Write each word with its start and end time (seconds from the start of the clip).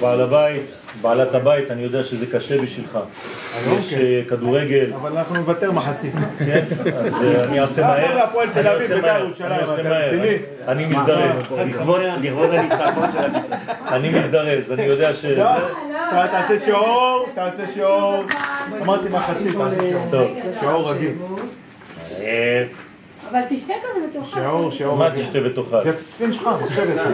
בעל 0.00 0.20
הבית, 0.20 0.62
בעלת 1.00 1.34
הבית, 1.34 1.70
אני 1.70 1.82
יודע 1.82 2.04
שזה 2.04 2.26
קשה 2.26 2.62
בשבילך. 2.62 2.98
יש 3.66 3.92
אוקיי. 3.92 4.18
אה, 4.18 4.22
כדורגל, 4.28 4.92
אבל 4.94 5.12
אנחנו 5.12 5.34
נוותר 5.34 5.72
מחצית. 5.72 6.14
כן? 6.38 6.64
אז 7.04 7.22
אה, 7.24 7.44
אני 7.44 7.60
אעשה 7.60 7.82
מהר. 7.82 7.96
אני 8.56 8.68
אעשה 8.68 8.94
בית"ר 8.94 9.02
מהר, 9.02 9.26
אני 9.40 9.62
אעשה 9.62 9.82
מהר. 9.82 10.10
אני 10.68 10.86
מזדרז, 10.86 11.52
לכבוד 11.68 12.50
הניצחון 12.50 13.12
של. 13.12 13.38
אני 13.88 14.08
מזדרז, 14.18 14.72
אני 14.72 14.82
יודע 14.82 15.14
שזה... 15.14 15.36
לא, 15.36 16.26
תעשה 16.26 16.58
שיעור, 16.64 17.26
תעשה 17.34 17.66
שיעור. 17.74 18.24
אמרתי 18.82 19.08
מחצית, 19.08 19.56
תעשה 19.56 19.80
שיעור. 19.80 20.06
טוב. 20.10 20.28
שיעור 20.60 20.90
רגיל. 20.90 21.12
אבל 23.30 23.40
תשתה 23.48 23.74
כזה 23.82 24.06
בתוכה. 24.08 24.40
שיעור, 24.40 24.70
שיעור 24.70 24.96
מה. 24.96 25.10
תשתה 25.10 25.38
ותאכל? 25.44 25.84
זה 25.84 25.92
ספין 26.06 26.32
שלך. 26.32 26.48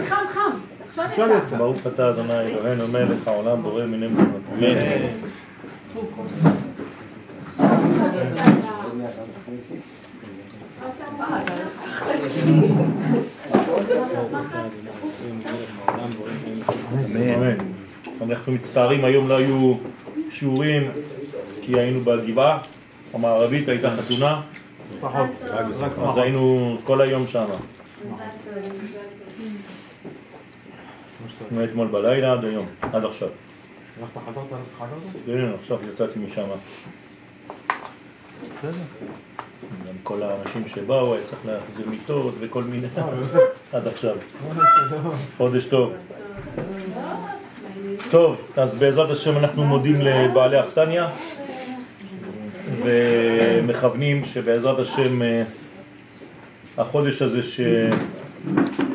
חם 0.09 0.15
חם. 0.33 0.51
עכשיו 0.99 1.25
עכשיו 1.25 1.43
יצא. 1.43 1.57
ברוך 1.57 1.87
אתה 1.87 2.09
אדוני 2.09 2.33
אלוהינו 2.33 2.87
מלך 2.87 3.27
העולם 3.27 3.61
בורא 3.61 3.85
מיני 3.85 4.07
מזונות. 4.07 4.41
אמן. 4.53 4.67
אמן. 17.35 17.57
אנחנו 18.21 18.51
מצטערים, 18.53 19.05
היום 19.05 19.29
לא 19.29 19.37
היו 19.37 19.73
שיעורים 20.29 20.91
כי 21.61 21.79
היינו 21.79 22.01
בגבעה 22.01 22.57
המערבית, 23.13 23.69
הייתה 23.69 23.91
חתונה, 23.91 24.41
אז. 25.03 26.17
היינו 26.17 26.77
כל 26.83 27.01
היום 27.01 27.27
שם. 27.27 27.45
מאתמול 31.51 31.87
בלילה 31.87 32.33
עד 32.33 32.45
היום, 32.45 32.65
עד 32.81 33.05
עכשיו. 33.05 33.29
הלכת, 34.01 34.11
חזרת, 34.29 34.43
חזרת? 34.77 35.23
כן, 35.25 35.49
עכשיו 35.55 35.77
יצאתי 35.93 36.19
משם. 36.19 36.43
גם 39.63 39.95
כל 40.03 40.23
האנשים 40.23 40.67
שבאו, 40.67 41.13
היה 41.13 41.23
צריך 41.25 41.45
להחזיר 41.45 41.89
מיטות 41.89 42.33
וכל 42.39 42.63
מיני, 42.63 42.87
עד 43.73 43.87
עכשיו. 43.87 44.15
חודש 45.37 45.65
טוב. 45.65 45.93
טוב, 48.11 48.41
אז 48.57 48.75
בעזרת 48.75 49.09
השם 49.09 49.37
אנחנו 49.37 49.63
מודים 49.63 50.01
לבעלי 50.01 50.59
אכסניה 50.59 51.09
ומכוונים 52.83 54.25
שבעזרת 54.25 54.79
השם 54.79 55.21
אה, 55.21 55.43
החודש 56.77 57.21
הזה 57.21 57.39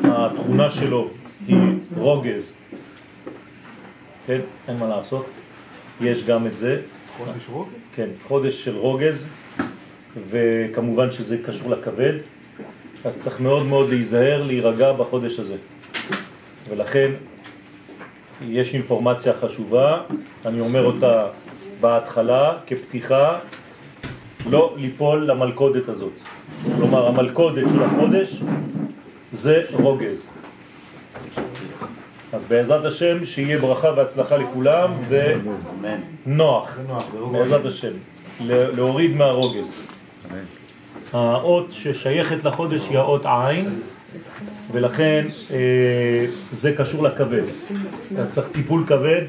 שהתכונה 0.03 0.69
שלו 0.69 1.09
היא 1.47 1.57
רוגז, 1.97 2.53
כן, 4.27 4.39
אין 4.67 4.77
מה 4.79 4.87
לעשות, 4.87 5.29
יש 6.01 6.23
גם 6.23 6.47
את 6.47 6.57
זה, 6.57 6.81
חודש 7.17 7.49
רוקס? 7.49 7.81
כן, 7.95 8.09
חודש 8.27 8.63
של 8.63 8.77
רוגז, 8.77 9.25
וכמובן 10.29 11.11
שזה 11.11 11.37
קשור 11.37 11.69
לכבד, 11.69 12.13
אז 13.05 13.19
צריך 13.19 13.39
מאוד 13.39 13.65
מאוד 13.65 13.89
להיזהר, 13.89 14.43
להירגע 14.43 14.93
בחודש 14.93 15.39
הזה. 15.39 15.55
ולכן 16.69 17.11
יש 18.47 18.73
אינפורמציה 18.73 19.33
חשובה, 19.33 20.01
אני 20.45 20.59
אומר 20.59 20.85
אותה 20.85 21.27
בהתחלה 21.81 22.57
כפתיחה, 22.67 23.39
לא 24.49 24.75
ליפול 24.77 25.25
למלכודת 25.25 25.89
הזאת. 25.89 26.13
כלומר, 26.77 27.07
המלכודת 27.07 27.69
של 27.69 27.83
החודש 27.83 28.41
זה 29.31 29.63
רוגז. 29.73 30.27
אז 32.33 32.45
בעזרת 32.45 32.85
השם 32.85 33.25
שיהיה 33.25 33.57
ברכה 33.57 33.87
והצלחה 33.97 34.37
לכולם. 34.37 34.93
ונוח. 36.25 36.79
בעזרת 37.31 37.65
השם, 37.65 37.91
ל- 38.41 38.75
להוריד 38.75 39.15
מהרוגז. 39.15 39.71
האות 41.13 41.67
ששייכת 41.73 42.43
לחודש 42.43 42.87
היא 42.89 42.97
האות 42.97 43.25
עין, 43.25 43.79
ולכן 44.71 45.25
אה, 45.51 45.57
זה 46.51 46.71
קשור 46.77 47.03
לכבד. 47.03 47.41
אז 48.17 48.29
צריך 48.31 48.47
טיפול 48.47 48.83
כבד 48.87 49.21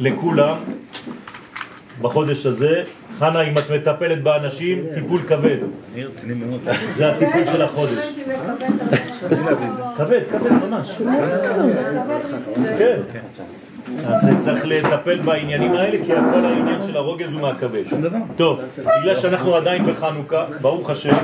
לכולם 0.00 0.56
בחודש 2.02 2.46
הזה. 2.46 2.82
חנה, 3.18 3.40
אם 3.42 3.58
את 3.58 3.70
מטפלת 3.70 4.22
באנשים, 4.22 4.84
טיפול 4.94 5.20
כבד. 5.28 5.56
זה 6.90 7.12
הטיפול 7.12 7.46
של 7.46 7.62
החודש. 7.62 7.98
כבד, 9.96 10.22
כבד 10.32 10.52
ממש. 10.52 10.98
כן. 12.78 13.00
אז 14.06 14.28
צריך 14.40 14.64
לטפל 14.64 15.18
בעניינים 15.20 15.72
האלה, 15.72 15.98
כי 16.04 16.12
כל 16.32 16.44
העניין 16.44 16.82
של 16.82 16.96
הרוגז 16.96 17.34
הוא 17.34 17.42
מהכבד. 17.42 17.82
טוב, 18.36 18.60
בגלל 19.00 19.16
שאנחנו 19.16 19.56
עדיין 19.56 19.86
בחנוכה, 19.86 20.46
ברוך 20.60 20.90
השם, 20.90 21.16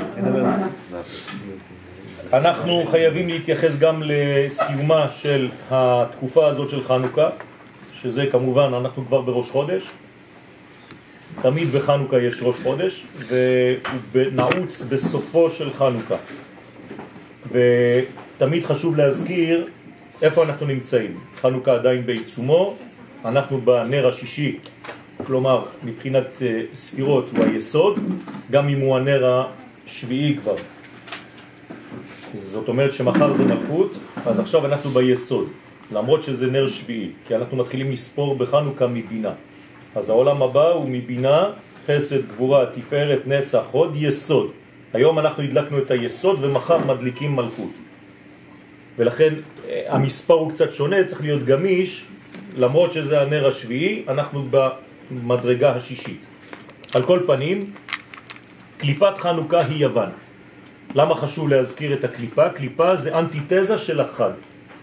אנחנו 2.33 2.83
חייבים 2.85 3.27
להתייחס 3.27 3.77
גם 3.77 4.03
לסיומה 4.05 5.09
של 5.09 5.47
התקופה 5.71 6.47
הזאת 6.47 6.69
של 6.69 6.83
חנוכה, 6.83 7.29
שזה 7.93 8.25
כמובן, 8.31 8.73
אנחנו 8.73 9.05
כבר 9.05 9.21
בראש 9.21 9.51
חודש. 9.51 9.89
תמיד 11.41 11.71
בחנוכה 11.71 12.17
יש 12.19 12.39
ראש 12.43 12.59
חודש, 12.59 13.07
והוא 14.11 14.25
נעוץ 14.31 14.81
בסופו 14.89 15.49
של 15.49 15.73
חנוכה. 15.73 16.15
ותמיד 17.51 18.65
חשוב 18.65 18.95
להזכיר 18.97 19.67
איפה 20.21 20.43
אנחנו 20.43 20.65
נמצאים. 20.65 21.19
חנוכה 21.41 21.73
עדיין 21.73 22.05
בעיצומו, 22.05 22.75
אנחנו 23.25 23.61
בנר 23.61 24.07
השישי, 24.07 24.59
כלומר 25.25 25.65
מבחינת 25.83 26.41
אה, 26.41 26.61
ספירות 26.75 27.25
הוא 27.37 27.45
היסוד, 27.45 27.99
גם 28.51 28.69
אם 28.69 28.79
הוא 28.79 28.97
הנר 28.97 29.43
השביעי 29.87 30.37
כבר. 30.37 30.55
זאת 32.33 32.67
אומרת 32.67 32.93
שמחר 32.93 33.33
זה 33.33 33.43
מלכות, 33.43 33.91
אז 34.25 34.39
עכשיו 34.39 34.65
אנחנו 34.65 34.89
ביסוד, 34.89 35.47
למרות 35.91 36.23
שזה 36.23 36.47
נר 36.47 36.67
שביעי, 36.67 37.11
כי 37.27 37.35
אנחנו 37.35 37.57
מתחילים 37.57 37.91
לספור 37.91 38.35
בחנוכה 38.35 38.87
מבינה. 38.87 39.33
אז 39.95 40.09
העולם 40.09 40.41
הבא 40.43 40.67
הוא 40.67 40.89
מבינה, 40.89 41.49
חסד, 41.87 42.27
גבורה, 42.27 42.65
תפארת, 42.65 43.27
נצח, 43.27 43.63
הוד, 43.71 43.91
יסוד. 43.95 44.51
היום 44.93 45.19
אנחנו 45.19 45.43
הדלקנו 45.43 45.77
את 45.77 45.91
היסוד 45.91 46.37
ומחר 46.41 46.77
מדליקים 46.77 47.35
מלכות. 47.35 47.71
ולכן 48.97 49.33
אה, 49.69 49.83
המספר 49.87 50.33
הוא 50.33 50.51
קצת 50.51 50.71
שונה, 50.71 51.03
צריך 51.03 51.21
להיות 51.21 51.45
גמיש, 51.45 52.05
למרות 52.57 52.91
שזה 52.91 53.21
הנר 53.21 53.47
השביעי, 53.47 54.03
אנחנו 54.07 54.45
במדרגה 55.11 55.75
השישית. 55.75 56.25
על 56.93 57.03
כל 57.03 57.19
פנים, 57.27 57.71
קליפת 58.77 59.17
חנוכה 59.17 59.59
היא 59.59 59.77
יוון. 59.77 60.09
למה 60.95 61.15
חשוב 61.15 61.49
להזכיר 61.49 61.93
את 61.93 62.03
הקליפה? 62.03 62.49
קליפה 62.49 62.95
זה 62.95 63.19
אנטיתזה 63.19 63.77
של 63.77 64.01
החג. 64.01 64.31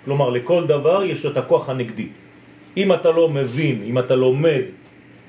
כלומר, 0.05 0.31
לכל 0.31 0.67
דבר 0.67 1.05
יש 1.05 1.27
את 1.27 1.37
הכוח 1.37 1.69
הנגדי. 1.69 2.09
אם 2.77 2.93
אתה 2.93 3.11
לא 3.11 3.29
מבין, 3.29 3.83
אם 3.83 3.99
אתה 3.99 4.15
לומד 4.15 4.63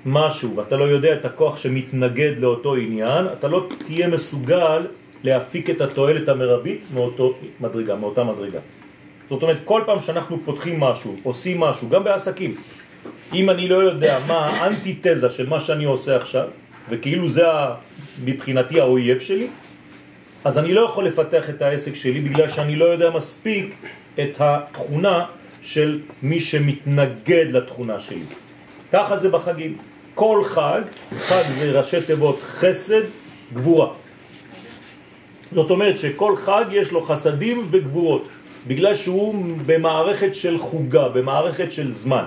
משהו 0.07 0.56
ואתה 0.56 0.78
לא 0.78 0.84
יודע 0.84 1.13
את 1.13 1.25
הכוח 1.25 1.57
שמתנגד 1.57 2.34
לאותו 2.38 2.75
עניין, 2.75 3.25
אתה 3.34 3.47
לא 3.47 3.68
תהיה 3.85 4.07
מסוגל 4.07 4.88
להפיק 5.23 5.69
את 5.69 5.81
התועלת 5.81 6.29
המרבית 6.29 6.85
מאותו 6.94 7.34
מדרגה, 7.59 7.95
מאותה 7.95 8.23
מדרגה. 8.23 8.59
זאת 9.29 9.41
אומרת, 9.41 9.57
כל 9.66 9.81
פעם 9.85 10.00
שאנחנו 10.00 10.40
פותחים 10.46 10.79
משהו, 10.79 11.16
עושים 11.23 11.59
משהו, 11.59 11.90
גם 11.90 12.03
בעסקים, 12.03 12.56
אם 13.34 13.50
אני 13.50 13.67
לא 13.67 13.75
יודע 13.75 14.19
מה 14.28 14.47
האנטיתזה 14.47 15.29
של 15.29 15.50
מה 15.50 15.59
שאני 15.59 15.85
עושה 15.85 16.16
עכשיו, 16.16 16.47
וכאילו 16.90 17.28
זה 17.28 17.44
מבחינתי 18.23 18.79
האויב 18.79 19.19
שלי, 19.19 19.47
אז 20.44 20.57
אני 20.57 20.73
לא 20.73 20.81
יכול 20.81 21.06
לפתח 21.07 21.50
את 21.50 21.62
העסק 21.62 21.96
שלי 21.96 22.22
בגלל 22.22 22.47
שאני 22.47 22.75
לא 22.75 22.85
יודע 22.85 23.09
מספיק 23.09 23.75
את 24.19 24.35
התכונה 24.40 25.25
של 25.62 26.00
מי 26.23 26.40
שמתנגד 26.40 27.46
לתכונה 27.51 27.99
שלי. 27.99 28.23
ככה 28.91 29.17
זה 29.17 29.29
בחגים. 29.29 29.78
כל 30.17 30.43
חג, 30.43 30.81
חג 31.17 31.43
זה 31.49 31.78
ראשי 31.78 32.02
תיבות 32.02 32.40
חסד, 32.47 33.02
גבורה. 33.53 33.87
זאת 35.52 35.72
אומרת 35.72 35.97
שכל 35.97 36.35
חג 36.35 36.66
יש 36.72 36.91
לו 36.91 37.02
חסדים 37.02 37.67
וגבורות, 37.72 38.28
בגלל 38.67 38.96
שהוא 38.96 39.35
במערכת 39.66 40.35
של 40.35 40.58
חוגה, 40.58 41.09
במערכת 41.09 41.72
של 41.72 41.93
זמן. 41.93 42.25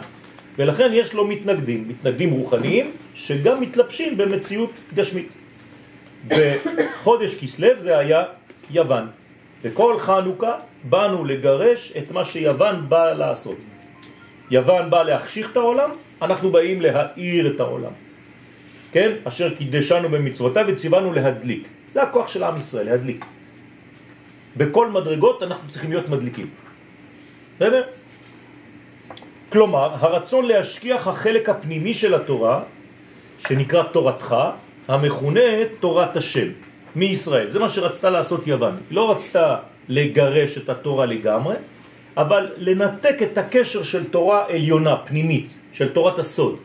ולכן 0.58 0.90
יש 0.94 1.14
לו 1.14 1.26
מתנגדים, 1.26 1.88
מתנגדים 1.88 2.30
רוחניים, 2.30 2.90
שגם 3.14 3.60
מתלבשים 3.60 4.16
במציאות 4.16 4.70
גשמית. 4.94 5.28
בחודש 6.28 7.34
כסלב 7.34 7.78
זה 7.78 7.98
היה 7.98 8.22
יוון. 8.70 9.06
בכל 9.64 9.98
חנוכה 9.98 10.54
באנו 10.84 11.24
לגרש 11.24 11.92
את 11.98 12.10
מה 12.10 12.24
שיוון 12.24 12.86
באה 12.88 13.14
לעשות. 13.14 13.58
יוון 14.50 14.90
באה 14.90 15.02
להחשיך 15.02 15.50
את 15.50 15.56
העולם, 15.56 15.90
אנחנו 16.22 16.50
באים 16.50 16.80
להאיר 16.80 17.54
את 17.54 17.60
העולם. 17.60 17.92
כן? 18.92 19.10
אשר 19.24 19.54
קידשנו 19.54 20.08
במצוותיו 20.08 20.64
וציוונו 20.68 21.12
להדליק. 21.12 21.68
זה 21.94 22.02
הכוח 22.02 22.28
של 22.28 22.44
עם 22.44 22.56
ישראל, 22.56 22.86
להדליק. 22.86 23.24
בכל 24.56 24.90
מדרגות 24.90 25.42
אנחנו 25.42 25.68
צריכים 25.68 25.90
להיות 25.90 26.08
מדליקים. 26.08 26.46
בסדר? 27.56 27.82
כלומר, 29.52 29.94
הרצון 30.00 30.46
להשכיח 30.46 31.08
החלק 31.08 31.48
הפנימי 31.48 31.94
של 31.94 32.14
התורה, 32.14 32.62
שנקרא 33.38 33.82
תורתך, 33.82 34.36
המכונה 34.88 35.64
תורת 35.80 36.16
השם, 36.16 36.48
מישראל. 36.96 37.50
זה 37.50 37.58
מה 37.58 37.68
שרצתה 37.68 38.10
לעשות 38.10 38.46
יוון. 38.46 38.76
היא 38.90 38.96
לא 38.96 39.10
רצתה 39.10 39.56
לגרש 39.88 40.58
את 40.58 40.68
התורה 40.68 41.06
לגמרי, 41.06 41.56
אבל 42.16 42.48
לנתק 42.56 43.16
את 43.22 43.38
הקשר 43.38 43.82
של 43.82 44.10
תורה 44.10 44.44
עליונה, 44.48 44.96
פנימית, 44.96 45.54
של 45.72 45.88
תורת 45.88 46.18
הסוד. 46.18 46.56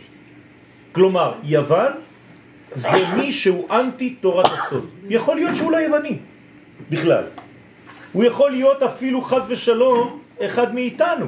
כלומר, 0.92 1.34
יוון 1.44 1.92
זה 2.72 2.98
מי 3.18 3.32
שהוא 3.32 3.70
אנטי 3.72 4.10
תורת 4.10 4.52
הסוד. 4.52 4.86
יכול 5.10 5.36
להיות 5.36 5.56
שהוא 5.56 5.72
לא 5.72 5.78
יווני 5.78 6.18
בכלל. 6.90 7.24
הוא 8.14 8.24
יכול 8.24 8.52
להיות 8.52 8.84
אפילו 8.84 9.22
חז 9.22 9.44
ושלום 9.48 10.20
אחד 10.42 10.76
מאיתנו. 10.76 11.26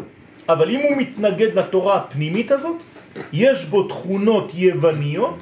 אבל 0.49 0.69
אם 0.69 0.79
הוא 0.79 0.97
מתנגד 0.97 1.59
לתורה 1.59 1.95
הפנימית 1.95 2.51
הזאת, 2.51 2.83
יש 3.33 3.65
בו 3.65 3.83
תכונות 3.83 4.51
יווניות 4.55 5.35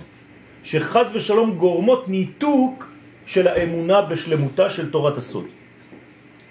שחז 0.64 1.06
ושלום 1.14 1.56
גורמות 1.56 2.10
ניתוק 2.10 2.88
של 3.26 3.48
האמונה 3.48 4.02
בשלמותה 4.02 4.70
של 4.70 4.92
תורת 4.92 5.18
הסוד. 5.18 5.46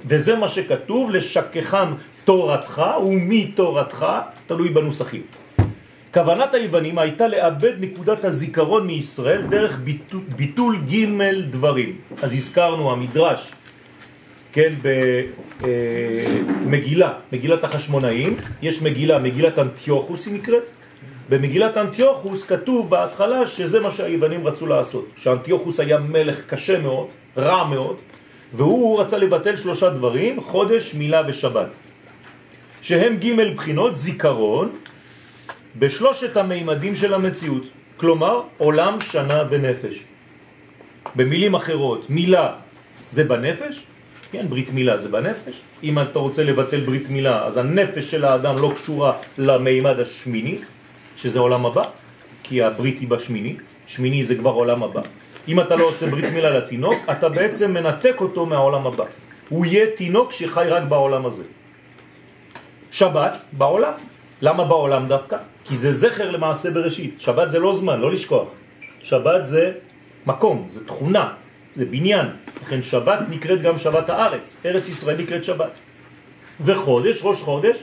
וזה 0.06 0.36
מה 0.36 0.48
שכתוב, 0.48 1.10
לשכחם 1.10 1.94
תורתך 2.24 2.82
ומתורתך, 3.02 4.06
תלוי 4.46 4.70
בנוסחים. 4.70 5.22
כוונת 6.14 6.54
היוונים 6.54 6.98
הייתה 6.98 7.28
לאבד 7.28 7.72
נקודת 7.80 8.24
הזיכרון 8.24 8.86
מישראל 8.86 9.42
דרך 9.42 9.78
ביטול, 9.84 10.20
ביטול 10.36 10.76
ג' 10.90 11.06
דברים. 11.50 11.96
אז 12.22 12.34
הזכרנו 12.34 12.92
המדרש, 12.92 13.52
כן, 14.52 14.72
במגילה, 15.60 17.12
מגילת 17.32 17.64
החשמונאים, 17.64 18.36
יש 18.62 18.82
מגילה, 18.82 19.18
מגילת 19.18 19.58
אנטיוכוס 19.58 20.26
היא 20.26 20.34
נקראת, 20.34 20.70
במגילת 21.28 21.76
אנטיוכוס 21.76 22.44
כתוב 22.44 22.90
בהתחלה 22.90 23.46
שזה 23.46 23.80
מה 23.80 23.90
שהיוונים 23.90 24.46
רצו 24.46 24.66
לעשות, 24.66 25.06
שאנטיוכוס 25.16 25.80
היה 25.80 25.98
מלך 25.98 26.40
קשה 26.46 26.78
מאוד, 26.78 27.06
רע 27.36 27.68
מאוד, 27.68 27.96
והוא 28.52 29.00
רצה 29.00 29.18
לבטל 29.18 29.56
שלושה 29.56 29.90
דברים, 29.90 30.40
חודש, 30.40 30.94
מילה 30.94 31.22
ושבת, 31.26 31.66
שהם 32.82 33.16
ג' 33.16 33.54
בחינות 33.56 33.96
זיכרון 33.96 34.72
בשלושת 35.78 36.36
המימדים 36.36 36.94
של 36.94 37.14
המציאות, 37.14 37.62
כלומר 37.96 38.40
עולם, 38.58 39.00
שנה 39.00 39.42
ונפש. 39.50 40.04
במילים 41.16 41.54
אחרות, 41.54 42.10
מילה 42.10 42.52
זה 43.10 43.24
בנפש, 43.24 43.86
כן, 44.30 44.46
ברית 44.48 44.72
מילה 44.72 44.98
זה 44.98 45.08
בנפש. 45.08 45.60
אם 45.82 45.98
אתה 45.98 46.18
רוצה 46.18 46.44
לבטל 46.44 46.80
ברית 46.80 47.10
מילה, 47.10 47.46
אז 47.46 47.56
הנפש 47.56 48.10
של 48.10 48.24
האדם 48.24 48.58
לא 48.58 48.72
קשורה 48.74 49.12
למימד 49.38 50.00
השמיני, 50.00 50.58
שזה 51.16 51.38
עולם 51.38 51.66
הבא, 51.66 51.84
כי 52.42 52.62
הברית 52.62 52.98
היא 52.98 53.08
בשמיני, 53.08 53.56
שמיני 53.86 54.24
זה 54.24 54.34
כבר 54.34 54.50
עולם 54.50 54.82
הבא. 54.82 55.02
אם 55.48 55.60
אתה 55.60 55.76
לא 55.76 55.84
עושה 55.84 56.06
ברית 56.06 56.24
מילה 56.24 56.50
לתינוק, 56.50 56.98
אתה 57.10 57.28
בעצם 57.28 57.74
מנתק 57.74 58.16
אותו 58.20 58.46
מהעולם 58.46 58.86
הבא. 58.86 59.04
הוא 59.48 59.66
יהיה 59.66 59.86
תינוק 59.96 60.32
שחי 60.32 60.66
רק 60.68 60.82
בעולם 60.82 61.26
הזה. 61.26 61.44
שבת 62.90 63.42
בעולם. 63.52 63.92
למה 64.42 64.64
בעולם 64.64 65.06
דווקא? 65.06 65.36
כי 65.64 65.76
זה 65.76 65.92
זכר 65.92 66.30
למעשה 66.30 66.70
בראשית. 66.70 67.20
שבת 67.20 67.50
זה 67.50 67.58
לא 67.58 67.74
זמן, 67.74 68.00
לא 68.00 68.12
לשכוח. 68.12 68.48
שבת 69.02 69.46
זה 69.46 69.72
מקום, 70.26 70.66
זה 70.68 70.84
תכונה, 70.86 71.32
זה 71.76 71.84
בניין. 71.84 72.26
לכן 72.62 72.82
שבת 72.82 73.18
נקראת 73.28 73.62
גם 73.62 73.78
שבת 73.78 74.10
הארץ. 74.10 74.56
ארץ 74.64 74.88
ישראל 74.88 75.16
נקראת 75.16 75.44
שבת. 75.44 75.70
וחודש, 76.60 77.20
ראש 77.22 77.40
חודש, 77.40 77.82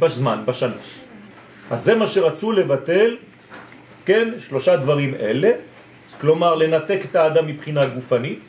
בזמן, 0.00 0.42
בשנה. 0.44 0.76
אז 1.70 1.82
זה 1.82 1.94
מה 1.94 2.06
שרצו 2.06 2.52
לבטל, 2.52 3.16
כן, 4.04 4.28
שלושה 4.38 4.76
דברים 4.76 5.14
אלה, 5.14 5.50
כלומר 6.20 6.54
לנתק 6.54 7.00
את 7.10 7.16
האדם 7.16 7.46
מבחינה 7.46 7.86
גופנית, 7.86 8.44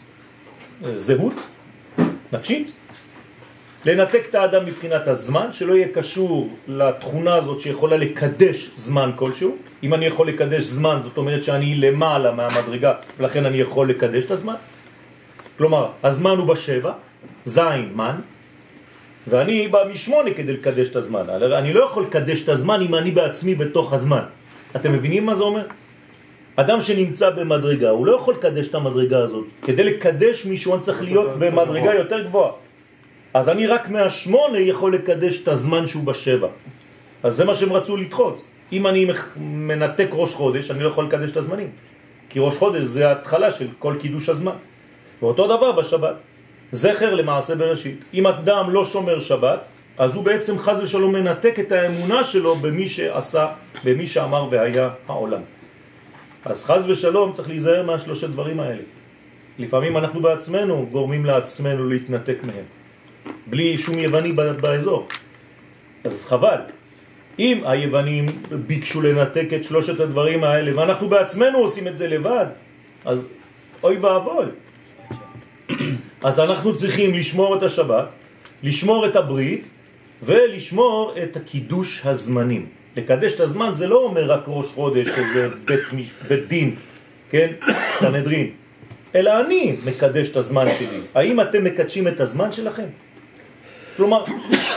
זהות, 0.96 1.34
נפשית, 2.34 2.72
לנתק 3.86 4.22
את 4.30 4.36
האדם 4.36 4.66
מבחינת 4.66 5.08
הזמן, 5.08 5.52
שלא 5.52 5.74
יהיה 5.74 5.88
קשור 5.88 6.50
לתכונה 6.68 7.36
הזאת 7.36 7.60
שיכולה 7.60 7.98
לקדש 7.98 8.72
זמן 8.76 9.12
כלשהו. 9.16 9.56
אם 9.84 9.94
אני 9.94 10.06
יכול 10.06 10.28
לקדש 10.28 10.64
זמן, 10.64 11.00
זאת 11.02 11.18
אומרת 11.18 11.44
שאני 11.44 11.76
למעלה 11.76 12.32
מהמדרגה, 12.32 12.94
ולכן 13.20 13.46
אני 13.46 13.58
יכול 13.58 13.90
לקדש 13.90 14.26
את 14.26 14.32
הזמן. 14.32 14.56
כלומר, 15.58 15.88
הזמן 16.04 16.38
הוא 16.38 16.48
בשבע, 16.48 16.92
זין, 17.46 17.92
מן, 17.96 18.16
ואני 19.28 19.68
בא 19.68 19.80
משמונה 19.94 20.34
כדי 20.34 20.54
לקדש 20.54 20.90
את 20.90 20.96
הזמן. 20.96 21.30
אני 21.30 21.74
לא 21.74 21.82
יכול 21.82 22.04
לקדש 22.04 22.44
את 22.44 22.50
הזמן 22.50 22.82
אם 22.82 22.96
אני 22.96 23.12
בעצמי 23.12 23.56
בתוך 23.56 23.94
הזמן. 23.94 24.24
אתם 24.76 24.94
מבינים 24.94 25.26
מה 25.26 25.36
זה 25.36 25.44
אומר? 25.44 25.66
אדם 26.56 26.82
שנמצא 26.82 27.30
במדרגה, 27.30 27.90
הוא 27.90 28.06
לא 28.06 28.16
יכול 28.16 28.34
לקדש 28.34 28.68
את 28.68 28.76
המדרגה 28.76 29.20
הזאת. 29.20 29.46
כדי 29.66 29.84
לקדש 29.84 30.46
מישהו 30.46 30.82
צריך 30.82 31.02
להיות 31.02 31.30
במדרגה 31.40 31.94
יותר 31.94 32.22
גבוהה. 32.22 32.52
אז 33.34 33.50
אני 33.50 33.68
רק 33.68 33.90
מהשמונה 33.90 34.60
יכול 34.60 34.96
לקדש 34.96 35.40
את 35.44 35.48
הזמן 35.48 35.88
שהוא 35.88 36.04
בשבע. 36.04 36.48
אז 37.24 37.36
זה 37.36 37.46
מה 37.46 37.54
שהם 37.54 37.74
רצו 37.74 37.98
לדחות. 37.98 38.42
אם 38.72 38.88
אני 38.88 39.08
מנתק 39.38 40.08
ראש 40.12 40.34
חודש, 40.34 40.72
אני 40.72 40.84
לא 40.84 40.90
יכול 40.90 41.06
לקדש 41.06 41.32
את 41.32 41.38
הזמנים. 41.38 41.70
כי 42.30 42.40
ראש 42.40 42.58
חודש 42.58 42.84
זה 42.84 43.08
ההתחלה 43.08 43.52
של 43.52 43.68
כל 43.80 43.96
קידוש 44.00 44.30
הזמן. 44.30 44.56
ואותו 45.22 45.48
דבר 45.48 45.72
בשבת. 45.72 46.24
זכר 46.72 47.14
למעשה 47.16 47.56
בראשית. 47.56 48.00
אם 48.14 48.28
אדם 48.28 48.70
לא 48.70 48.86
שומר 48.86 49.20
שבת, 49.20 49.68
אז 49.98 50.16
הוא 50.16 50.24
בעצם 50.24 50.60
חז 50.60 50.80
ושלום 50.80 51.12
מנתק 51.12 51.60
את 51.60 51.72
האמונה 51.72 52.24
שלו 52.24 52.56
במי 52.56 52.88
שעשה, 52.88 53.48
במי 53.84 54.08
שאמר 54.08 54.48
והיה 54.52 54.90
העולם. 55.08 55.42
אז 56.46 56.66
חז 56.66 56.90
ושלום 56.90 57.32
צריך 57.34 57.50
להיזהר 57.50 57.84
מהשלושת 57.84 58.30
דברים 58.30 58.60
האלה. 58.60 58.82
לפעמים 59.60 59.98
אנחנו 59.98 60.22
בעצמנו 60.22 60.88
גורמים 60.92 61.26
לעצמנו 61.26 61.90
להתנתק 61.90 62.38
מהם, 62.44 62.66
בלי 63.48 63.78
שום 63.78 64.00
יווני 64.00 64.32
באזור. 64.32 65.08
אז 66.04 66.26
חבל. 66.26 66.58
אם 67.40 67.62
היוונים 67.66 68.26
ביקשו 68.68 69.02
לנתק 69.02 69.48
את 69.56 69.64
שלושת 69.64 70.00
הדברים 70.00 70.44
האלה, 70.44 70.80
ואנחנו 70.80 71.10
בעצמנו 71.10 71.58
עושים 71.58 71.88
את 71.88 71.98
זה 71.98 72.08
לבד, 72.08 72.46
אז 73.06 73.28
אוי 73.84 73.98
ואבוי. 73.98 74.46
אז 76.28 76.40
אנחנו 76.40 76.76
צריכים 76.76 77.14
לשמור 77.14 77.58
את 77.58 77.64
השבת, 77.64 78.14
לשמור 78.64 79.06
את 79.06 79.16
הברית 79.16 79.70
ולשמור 80.24 81.16
את 81.24 81.36
הקידוש 81.36 82.02
הזמנים. 82.06 82.66
לקדש 82.98 83.34
את 83.34 83.40
הזמן 83.40 83.74
זה 83.74 83.88
לא 83.88 84.04
אומר 84.04 84.32
רק 84.32 84.44
ראש 84.48 84.72
חודש, 84.72 85.08
איזה 85.08 85.50
בית, 85.66 85.84
בית 86.28 86.48
דין, 86.48 86.76
כן? 87.30 87.52
סנהדרין. 88.00 88.50
אלא 89.16 89.40
אני 89.40 89.76
מקדש 89.86 90.30
את 90.30 90.38
הזמן 90.38 90.66
שלי. 90.78 91.00
האם 91.16 91.42
אתם 91.42 91.64
מקדשים 91.64 92.08
את 92.08 92.20
הזמן 92.20 92.52
שלכם? 92.52 92.88
כלומר, 93.98 94.26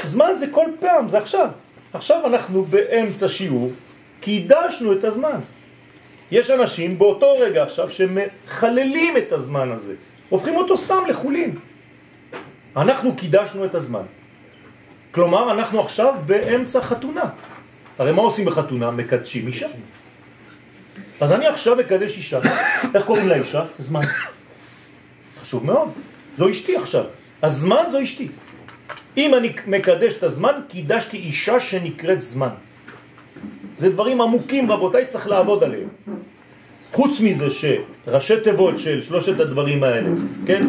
זמן 0.04 0.32
זה 0.36 0.46
כל 0.50 0.66
פעם, 0.80 1.08
זה 1.08 1.18
עכשיו. 1.18 1.48
עכשיו 1.92 2.26
אנחנו 2.26 2.64
באמצע 2.64 3.28
שיעור, 3.28 3.72
קידשנו 4.20 4.92
את 4.92 5.04
הזמן. 5.04 5.40
יש 6.30 6.50
אנשים 6.50 6.98
באותו 6.98 7.26
רגע 7.40 7.62
עכשיו 7.62 7.90
שמחללים 7.90 9.16
את 9.16 9.32
הזמן 9.32 9.72
הזה. 9.72 9.94
הופכים 10.28 10.56
אותו 10.56 10.76
סתם 10.76 11.02
לחולין. 11.08 11.58
אנחנו 12.76 13.16
קידשנו 13.16 13.64
את 13.64 13.74
הזמן. 13.74 14.02
כלומר, 15.10 15.52
אנחנו 15.52 15.80
עכשיו 15.80 16.14
באמצע 16.26 16.80
חתונה. 16.80 17.24
הרי 17.98 18.12
מה 18.12 18.22
עושים 18.22 18.44
בחתונה? 18.44 18.90
מקדשים 18.90 19.46
אישה. 19.46 19.68
אז 21.20 21.32
אני 21.32 21.46
עכשיו 21.46 21.76
מקדש 21.76 22.16
אישה. 22.16 22.40
איך 22.94 23.04
קוראים 23.06 23.28
לאישה? 23.28 23.64
זמן. 23.78 24.02
חשוב 25.40 25.66
מאוד. 25.66 25.88
זו 26.36 26.50
אשתי 26.50 26.76
עכשיו. 26.76 27.04
הזמן 27.42 27.84
זו 27.90 28.02
אשתי. 28.02 28.28
אם 29.16 29.34
אני 29.34 29.52
מקדש 29.66 30.14
את 30.14 30.22
הזמן, 30.22 30.52
קידשתי 30.68 31.16
אישה 31.16 31.60
שנקראת 31.60 32.20
זמן. 32.20 32.54
זה 33.76 33.90
דברים 33.90 34.20
עמוקים, 34.20 34.70
רבותיי, 34.70 35.06
צריך 35.06 35.28
לעבוד 35.28 35.64
עליהם. 35.64 35.88
חוץ 36.92 37.20
מזה 37.20 37.46
שראשי 37.50 38.40
תיבות 38.44 38.78
של 38.78 39.02
שלושת 39.02 39.40
הדברים 39.40 39.82
האלה, 39.82 40.10
כן? 40.46 40.66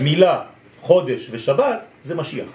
מילה, 0.00 0.40
חודש 0.80 1.28
ושבת, 1.30 1.78
זה 2.02 2.14
משיח. 2.14 2.48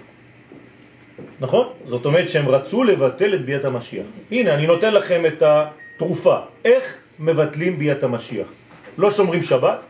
נכון? 1.40 1.68
זאת 1.86 2.06
אומרת 2.06 2.30
שהם 2.30 2.50
רצו 2.50 2.84
לבטל 2.84 3.36
את 3.36 3.46
ביאת 3.46 3.66
המשיח. 3.66 4.06
הנה, 4.32 4.54
אני 4.54 4.68
נותן 4.68 4.94
לכם 4.94 5.26
את 5.26 5.44
התרופה. 5.44 6.38
איך 6.66 6.84
מבטלים 7.20 7.80
ביאת 7.80 8.04
המשיח? 8.04 8.48
לא 8.98 9.12
שומרים 9.12 9.42
שבת, 9.42 9.86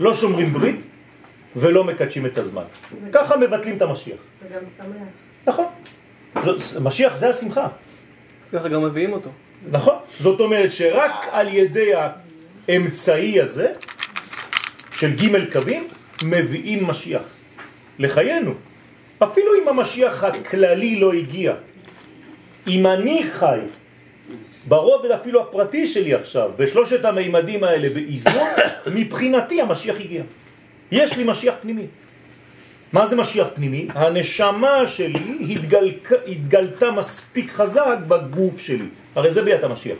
לא 0.00 0.14
שומרים 0.14 0.52
ברית 0.52 0.86
ולא 1.56 1.84
מקדשים 1.84 2.26
את 2.26 2.38
הזמן. 2.38 2.62
ככה 3.12 3.36
מבטלים 3.36 3.76
את 3.76 3.82
המשיח. 3.82 4.16
וגם 4.42 4.60
שמח. 4.76 4.86
נכון. 5.46 5.66
זאת, 6.44 6.82
משיח 6.82 7.16
זה 7.16 7.30
השמחה. 7.30 7.68
אז 8.44 8.50
ככה 8.50 8.68
גם 8.68 8.84
מביאים 8.84 9.12
אותו. 9.12 9.30
נכון. 9.70 9.94
זאת 10.18 10.40
אומרת 10.40 10.72
שרק 10.72 11.12
על 11.30 11.48
ידי 11.48 11.90
האמצעי 12.68 13.40
הזה, 13.40 13.72
של 14.92 15.16
ג' 15.16 15.52
קווים, 15.52 15.88
מביאים 16.24 16.86
משיח 16.86 17.22
לחיינו. 17.98 18.54
אפילו 19.18 19.50
אם 19.62 19.68
המשיח 19.68 20.24
הכללי 20.24 21.00
לא 21.00 21.12
הגיע. 21.12 21.54
אם 22.66 22.86
אני 22.86 23.22
חי 23.30 23.58
ברובד 24.68 25.10
אפילו 25.10 25.40
הפרטי 25.42 25.86
שלי 25.86 26.14
עכשיו, 26.14 26.50
בשלושת 26.56 27.04
המימדים 27.04 27.64
האלה 27.64 27.88
באיזון, 27.88 28.48
מבחינתי 28.86 29.60
המשיח 29.60 29.96
הגיע. 30.00 30.22
יש 30.90 31.16
לי 31.16 31.24
משיח 31.24 31.54
פנימי. 31.62 31.86
מה 32.92 33.06
זה 33.06 33.16
משיח 33.16 33.46
פנימי? 33.54 33.88
הנשמה 33.94 34.86
שלי 34.86 35.36
התגל... 35.50 35.92
התגלתה 36.26 36.90
מספיק 36.90 37.52
חזק 37.52 37.98
בגוף 38.08 38.58
שלי. 38.58 38.86
הרי 39.14 39.30
זה 39.30 39.42
ביאת 39.42 39.64
המשיח. 39.64 39.96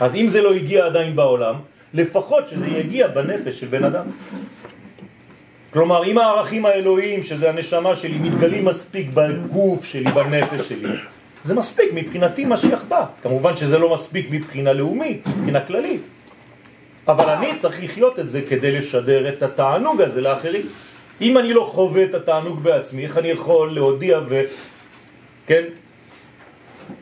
אז 0.00 0.14
אם 0.14 0.28
זה 0.28 0.42
לא 0.42 0.54
הגיע 0.54 0.86
עדיין 0.86 1.16
בעולם, 1.16 1.54
לפחות 1.94 2.48
שזה 2.48 2.66
יגיע 2.66 3.08
בנפש 3.08 3.60
של 3.60 3.66
בן 3.66 3.84
אדם. 3.84 4.04
כלומר, 5.72 6.04
אם 6.04 6.18
הערכים 6.18 6.66
האלוהיים, 6.66 7.22
שזה 7.22 7.50
הנשמה 7.50 7.96
שלי, 7.96 8.18
מתגלים 8.18 8.64
מספיק 8.64 9.06
בגוף 9.14 9.84
שלי, 9.84 10.10
בנפש 10.10 10.68
שלי, 10.68 10.88
זה 11.42 11.54
מספיק, 11.54 11.90
מבחינתי 11.94 12.44
משיח 12.44 12.84
בא. 12.88 13.04
כמובן 13.22 13.56
שזה 13.56 13.78
לא 13.78 13.94
מספיק 13.94 14.26
מבחינה 14.30 14.72
לאומית, 14.72 15.26
מבחינה 15.26 15.60
כללית. 15.60 16.06
אבל 17.08 17.30
אני 17.30 17.56
צריך 17.56 17.82
לחיות 17.82 18.18
את 18.18 18.30
זה 18.30 18.42
כדי 18.42 18.78
לשדר 18.78 19.28
את 19.28 19.42
התענוג 19.42 20.00
הזה 20.00 20.20
לאחרים. 20.20 20.66
אם 21.20 21.38
אני 21.38 21.52
לא 21.52 21.68
חווה 21.72 22.04
את 22.04 22.14
התענוג 22.14 22.62
בעצמי, 22.62 23.04
איך 23.04 23.18
אני 23.18 23.28
יכול 23.28 23.74
להודיע 23.74 24.20
ו... 24.28 24.42
כן? 25.46 25.64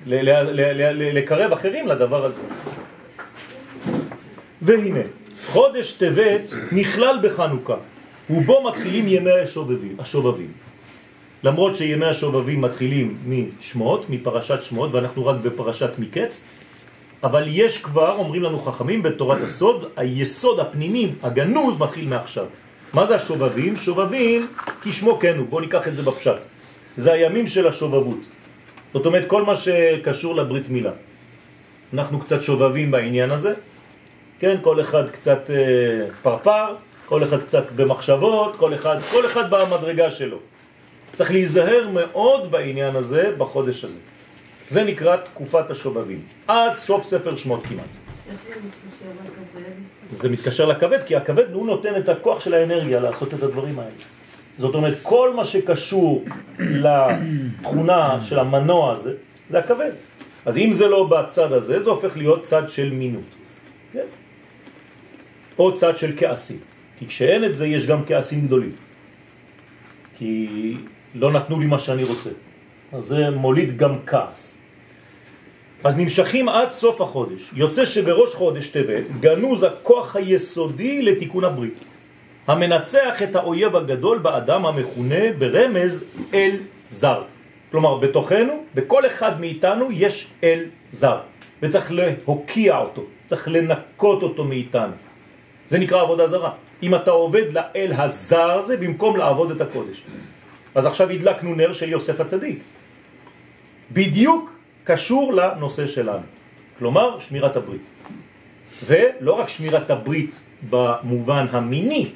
לקרב 0.07 1.52
אחרים 1.52 1.88
לדבר 1.88 2.25
הזה. 2.25 2.40
והנה, 4.62 5.00
חודש 5.47 5.92
טבת 5.92 6.50
נכלל 6.73 7.19
בחנוכה, 7.23 7.76
ובו 8.30 8.62
מתחילים 8.64 9.09
ימי 9.09 9.30
השובבים. 9.30 9.97
השובבים. 9.99 10.52
למרות 11.45 11.76
שימי 11.76 12.07
השובבים 12.07 12.61
מתחילים 12.61 13.16
משמות, 13.26 14.11
מפרשת 14.11 14.62
שמות, 14.62 14.95
ואנחנו 14.95 15.26
רק 15.26 15.37
בפרשת 15.42 15.90
מקץ, 15.99 16.42
אבל 17.23 17.45
יש 17.47 17.79
כבר, 17.79 18.17
אומרים 18.17 18.43
לנו 18.43 18.59
חכמים, 18.59 19.03
בתורת 19.03 19.43
הסוד, 19.43 19.85
היסוד 19.97 20.61
הפנימי, 20.61 21.12
הגנוז, 21.23 21.81
מתחיל 21.81 22.09
מעכשיו. 22.09 22.47
מה 22.93 23.07
זה 23.07 23.15
השובבים? 23.15 23.77
שובבים, 23.77 24.47
כשמו 24.83 25.19
כן 25.19 25.37
הוא, 25.37 25.47
בואו 25.47 25.61
ניקח 25.61 25.89
את 25.89 25.97
זה 25.97 26.03
בפשט. 26.03 26.41
זה 26.97 27.12
הימים 27.12 27.47
של 27.47 27.69
השובבות. 27.69 28.19
זאת 28.95 29.07
אומרת, 29.07 29.25
כל 29.27 29.43
מה 29.45 29.57
שקשור 29.57 30.37
לברית 30.37 30.69
מילה. 30.69 30.91
אנחנו 31.95 32.21
קצת 32.21 32.43
שובבים 32.43 32.91
בעניין 32.91 33.31
הזה, 33.31 33.55
כן? 34.39 34.57
כל 34.62 34.81
אחד 34.81 35.11
קצת 35.11 35.50
אה, 35.50 36.07
פרפר, 36.23 36.75
כל 37.07 37.25
אחד 37.25 37.43
קצת 37.43 37.73
במחשבות, 37.77 38.55
כל 38.57 38.75
אחד, 38.75 38.97
כל 39.11 39.27
אחד 39.27 39.50
במדרגה 39.50 40.11
שלו. 40.11 40.39
צריך 41.15 41.31
להיזהר 41.31 41.89
מאוד 41.93 42.50
בעניין 42.50 42.97
הזה 42.97 43.33
בחודש 43.39 43.85
הזה. 43.85 43.99
זה 44.71 44.85
נקרא 44.85 45.17
תקופת 45.17 45.71
השובבים, 45.71 46.23
עד 46.49 46.77
סוף 46.77 47.05
ספר 47.05 47.37
שמות 47.37 47.67
כמעט. 47.67 47.85
זה 50.11 50.29
מתקשר 50.29 50.67
לכבד, 50.67 50.99
כי 51.07 51.17
הכבד 51.17 51.53
הוא 51.53 51.67
נותן 51.67 51.97
את 51.97 52.09
הכוח 52.09 52.41
של 52.41 52.55
האנרגיה 52.55 53.00
לעשות 53.00 53.35
את 53.35 53.43
הדברים 53.43 53.79
האלה. 53.79 53.91
זאת 54.59 54.75
אומרת, 54.75 54.99
כל 55.03 55.35
מה 55.35 55.45
שקשור 55.45 56.25
לתכונה 56.59 58.19
של 58.23 58.39
המנוע 58.39 58.93
הזה, 58.93 59.12
זה 59.49 59.59
הכבד. 59.59 59.91
אז 60.47 60.59
אם 60.59 60.73
זה 60.73 60.89
לא 60.89 61.07
בצד 61.11 61.53
הזה, 61.53 61.81
זה 61.81 61.91
הופך 61.91 62.17
להיות 62.17 62.43
צד 62.43 62.69
של 62.69 62.93
מינות. 62.93 63.31
כן? 63.93 64.07
או 65.59 65.75
צד 65.75 65.97
של 65.97 66.12
כעסים. 66.17 66.59
כי 66.99 67.07
כשאין 67.07 67.45
את 67.45 67.57
זה, 67.57 67.67
יש 67.67 67.87
גם 67.87 68.05
כעסים 68.07 68.47
גדולים. 68.47 68.73
כי 70.19 70.49
לא 71.15 71.33
נתנו 71.33 71.61
לי 71.61 71.67
מה 71.67 71.79
שאני 71.79 72.05
רוצה. 72.05 72.31
אז 72.93 73.05
זה 73.05 73.31
מוליד 73.31 73.77
גם 73.77 73.95
כעס. 74.07 74.60
אז 75.85 75.97
נמשכים 75.97 76.49
עד 76.49 76.73
סוף 76.73 77.01
החודש. 77.01 77.51
יוצא 77.55 77.85
שבראש 77.85 78.35
חודש 78.35 78.69
טבת 78.69 79.05
גנוז 79.21 79.63
הכוח 79.63 80.17
היסודי 80.17 81.03
לתיקון 81.03 81.45
הברית, 81.45 81.79
המנצח 82.47 83.23
את 83.23 83.37
האויב 83.37 83.77
הגדול 83.77 84.19
באדם 84.19 84.67
המכונה 84.67 85.33
ברמז 85.39 86.05
אל 86.35 86.57
זר. 86.91 87.23
כלומר, 87.71 87.97
בתוכנו, 87.97 88.65
בכל 88.75 89.07
אחד 89.07 89.41
מאיתנו 89.41 89.89
יש 89.93 90.31
אל 90.45 90.65
זר, 90.93 91.19
וצריך 91.63 91.93
להוקיע 91.93 92.79
אותו, 92.79 93.03
צריך 93.27 93.49
לנקות 93.49 94.23
אותו 94.23 94.45
מאיתנו. 94.45 94.93
זה 95.69 95.79
נקרא 95.79 96.03
עבודה 96.03 96.27
זרה. 96.27 96.51
אם 96.83 96.95
אתה 96.95 97.11
עובד 97.11 97.53
לאל 97.53 97.93
הזר 97.97 98.51
הזה 98.51 98.77
במקום 98.77 99.17
לעבוד 99.17 99.51
את 99.51 99.61
הקודש. 99.61 100.03
אז 100.75 100.87
עכשיו 100.87 101.11
הדלקנו 101.11 101.55
נר 101.55 101.73
של 101.73 101.89
יוסף 101.89 102.21
הצדיק. 102.21 102.59
בדיוק 103.93 104.51
קשור 104.90 105.32
לנושא 105.32 105.87
שלנו, 105.87 106.26
כלומר 106.78 107.18
שמירת 107.18 107.56
הברית. 107.56 107.90
ולא 108.87 109.32
רק 109.32 109.49
שמירת 109.49 109.90
הברית 109.90 110.40
במובן 110.70 111.47
המיני, 111.50 112.11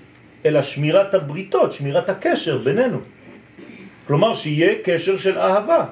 אלא 0.44 0.62
שמירת 0.62 1.14
הבריתות, 1.14 1.72
שמירת 1.72 2.08
הקשר 2.08 2.58
בינינו. 2.58 2.98
כלומר 4.06 4.34
שיהיה 4.34 4.74
קשר 4.84 5.16
של 5.16 5.38
אהבה. 5.38 5.84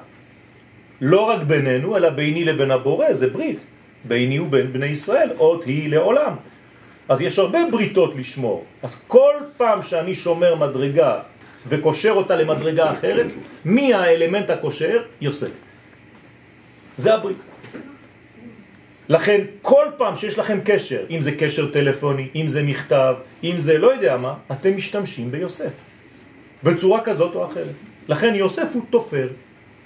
לא 1.01 1.21
רק 1.21 1.41
בינינו, 1.41 1.97
אלא 1.97 2.09
ביני 2.09 2.43
לבין 2.45 2.71
הבורא, 2.71 3.13
זה 3.13 3.27
ברית. 3.27 3.63
ביני 4.03 4.39
ובין 4.39 4.73
בני 4.73 4.85
ישראל, 4.85 5.29
עוד 5.37 5.63
היא 5.65 5.89
לעולם. 5.89 6.35
אז 7.09 7.21
יש 7.21 7.39
הרבה 7.39 7.59
בריתות 7.71 8.15
לשמור. 8.15 8.65
אז 8.83 9.01
כל 9.07 9.33
פעם 9.57 9.81
שאני 9.81 10.13
שומר 10.13 10.55
מדרגה 10.55 11.19
וקושר 11.67 12.11
אותה 12.11 12.35
למדרגה 12.35 12.91
אחרת, 12.91 13.27
מי 13.65 13.93
האלמנט 13.93 14.49
הקושר? 14.49 15.03
יוסף. 15.21 15.72
זה 16.97 17.13
הברית. 17.13 17.43
לכן 19.09 19.41
כל 19.61 19.85
פעם 19.97 20.15
שיש 20.15 20.39
לכם 20.39 20.59
קשר, 20.65 21.05
אם 21.09 21.21
זה 21.21 21.31
קשר 21.31 21.71
טלפוני, 21.71 22.27
אם 22.35 22.47
זה 22.47 22.63
מכתב, 22.63 23.15
אם 23.43 23.53
זה 23.57 23.77
לא 23.77 23.93
יודע 23.93 24.17
מה, 24.17 24.33
אתם 24.51 24.75
משתמשים 24.75 25.31
ביוסף. 25.31 25.71
בצורה 26.63 27.01
כזאת 27.01 27.35
או 27.35 27.45
אחרת. 27.45 27.75
לכן 28.07 28.35
יוסף 28.35 28.67
הוא 28.73 28.83
תופר, 28.89 29.27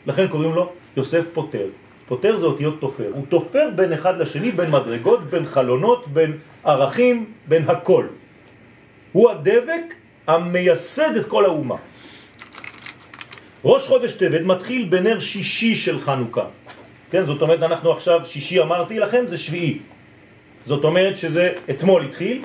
לכן 0.06 0.28
קוראים 0.28 0.54
לו 0.54 0.72
יוסף 0.98 1.24
פותר. 1.34 1.68
פותר 2.08 2.38
זה 2.38 2.46
אותיות 2.46 2.80
תופר. 2.80 3.10
הוא 3.14 3.26
תופר 3.30 3.70
בין 3.76 3.94
אחד 3.94 4.20
לשני, 4.20 4.52
בין 4.52 4.72
מדרגות, 4.72 5.24
בין 5.24 5.46
חלונות, 5.46 6.08
בין 6.08 6.38
ערכים, 6.64 7.26
בין 7.48 7.70
הכל. 7.70 8.06
הוא 9.12 9.32
הדבק 9.32 9.94
המייסד 10.28 11.16
את 11.16 11.26
כל 11.26 11.46
האומה. 11.46 11.76
ראש 13.66 13.88
חודש 13.88 14.14
טבת 14.14 14.42
מתחיל 14.42 14.88
בנר 14.90 15.20
שישי 15.20 15.76
של 15.76 16.00
חנוכה. 16.00 16.46
כן, 17.12 17.26
זאת 17.26 17.42
אומרת, 17.42 17.64
אנחנו 17.64 17.92
עכשיו, 17.92 18.26
שישי 18.26 18.62
אמרתי 18.62 19.00
לכם, 19.00 19.28
זה 19.28 19.38
שביעי. 19.38 19.80
זאת 20.64 20.84
אומרת 20.84 21.18
שזה 21.18 21.54
אתמול 21.70 22.04
התחיל, 22.04 22.44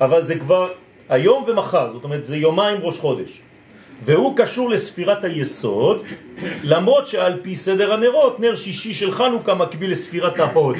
אבל 0.00 0.24
זה 0.24 0.38
כבר 0.38 0.72
היום 1.08 1.44
ומחר, 1.46 1.92
זאת 1.92 2.04
אומרת, 2.04 2.24
זה 2.24 2.36
יומיים 2.36 2.78
ראש 2.82 2.98
חודש. 2.98 3.40
והוא 4.04 4.36
קשור 4.36 4.70
לספירת 4.70 5.24
היסוד, 5.24 6.02
למרות 6.62 7.06
שעל 7.06 7.40
פי 7.42 7.56
סדר 7.56 7.92
הנרות, 7.92 8.40
נר 8.40 8.54
שישי 8.54 8.94
של 8.94 9.12
חנוכה 9.12 9.54
מקביל 9.54 9.92
לספירת 9.92 10.40
ההוד. 10.40 10.76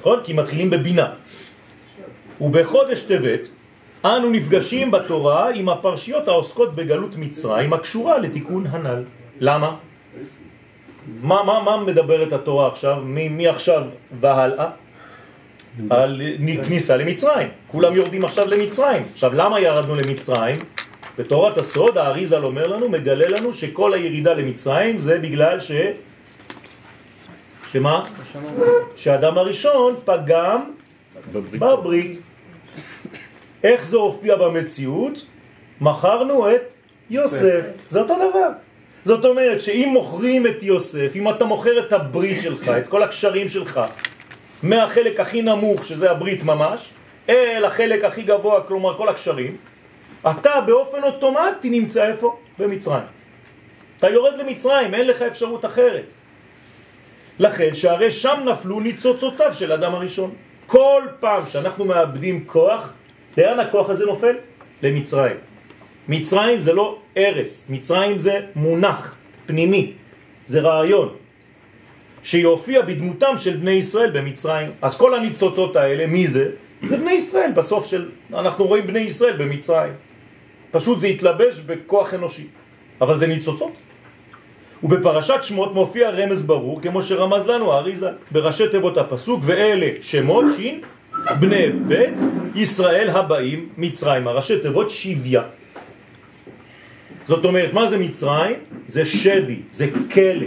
נכון? 0.00 0.18
כי 0.24 0.32
מתחילים 0.32 0.70
בבינה. 0.70 1.06
ובחודש 2.40 3.02
טבת 3.02 3.48
אנו 4.04 4.30
נפגשים 4.30 4.90
בתורה 4.90 5.50
עם 5.50 5.68
הפרשיות 5.68 6.28
העוסקות 6.28 6.74
בגלות 6.74 7.16
מצרים 7.16 7.72
הקשורה 7.72 8.18
לתיקון 8.18 8.66
הנ"ל. 8.66 9.04
למה? 9.40 9.76
מה, 11.22 11.42
מה, 11.42 11.62
מה 11.62 11.76
מדברת 11.76 12.32
התורה 12.32 12.68
עכשיו? 12.68 12.96
מי, 13.04 13.28
מי 13.28 13.48
עכשיו 13.48 13.82
והלאה? 14.20 14.70
על 15.90 16.22
כניסה 16.64 16.96
למצרים. 16.96 17.48
כולם 17.66 17.94
יורדים 17.94 18.24
עכשיו 18.24 18.48
למצרים. 18.48 19.02
עכשיו, 19.12 19.34
למה 19.34 19.60
ירדנו 19.60 19.94
למצרים? 19.94 20.58
בתורת 21.18 21.58
הסוד, 21.58 21.98
האריזל 21.98 22.44
אומר 22.44 22.66
לנו, 22.66 22.88
מגלה 22.88 23.28
לנו 23.28 23.54
שכל 23.54 23.94
הירידה 23.94 24.34
למצרים 24.34 24.98
זה 24.98 25.18
בגלל 25.18 25.60
ש... 25.60 25.72
שמה? 27.72 28.04
שהאדם 28.96 29.38
הראשון 29.38 29.94
פגם 30.04 30.60
בברית. 31.32 32.20
איך 33.64 33.86
זה 33.86 33.96
הופיע 33.96 34.36
במציאות? 34.36 35.26
מכרנו 35.80 36.50
את 36.50 36.72
יוסף. 37.10 37.64
זה 37.88 38.00
אותו 38.00 38.14
דבר. 38.14 38.48
זאת 39.04 39.24
אומרת 39.24 39.60
שאם 39.60 39.88
מוכרים 39.92 40.46
את 40.46 40.62
יוסף, 40.62 41.12
אם 41.16 41.28
אתה 41.30 41.44
מוכר 41.44 41.78
את 41.78 41.92
הברית 41.92 42.40
שלך, 42.40 42.68
את 42.68 42.88
כל 42.88 43.02
הקשרים 43.02 43.48
שלך, 43.48 43.80
מהחלק 44.62 45.20
הכי 45.20 45.42
נמוך, 45.42 45.84
שזה 45.84 46.10
הברית 46.10 46.42
ממש, 46.42 46.90
אל 47.28 47.64
החלק 47.64 48.04
הכי 48.04 48.22
גבוה, 48.22 48.60
כלומר 48.60 48.96
כל 48.96 49.08
הקשרים, 49.08 49.56
אתה 50.30 50.60
באופן 50.66 51.02
אוטומטי 51.02 51.70
נמצא 51.70 52.06
איפה? 52.06 52.36
במצרים. 52.58 53.02
אתה 53.98 54.08
יורד 54.08 54.38
למצרים, 54.38 54.94
אין 54.94 55.06
לך 55.06 55.22
אפשרות 55.22 55.64
אחרת. 55.64 56.12
לכן 57.38 57.74
שהרי 57.74 58.10
שם 58.10 58.40
נפלו 58.44 58.80
ניצוצותיו 58.80 59.54
של 59.54 59.72
אדם 59.72 59.94
הראשון. 59.94 60.34
כל 60.66 61.02
פעם 61.20 61.46
שאנחנו 61.46 61.84
מאבדים 61.84 62.44
כוח, 62.46 62.92
לאן 63.38 63.60
הכוח 63.60 63.90
הזה 63.90 64.06
נופל? 64.06 64.36
למצרים. 64.82 65.36
מצרים 66.10 66.60
זה 66.60 66.72
לא 66.72 66.98
ארץ, 67.16 67.64
מצרים 67.68 68.18
זה 68.18 68.40
מונח 68.56 69.14
פנימי, 69.46 69.92
זה 70.46 70.60
רעיון. 70.60 71.08
שיופיע 72.22 72.82
בדמותם 72.82 73.34
של 73.36 73.56
בני 73.56 73.70
ישראל 73.70 74.10
במצרים. 74.10 74.68
אז 74.82 74.96
כל 74.96 75.14
הניצוצות 75.14 75.76
האלה, 75.76 76.06
מי 76.06 76.26
זה? 76.26 76.50
זה 76.82 76.96
בני 76.96 77.12
ישראל, 77.12 77.50
בסוף 77.54 77.86
של... 77.86 78.10
אנחנו 78.34 78.66
רואים 78.66 78.86
בני 78.86 78.98
ישראל 78.98 79.36
במצרים. 79.36 79.92
פשוט 80.70 81.00
זה 81.00 81.06
התלבש 81.06 81.60
בכוח 81.60 82.14
אנושי, 82.14 82.46
אבל 83.00 83.16
זה 83.16 83.26
ניצוצות. 83.26 83.72
ובפרשת 84.82 85.42
שמות 85.42 85.74
מופיע 85.74 86.10
רמז 86.10 86.42
ברור, 86.42 86.82
כמו 86.82 87.02
שרמז 87.02 87.46
לנו 87.46 87.72
האריזה, 87.72 88.10
בראשי 88.30 88.68
תיבות 88.68 88.98
הפסוק, 88.98 89.40
ואלה 89.44 89.88
שמות 90.02 90.44
שין, 90.56 90.80
בני 91.40 91.70
בית 91.70 92.18
ישראל 92.54 93.10
הבאים 93.10 93.68
מצרים, 93.76 94.28
הראשי 94.28 94.58
תיבות 94.58 94.90
שוויה. 94.90 95.59
זאת 97.30 97.44
אומרת, 97.44 97.72
מה 97.72 97.88
זה 97.88 97.98
מצרים? 97.98 98.56
זה 98.86 99.06
שבי, 99.06 99.62
זה 99.70 99.86
כלא. 100.14 100.46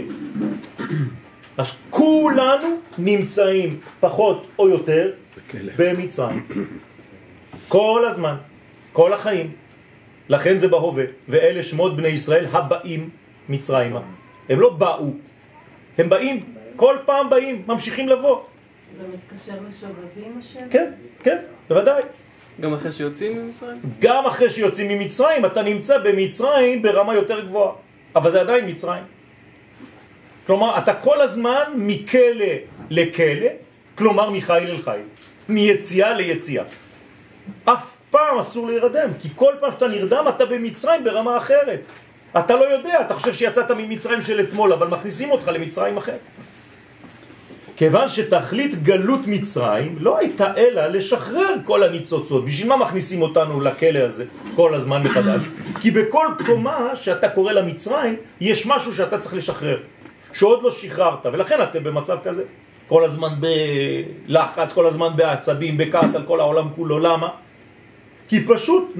אז 1.56 1.82
כולנו 1.90 2.68
נמצאים 2.98 3.80
פחות 4.00 4.46
או 4.58 4.68
יותר 4.68 5.12
במצרים. 5.76 6.46
כל 7.68 8.04
הזמן, 8.08 8.36
כל 8.92 9.12
החיים. 9.12 9.52
לכן 10.28 10.58
זה 10.58 10.68
בהווה, 10.68 11.04
ואלה 11.28 11.62
שמות 11.62 11.96
בני 11.96 12.08
ישראל 12.08 12.46
הבאים 12.52 13.10
מצרימה. 13.48 14.00
הם 14.48 14.60
לא 14.60 14.70
באו, 14.70 15.12
הם 15.98 16.08
באים, 16.08 16.44
כל 16.76 16.96
פעם 17.06 17.30
באים, 17.30 17.62
ממשיכים 17.66 18.08
לבוא. 18.08 18.40
זה 18.96 19.02
מתקשר 19.08 19.56
לשובבים 19.68 20.38
השם? 20.38 20.68
כן, 20.70 20.92
כן, 21.22 21.38
בוודאי. 21.68 22.02
גם 22.60 22.74
אחרי 22.74 22.92
שיוצאים 22.92 23.38
ממצרים? 23.38 23.80
גם 23.98 24.26
אחרי 24.26 24.50
שיוצאים 24.50 24.88
ממצרים, 24.88 25.46
אתה 25.46 25.62
נמצא 25.62 25.98
במצרים 25.98 26.82
ברמה 26.82 27.14
יותר 27.14 27.40
גבוהה, 27.40 27.72
אבל 28.16 28.30
זה 28.30 28.40
עדיין 28.40 28.70
מצרים. 28.70 29.02
כלומר, 30.46 30.78
אתה 30.78 30.94
כל 30.94 31.20
הזמן 31.20 31.62
מכלא 31.76 32.54
לכלא, 32.90 33.48
כלומר 33.98 34.30
מחיל 34.30 34.54
אל 34.54 34.82
חיל, 34.82 35.02
מיציאה 35.48 36.14
ליציאה. 36.14 36.64
אף 37.64 37.96
פעם 38.10 38.38
אסור 38.38 38.66
להירדם, 38.66 39.08
כי 39.20 39.28
כל 39.36 39.54
פעם 39.60 39.72
שאתה 39.72 39.88
נרדם 39.88 40.24
אתה 40.28 40.46
במצרים 40.46 41.04
ברמה 41.04 41.38
אחרת. 41.38 41.86
אתה 42.38 42.56
לא 42.56 42.64
יודע, 42.64 43.00
אתה 43.00 43.14
חושב 43.14 43.34
שיצאת 43.34 43.70
ממצרים 43.70 44.22
של 44.22 44.40
אתמול, 44.40 44.72
אבל 44.72 44.86
מכניסים 44.86 45.30
אותך 45.30 45.48
למצרים 45.48 45.96
אחר. 45.96 46.16
כיוון 47.76 48.08
שתכלית 48.08 48.82
גלות 48.82 49.20
מצרים 49.26 49.96
לא 50.00 50.18
הייתה 50.18 50.56
אלא 50.56 50.86
לשחרר 50.86 51.54
כל 51.64 51.82
הניצוצות. 51.82 52.44
בשביל 52.44 52.68
מה 52.68 52.76
מכניסים 52.76 53.22
אותנו 53.22 53.60
לכלא 53.60 53.98
הזה 53.98 54.24
כל 54.54 54.74
הזמן 54.74 55.02
מחדש? 55.02 55.44
כי 55.80 55.90
בכל 55.90 56.26
קומה 56.46 56.96
שאתה 56.96 57.28
קורא 57.28 57.52
למצרים, 57.52 58.16
יש 58.40 58.66
משהו 58.66 58.94
שאתה 58.94 59.18
צריך 59.18 59.34
לשחרר, 59.34 59.78
שעוד 60.32 60.62
לא 60.62 60.70
שחררת, 60.70 61.26
ולכן 61.26 61.62
אתם 61.62 61.84
במצב 61.84 62.18
כזה. 62.24 62.44
כל 62.88 63.04
הזמן 63.04 63.28
בלחץ, 63.40 64.72
כל 64.72 64.86
הזמן 64.86 65.08
בעצבים, 65.16 65.76
בכעס 65.76 66.14
על 66.16 66.22
כל 66.22 66.40
העולם 66.40 66.68
כולו. 66.76 66.98
למה? 66.98 67.28
כי 68.28 68.44
פשוט 68.46 68.92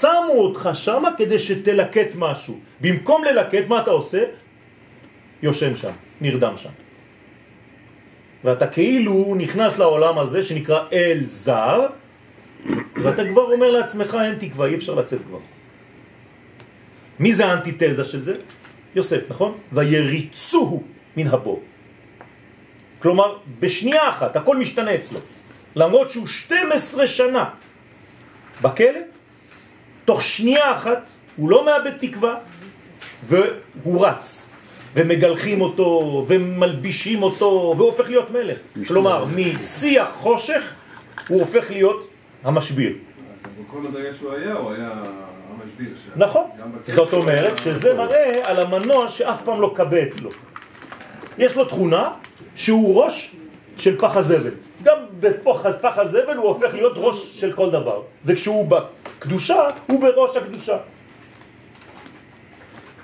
שמו 0.00 0.32
אותך 0.32 0.70
שם 0.74 1.02
כדי 1.18 1.38
שתלקט 1.38 2.14
משהו. 2.14 2.58
במקום 2.80 3.24
ללקט, 3.24 3.68
מה 3.68 3.80
אתה 3.80 3.90
עושה? 3.90 4.22
יושם 5.42 5.76
שם, 5.76 5.92
נרדם 6.20 6.56
שם. 6.56 6.70
ואתה 8.44 8.66
כאילו 8.66 9.34
נכנס 9.38 9.78
לעולם 9.78 10.18
הזה 10.18 10.42
שנקרא 10.42 10.84
אל 10.92 11.20
זר, 11.24 11.86
ואתה 13.02 13.28
כבר 13.28 13.42
אומר 13.42 13.70
לעצמך 13.70 14.16
אין 14.24 14.34
תקווה, 14.34 14.66
אי 14.66 14.74
אפשר 14.74 14.94
לצאת 14.94 15.20
כבר. 15.28 15.38
מי 17.18 17.32
זה 17.32 17.46
האנטיתזה 17.46 18.04
של 18.04 18.22
זה? 18.22 18.34
יוסף, 18.94 19.30
נכון? 19.30 19.58
ויריצוהו 19.72 20.82
מן 21.16 21.26
הבור. 21.26 21.62
כלומר, 22.98 23.36
בשנייה 23.60 24.08
אחת, 24.08 24.36
הכל 24.36 24.56
משתנה 24.56 24.94
אצלו. 24.94 25.20
למרות 25.76 26.10
שהוא 26.10 26.26
12 26.26 27.06
שנה 27.06 27.44
בכלא, 28.62 29.00
תוך 30.04 30.22
שנייה 30.22 30.72
אחת 30.76 31.10
הוא 31.36 31.50
לא 31.50 31.64
מאבד 31.64 31.96
תקווה 32.00 32.34
והוא 33.28 34.06
רץ. 34.06 34.49
ומגלחים 34.94 35.60
אותו, 35.60 36.24
ומלבישים 36.28 37.22
אותו, 37.22 37.74
והוא 37.76 37.90
הופך 37.90 38.08
להיות 38.08 38.30
מלך. 38.30 38.58
כלומר, 38.88 39.24
משיח 39.36 40.10
חושך 40.14 40.74
הוא 41.28 41.40
הופך 41.40 41.70
להיות 41.70 42.08
המשביר. 42.44 42.92
עוד 43.72 43.96
היה 43.96 44.14
שהוא 44.14 44.32
היה, 44.32 44.54
הוא 44.54 44.72
היה 44.72 44.90
המשביר. 45.52 45.88
נכון. 46.16 46.44
זאת 46.84 47.12
אומרת 47.12 47.58
שזה 47.58 47.94
מראה 47.94 48.32
על 48.42 48.60
המנוע 48.60 49.08
שאף 49.08 49.42
פעם 49.44 49.60
לא 49.60 49.72
קבה 49.76 50.02
אצלו. 50.02 50.30
יש 51.38 51.56
לו 51.56 51.64
תכונה 51.64 52.10
שהוא 52.54 53.04
ראש 53.04 53.36
של 53.76 53.98
פח 53.98 54.16
הזבל. 54.16 54.50
גם 54.82 54.96
בפח 55.20 55.66
פח 55.80 55.98
הזבל 55.98 56.36
הוא 56.36 56.48
הופך 56.48 56.74
להיות 56.74 56.92
ראש 56.96 57.40
של 57.40 57.52
כל 57.52 57.70
דבר. 57.70 58.02
וכשהוא 58.24 58.68
בקדושה, 58.68 59.70
הוא 59.86 60.00
בראש 60.00 60.36
הקדושה. 60.36 60.76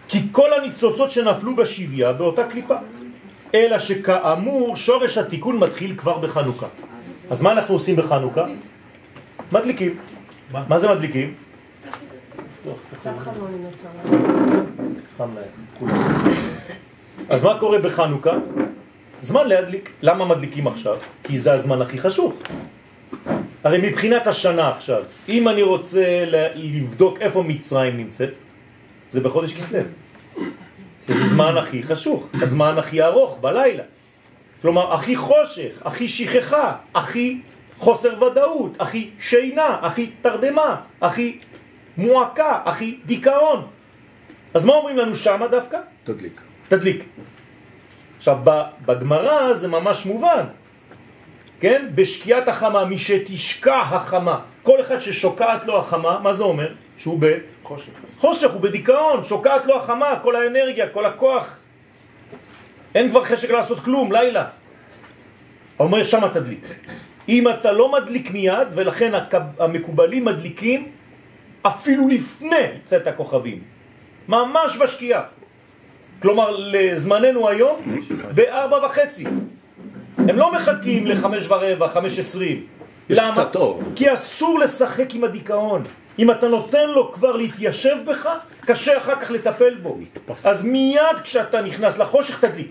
כי 0.09 0.19
כל 0.33 0.53
הניצוצות 0.53 1.11
שנפלו 1.11 1.57
בשביה 1.57 2.13
באותה 2.13 2.45
קליפה. 2.45 2.75
אלא 3.55 3.79
שכאמור 3.79 4.77
שורש 4.77 5.19
התיקון 5.19 5.59
מתחיל 5.59 5.95
כבר 5.97 6.19
בחנוכה. 6.19 6.67
אז 7.31 7.43
מה 7.43 7.53
אנחנו 7.53 7.75
עושים 7.75 7.97
בחנוכה? 7.97 8.47
מדליקים. 9.53 9.95
מה 10.69 10.79
זה 10.79 10.89
מדליקים? 10.95 11.35
אז 17.29 17.43
מה 17.43 17.59
קורה 17.59 17.79
בחנוכה? 17.79 18.33
זמן 19.21 19.47
להדליק. 19.49 19.91
למה 20.03 20.25
מדליקים 20.25 20.67
עכשיו? 20.67 20.97
כי 21.23 21.39
זה 21.39 21.53
הזמן 21.53 21.83
הכי 21.83 21.99
חשוב. 21.99 22.43
הרי 23.65 23.79
מבחינת 23.91 24.27
השנה 24.27 24.69
עכשיו, 24.69 25.03
אם 25.29 25.49
אני 25.49 25.63
רוצה 25.63 26.25
ל- 26.27 26.47
לבדוק 26.55 27.19
איפה 27.21 27.43
מצרים 27.43 27.97
נמצאת, 27.97 28.31
זה 29.11 29.21
בחודש 29.21 29.55
כסלו. 29.55 29.81
זה 31.09 31.27
זמן 31.27 31.57
הכי 31.57 31.83
חשוך, 31.83 32.29
הזמן 32.43 32.79
הכי 32.79 33.03
ארוך, 33.03 33.39
בלילה. 33.41 33.83
כלומר, 34.63 34.95
הכי 34.95 35.17
חושך, 35.17 35.83
הכי 35.85 36.09
שכחה, 36.09 36.77
הכי 36.95 37.41
חוסר 37.79 38.23
ודאות, 38.25 38.77
הכי 38.81 39.11
שינה, 39.21 39.79
הכי 39.83 40.11
תרדמה, 40.23 40.77
הכי 41.01 41.39
מועקה, 41.97 42.61
הכי 42.65 42.99
דיכאון. 43.07 43.67
אז 44.55 44.65
מה 44.65 44.73
אומרים 44.73 44.97
לנו 44.97 45.15
שמה 45.15 45.47
דווקא? 45.49 45.79
תדליק. 46.05 46.41
תדליק. 46.69 47.05
עכשיו, 48.17 48.39
ב- 48.45 48.63
בגמרא 48.87 49.55
זה 49.55 49.69
ממש 49.69 50.07
מובן, 50.07 50.45
כן? 51.61 51.87
בשקיעת 51.95 52.49
החמה, 52.49 52.85
מי 52.85 52.99
שתשקע 52.99 53.77
החמה, 53.81 54.41
כל 54.63 54.81
אחד 54.81 54.99
ששוקעת 54.99 55.67
לו 55.67 55.79
החמה, 55.79 56.19
מה 56.23 56.33
זה 56.33 56.45
אומר? 56.45 56.75
שהוא 56.97 57.21
בחושך. 57.21 57.56
חושך, 58.19 58.51
הוא 58.51 58.61
בדיכאון, 58.61 59.23
שוקעת 59.23 59.67
לו 59.67 59.77
החמה, 59.77 60.21
כל 60.23 60.37
האנרגיה, 60.37 60.89
כל 60.89 61.07
הכוח. 61.07 61.59
אין 62.95 63.11
כבר 63.11 63.25
חשק 63.25 63.51
לעשות 63.51 63.81
כלום, 63.81 64.13
לילה. 64.13 64.45
אומר 65.79 66.05
שמה 66.05 66.29
תדליק. 66.29 66.65
אם 67.29 67.49
אתה 67.49 67.73
לא 67.73 67.93
מדליק 67.93 68.31
מיד, 68.31 68.69
ולכן 68.75 69.13
המקובלים 69.59 70.25
מדליקים 70.25 70.91
אפילו 71.63 72.09
לפני 72.09 72.67
צאת 72.85 73.07
הכוכבים. 73.07 73.61
ממש 74.29 74.77
בשקיעה. 74.77 75.23
כלומר, 76.23 76.57
לזמננו 76.57 77.49
היום, 77.49 78.01
בארבע 78.35 78.87
וחצי. 78.87 79.25
הם 80.19 80.37
לא 80.37 80.53
מחכים 80.53 81.07
לחמש 81.07 81.47
ורבע, 81.49 81.89
חמש 81.89 82.19
עשרים. 82.19 82.67
יש 83.11 83.19
למה? 83.19 83.45
כי 83.97 84.15
אסור 84.15 84.59
לשחק 84.59 85.15
עם 85.15 85.25
הדיכאון. 85.25 85.83
אם 86.19 86.31
אתה 86.31 86.49
נותן 86.49 86.91
לו 86.91 87.13
כבר 87.13 87.33
להתיישב 87.33 87.97
בך, 88.07 88.29
קשה 88.61 88.99
אחר 88.99 89.21
כך 89.21 89.31
לטפל 89.31 89.75
בו. 89.75 89.99
אז 90.45 90.65
מיד 90.65 91.21
כשאתה 91.23 91.61
נכנס 91.63 91.99
לחושך 91.99 92.45
תדליק. 92.45 92.71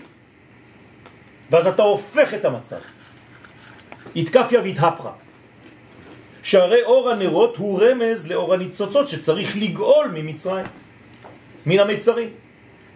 ואז 1.50 1.66
אתה 1.66 1.82
הופך 1.82 2.34
את 2.34 2.44
המצב. 2.44 2.76
התקפיה 4.16 4.60
והתהפכה. 4.60 5.10
שהרי 6.42 6.82
אור 6.82 7.10
הנרות 7.10 7.56
הוא 7.56 7.80
רמז 7.82 8.26
לאור 8.26 8.54
הניצוצות 8.54 9.08
שצריך 9.08 9.56
לגאול 9.56 10.06
ממצרים, 10.14 10.66
מן 11.66 11.78
המיצרים. 11.78 12.28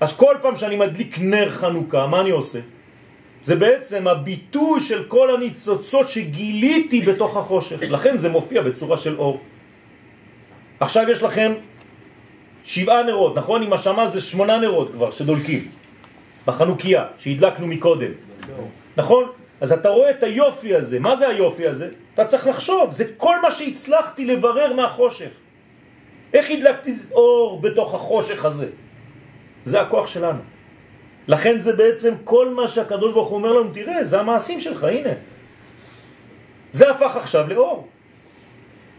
אז 0.00 0.16
כל 0.16 0.36
פעם 0.42 0.56
שאני 0.56 0.76
מדליק 0.76 1.18
נר 1.18 1.50
חנוכה, 1.50 2.06
מה 2.06 2.20
אני 2.20 2.30
עושה? 2.30 2.58
זה 3.42 3.56
בעצם 3.56 4.08
הביטוי 4.08 4.80
של 4.80 5.04
כל 5.08 5.34
הניצוצות 5.34 6.08
שגיליתי 6.08 7.00
בתוך 7.00 7.36
החושך. 7.36 7.82
לכן 7.82 8.16
זה 8.16 8.28
מופיע 8.28 8.62
בצורה 8.62 8.96
של 8.96 9.18
אור. 9.18 9.40
עכשיו 10.80 11.10
יש 11.10 11.22
לכם 11.22 11.52
שבעה 12.64 13.02
נרות, 13.02 13.36
נכון? 13.36 13.62
עם 13.62 13.72
השמה 13.72 14.06
זה 14.06 14.20
שמונה 14.20 14.58
נרות 14.58 14.92
כבר 14.92 15.10
שדולקים. 15.10 15.70
בחנוכיה, 16.46 17.04
שהדלקנו 17.18 17.66
מקודם. 17.66 18.10
נכון? 18.96 19.24
אז 19.60 19.72
אתה 19.72 19.88
רואה 19.88 20.10
את 20.10 20.22
היופי 20.22 20.74
הזה. 20.74 21.00
מה 21.00 21.16
זה 21.16 21.28
היופי 21.28 21.66
הזה? 21.66 21.88
אתה 22.14 22.24
צריך 22.24 22.46
לחשוב, 22.46 22.92
זה 22.92 23.04
כל 23.16 23.42
מה 23.42 23.50
שהצלחתי 23.50 24.24
לברר 24.24 24.72
מהחושך. 24.72 25.30
איך 26.34 26.50
הדלקתי 26.50 26.94
אור 27.12 27.60
בתוך 27.60 27.94
החושך 27.94 28.44
הזה? 28.44 28.66
זה 29.64 29.80
הכוח 29.80 30.06
שלנו. 30.06 30.40
לכן 31.28 31.58
זה 31.58 31.72
בעצם 31.76 32.14
כל 32.24 32.48
מה 32.48 32.68
שהקדוש 32.68 33.12
ברוך 33.12 33.28
הוא 33.28 33.36
אומר 33.36 33.52
לנו, 33.52 33.70
תראה, 33.74 34.04
זה 34.04 34.20
המעשים 34.20 34.60
שלך, 34.60 34.84
הנה. 34.84 35.12
זה 36.72 36.90
הפך 36.90 37.16
עכשיו 37.16 37.48
לאור. 37.48 37.88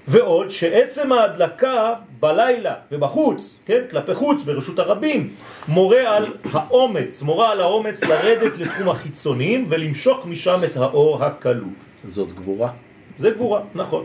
ועוד 0.08 0.50
שעצם 0.50 1.12
ההדלקה 1.12 1.94
בלילה 2.20 2.74
ובחוץ, 2.92 3.56
כן, 3.66 3.82
כלפי 3.92 4.14
חוץ, 4.14 4.44
ברשות 4.44 4.80
הרבים, 4.80 5.34
מורה 5.68 6.18
על 6.18 6.34
האומץ, 6.52 7.22
מורה 7.22 7.52
על 7.52 7.62
האומץ 7.62 8.04
לרדת 8.04 8.58
לתחום 8.58 8.90
החיצוניים 8.90 9.66
ולמשוך 9.70 10.26
משם 10.26 10.60
את 10.64 10.78
האור 10.78 11.24
הקלו. 11.24 11.68
זאת 12.08 12.34
גבורה. 12.34 12.70
זה 13.18 13.30
גבורה, 13.30 13.62
נכון. 13.76 14.04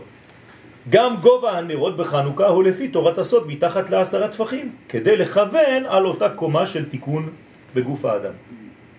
גם 0.89 1.15
גובה 1.21 1.57
הנרות 1.57 1.97
בחנוכה 1.97 2.47
הוא 2.47 2.63
לפי 2.63 2.87
תורת 2.87 3.17
הסוד 3.17 3.47
מתחת 3.47 3.89
לעשרה 3.89 4.27
טפחים, 4.27 4.75
כדי 4.89 5.17
לכוון 5.17 5.85
על 5.87 6.05
אותה 6.05 6.29
קומה 6.29 6.65
של 6.65 6.89
תיקון 6.89 7.29
בגוף 7.75 8.05
האדם. 8.05 8.33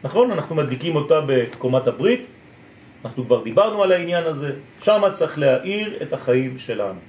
נכון? 0.05 0.31
אנחנו 0.31 0.55
מדליקים 0.55 0.97
אותה 0.97 1.21
בקומת 1.27 1.87
הברית, 1.87 2.27
אנחנו 3.05 3.27
כבר 3.27 3.43
דיברנו 3.43 3.83
על 3.83 3.93
העניין 3.93 4.25
הזה, 4.25 4.53
שם 4.83 5.03
צריך 5.13 5.39
להאיר 5.39 6.03
את 6.03 6.13
החיים 6.13 6.59
שלנו, 6.59 7.01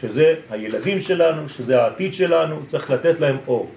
שזה 0.00 0.34
הילדים 0.50 1.00
שלנו, 1.00 1.48
שזה 1.48 1.82
העתיד 1.82 2.14
שלנו, 2.14 2.66
צריך 2.66 2.90
לתת 2.90 3.20
להם 3.20 3.36
אור. 3.46 3.70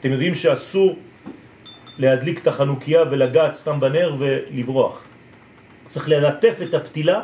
אתם 0.00 0.12
יודעים 0.12 0.34
שאסור 0.34 0.98
להדליק 1.98 2.42
את 2.42 2.46
החנוכיה 2.46 3.02
ולגעת 3.10 3.54
סתם 3.54 3.80
בנר 3.80 4.16
ולברוח. 4.18 5.04
צריך 5.88 6.08
ללטף 6.08 6.54
את 6.62 6.74
הפתילה 6.74 7.20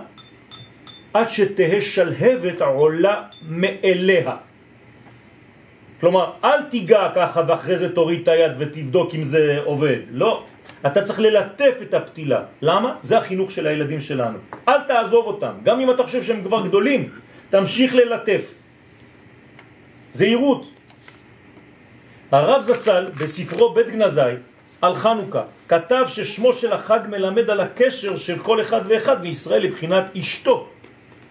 עד 1.15 1.29
שתהה 1.29 1.81
שלהבת 1.81 2.63
עולה 2.63 3.23
מאליה. 3.49 4.37
כלומר, 6.01 6.33
אל 6.45 6.63
תיגע 6.63 7.09
ככה 7.15 7.43
ואחרי 7.49 7.79
זה 7.79 7.95
תוריד 7.95 8.21
את 8.23 8.29
היד 8.29 8.53
ותבדוק 8.59 9.15
אם 9.15 9.23
זה 9.23 9.61
עובד. 9.65 9.99
לא. 10.11 10.45
אתה 10.87 11.03
צריך 11.03 11.21
ללטף 11.21 11.75
את 11.83 11.95
הפתילה. 11.95 12.43
למה? 12.63 12.95
זה 13.03 13.19
החינוך 13.19 13.51
של 13.51 13.67
הילדים 13.67 14.01
שלנו. 14.01 14.39
אל 14.69 14.81
תעזוב 14.89 15.27
אותם. 15.27 15.53
גם 15.63 15.81
אם 15.81 15.91
אתה 15.91 16.03
חושב 16.03 16.23
שהם 16.23 16.43
כבר 16.45 16.67
גדולים, 16.67 17.09
תמשיך 17.51 17.95
ללטף. 17.95 18.55
זהירות. 20.13 20.71
הרב 22.33 22.63
זצ"ל 22.63 23.07
בספרו 23.21 23.75
בית 23.75 23.87
גנזי 23.87 24.41
על 24.83 24.95
חנוכה 24.95 25.43
כתב 25.69 26.05
ששמו 26.09 26.53
של 26.53 26.73
החג 26.73 27.01
מלמד 27.09 27.51
על 27.51 27.61
הקשר 27.61 28.17
של 28.17 28.39
כל 28.39 28.61
אחד 28.61 28.81
ואחד 28.89 29.23
מישראל 29.23 29.63
לבחינת 29.63 30.17
אשתו. 30.17 30.69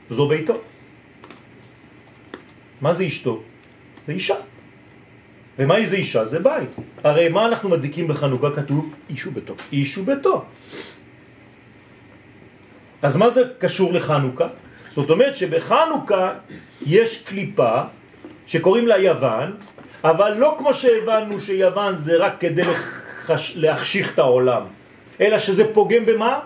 זו 0.09 0.27
ביתו. 0.27 0.57
מה 2.81 2.93
זה 2.93 3.07
אשתו? 3.07 3.43
זה 4.07 4.13
אישה. 4.13 4.35
ומה 5.59 5.75
זה 5.85 5.95
אישה? 5.95 6.25
זה 6.25 6.39
בית. 6.39 6.69
הרי 7.03 7.29
מה 7.29 7.45
אנחנו 7.45 7.69
מדליקים 7.69 8.07
בחנוכה? 8.07 8.47
כתוב 8.55 8.93
איש 9.09 9.27
וביתו. 9.27 9.53
איש 9.71 9.97
וביתו. 9.97 10.45
אז 13.01 13.15
מה 13.15 13.29
זה 13.29 13.41
קשור 13.59 13.93
לחנוכה? 13.93 14.47
זאת 14.91 15.09
אומרת 15.09 15.35
שבחנוכה 15.35 16.33
יש 16.85 17.21
קליפה 17.23 17.81
שקוראים 18.47 18.87
לה 18.87 18.97
יוון, 18.97 19.55
אבל 20.03 20.33
לא 20.37 20.55
כמו 20.57 20.73
שהבנו 20.73 21.39
שיוון 21.39 21.95
זה 21.97 22.17
רק 22.17 22.33
כדי 22.39 22.63
לחש... 22.63 23.53
להחשיך 23.55 24.13
את 24.13 24.19
העולם, 24.19 24.61
אלא 25.21 25.37
שזה 25.37 25.73
פוגם 25.73 26.05
במה? 26.05 26.39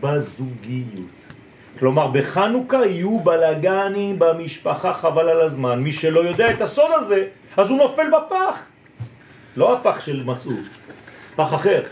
בזוגיות. 0.00 1.39
כלומר, 1.80 2.06
בחנוכה 2.06 2.86
יהיו 2.86 3.20
בלגנים 3.20 4.18
במשפחה 4.18 4.94
חבל 4.94 5.28
על 5.28 5.40
הזמן. 5.40 5.80
מי 5.80 5.92
שלא 5.92 6.20
יודע 6.20 6.50
את 6.50 6.60
הסוד 6.60 6.90
הזה, 6.94 7.26
אז 7.56 7.70
הוא 7.70 7.78
נופל 7.78 8.06
בפח. 8.12 8.66
לא 9.56 9.76
הפח 9.76 10.00
של 10.00 10.22
מצאו, 10.24 10.52
פח 11.36 11.54
אחר. 11.54 11.82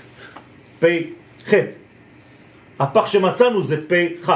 פ' 0.80 0.86
ח'. 1.48 1.54
הפח 2.80 3.06
שמצאנו 3.06 3.62
זה 3.62 3.76
פ' 3.88 3.92
כ'. 4.28 4.30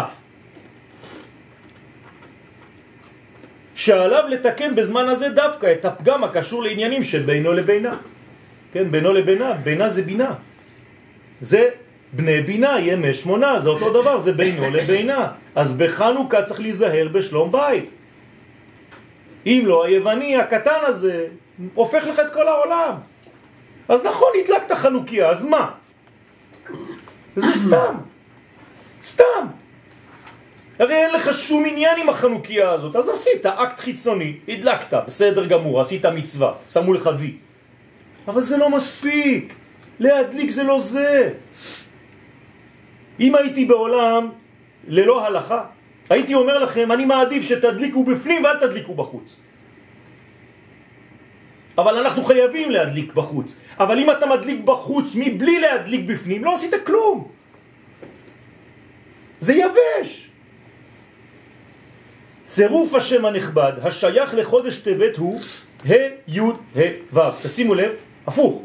שעליו 3.74 4.24
לתקן 4.28 4.74
בזמן 4.74 5.08
הזה 5.08 5.28
דווקא 5.28 5.72
את 5.72 5.84
הפגם 5.84 6.24
הקשור 6.24 6.62
לעניינים 6.62 7.02
של 7.02 7.22
בינו 7.22 7.52
לבינה. 7.52 7.96
כן, 8.72 8.90
בינו 8.90 9.12
לבינה, 9.12 9.52
בינה 9.52 9.90
זה 9.90 10.02
בינה. 10.02 10.34
זה 11.40 11.81
בני 12.12 12.40
בינה, 12.40 12.80
ימי 12.80 13.14
שמונה, 13.14 13.60
זה 13.60 13.68
אותו 13.68 13.90
דבר, 13.90 14.18
זה 14.18 14.32
בינו 14.32 14.70
לבינה. 14.70 15.28
אז 15.54 15.72
בחנוכה 15.72 16.42
צריך 16.42 16.60
להיזהר 16.60 17.08
בשלום 17.08 17.52
בית. 17.52 17.90
אם 19.46 19.62
לא, 19.66 19.84
היווני 19.84 20.36
הקטן 20.36 20.80
הזה 20.82 21.26
הופך 21.74 22.04
לך 22.04 22.20
את 22.20 22.32
כל 22.32 22.48
העולם. 22.48 22.94
אז 23.88 24.04
נכון, 24.04 24.28
הדלקת 24.44 24.72
חנוכיה, 24.72 25.28
אז 25.28 25.44
מה? 25.44 25.70
זה 27.36 27.52
סתם. 27.52 27.94
סתם. 29.02 29.46
הרי 30.78 30.94
אין 30.94 31.14
לך 31.14 31.32
שום 31.32 31.64
עניין 31.66 32.00
עם 32.00 32.08
החנוכיה 32.08 32.70
הזאת, 32.70 32.96
אז 32.96 33.08
עשית 33.08 33.46
אקט 33.46 33.80
חיצוני, 33.80 34.36
הדלקת, 34.48 34.94
בסדר 35.06 35.46
גמור, 35.46 35.80
עשית 35.80 36.06
מצווה, 36.06 36.52
שמו 36.70 36.92
לך 36.92 37.10
וי. 37.18 37.36
אבל 38.28 38.42
זה 38.42 38.56
לא 38.56 38.70
מספיק, 38.70 39.54
להדליק 40.00 40.50
זה 40.50 40.62
לא 40.62 40.78
זה. 40.78 41.30
אם 43.20 43.34
הייתי 43.34 43.64
בעולם 43.64 44.28
ללא 44.88 45.26
הלכה, 45.26 45.64
הייתי 46.10 46.34
אומר 46.34 46.58
לכם, 46.58 46.92
אני 46.92 47.04
מעדיף 47.04 47.42
שתדליקו 47.42 48.04
בפנים 48.04 48.44
ואל 48.44 48.56
תדליקו 48.56 48.94
בחוץ. 48.94 49.36
אבל 51.78 51.98
אנחנו 51.98 52.22
חייבים 52.22 52.70
להדליק 52.70 53.14
בחוץ. 53.14 53.56
אבל 53.78 53.98
אם 53.98 54.10
אתה 54.10 54.26
מדליק 54.26 54.60
בחוץ 54.64 55.14
מבלי 55.14 55.60
להדליק 55.60 56.04
בפנים, 56.06 56.44
לא 56.44 56.54
עשית 56.54 56.74
כלום. 56.86 57.28
זה 59.40 59.52
יבש. 59.54 60.30
צירוף 62.46 62.94
השם 62.94 63.24
הנכבד 63.24 63.72
השייך 63.82 64.34
לחודש 64.34 64.78
טבת 64.78 65.16
הוא 65.16 65.40
ה' 65.88 65.92
י' 66.28 66.40
ה' 66.76 66.80
ו'. 67.12 67.20
תשימו 67.42 67.74
לב, 67.74 67.92
הפוך. 68.26 68.62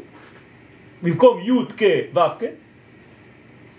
במקום 1.02 1.40
י' 1.40 1.64
כ' 1.76 1.82
ו' 2.16 2.20
כ', 2.38 2.44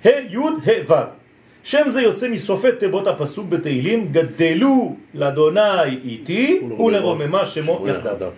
ה' 0.05 0.09
י' 0.09 0.37
ה' 0.37 0.91
ו'. 0.91 1.19
שם 1.63 1.89
זה 1.89 2.01
יוצא 2.01 2.29
מסופי 2.29 2.67
תיבות 2.79 3.07
הפסוק 3.07 3.49
בתהילים, 3.49 4.11
גדלו 4.11 4.95
לאדוני 5.13 5.83
איתי 6.03 6.61
ולרוממה 6.79 7.45
שמו 7.45 7.87
יחדיו. 7.87 8.31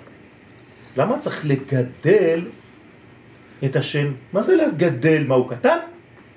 למה 0.98 1.20
צריך 1.20 1.46
לגדל 1.46 2.42
את 3.66 3.76
השם? 3.76 4.12
מה 4.34 4.42
זה 4.42 4.56
לגדל? 4.56 5.24
מה 5.28 5.36
הוא 5.36 5.50
קטן? 5.50 5.78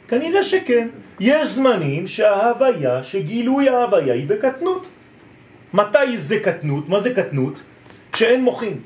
כנראה 0.09 0.43
שכן. 0.43 0.89
יש 1.21 1.49
זמנים 1.49 2.07
שההוויה, 2.07 3.03
שגילוי 3.03 3.69
ההוויה 3.69 4.15
היא 4.15 4.29
בקטנות. 4.29 4.89
מתי 5.75 6.19
זה 6.19 6.41
קטנות? 6.41 6.89
מה 6.89 7.01
זה 7.01 7.15
קטנות? 7.15 7.61
כשאין 8.13 8.45
מוחים, 8.45 8.81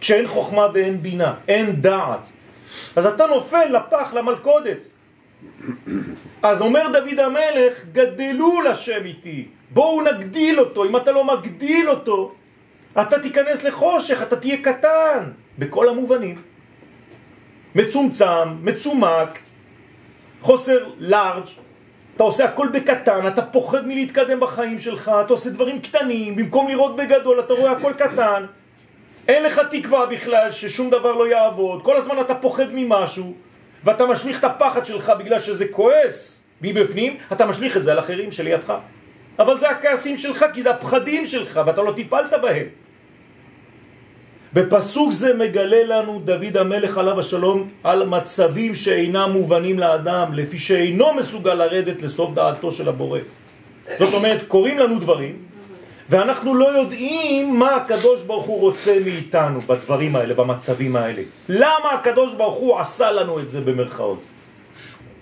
כשאין 0.00 0.26
חוכמה 0.26 0.66
ואין 0.74 1.02
בינה, 1.02 1.34
אין 1.48 1.82
דעת. 1.82 2.28
אז 2.96 3.06
אתה 3.06 3.26
נופל 3.26 3.64
לפח, 3.76 4.14
למלכודת. 4.14 4.78
אז 6.42 6.60
אומר 6.60 6.86
דוד 6.92 7.20
המלך, 7.20 7.84
גדלו 7.92 8.62
לשם 8.62 9.04
איתי, 9.04 9.48
בואו 9.70 10.02
נגדיל 10.02 10.60
אותו, 10.60 10.84
אם 10.84 10.96
אתה 10.96 11.12
לא 11.12 11.24
מגדיל 11.24 11.88
אותו, 11.88 12.32
אתה 13.00 13.18
תיכנס 13.18 13.64
לחושך, 13.64 14.22
אתה 14.22 14.36
תהיה 14.36 14.56
קטן, 14.62 15.30
בכל 15.58 15.88
המובנים. 15.88 16.42
מצומצם, 17.74 18.48
מצומק, 18.62 19.38
חוסר 20.40 20.90
לארג', 20.98 21.46
אתה 22.14 22.24
עושה 22.24 22.44
הכל 22.44 22.68
בקטן, 22.68 23.26
אתה 23.26 23.42
פוחד 23.42 23.86
מלהתקדם 23.86 24.40
בחיים 24.40 24.78
שלך, 24.78 25.10
אתה 25.24 25.32
עושה 25.32 25.50
דברים 25.50 25.80
קטנים, 25.80 26.36
במקום 26.36 26.68
לראות 26.68 26.96
בגדול 26.96 27.40
אתה 27.40 27.54
רואה 27.54 27.72
הכל 27.72 27.92
קטן, 27.98 28.46
אין 29.28 29.42
לך 29.42 29.60
תקווה 29.70 30.06
בכלל 30.06 30.50
ששום 30.50 30.90
דבר 30.90 31.12
לא 31.12 31.28
יעבוד, 31.28 31.82
כל 31.82 31.96
הזמן 31.96 32.20
אתה 32.20 32.34
פוחד 32.34 32.66
ממשהו, 32.72 33.34
ואתה 33.86 34.06
משליך 34.06 34.38
את 34.38 34.44
הפחד 34.44 34.86
שלך 34.86 35.12
בגלל 35.18 35.38
שזה 35.38 35.64
כועס 35.70 36.42
מבפנים, 36.62 37.16
אתה 37.32 37.46
משליך 37.46 37.76
את 37.76 37.84
זה 37.84 37.92
על 37.92 37.98
אחרים 37.98 38.32
שלידך. 38.32 38.74
אבל 39.38 39.58
זה 39.58 39.70
הכעסים 39.70 40.16
שלך, 40.16 40.44
כי 40.54 40.62
זה 40.62 40.70
הפחדים 40.70 41.26
שלך, 41.26 41.60
ואתה 41.66 41.82
לא 41.82 41.92
טיפלת 41.92 42.32
בהם. 42.42 42.66
בפסוק 44.52 45.12
זה 45.12 45.34
מגלה 45.34 45.84
לנו 45.84 46.20
דוד 46.24 46.56
המלך 46.56 46.98
עליו 46.98 47.20
השלום 47.20 47.68
על 47.84 48.06
מצבים 48.06 48.74
שאינם 48.74 49.30
מובנים 49.32 49.78
לאדם, 49.78 50.34
לפי 50.34 50.58
שאינו 50.58 51.14
מסוגל 51.14 51.54
לרדת 51.54 52.02
לסוף 52.02 52.34
דעתו 52.34 52.70
של 52.70 52.88
הבורא. 52.88 53.20
זאת 53.98 54.14
אומרת, 54.14 54.42
קוראים 54.48 54.78
לנו 54.78 54.98
דברים, 54.98 55.36
ואנחנו 56.10 56.54
לא 56.54 56.78
יודעים 56.78 57.58
מה 57.58 57.76
הקדוש 57.76 58.22
ברוך 58.22 58.46
הוא 58.46 58.60
רוצה 58.60 58.98
מאיתנו 59.04 59.60
בדברים 59.60 60.16
האלה, 60.16 60.34
במצבים 60.34 60.96
האלה. 60.96 61.22
למה 61.48 61.90
הקדוש 61.92 62.34
ברוך 62.34 62.56
הוא 62.56 62.78
עשה 62.78 63.10
לנו 63.10 63.40
את 63.40 63.50
זה 63.50 63.60
במרכאות? 63.60 64.20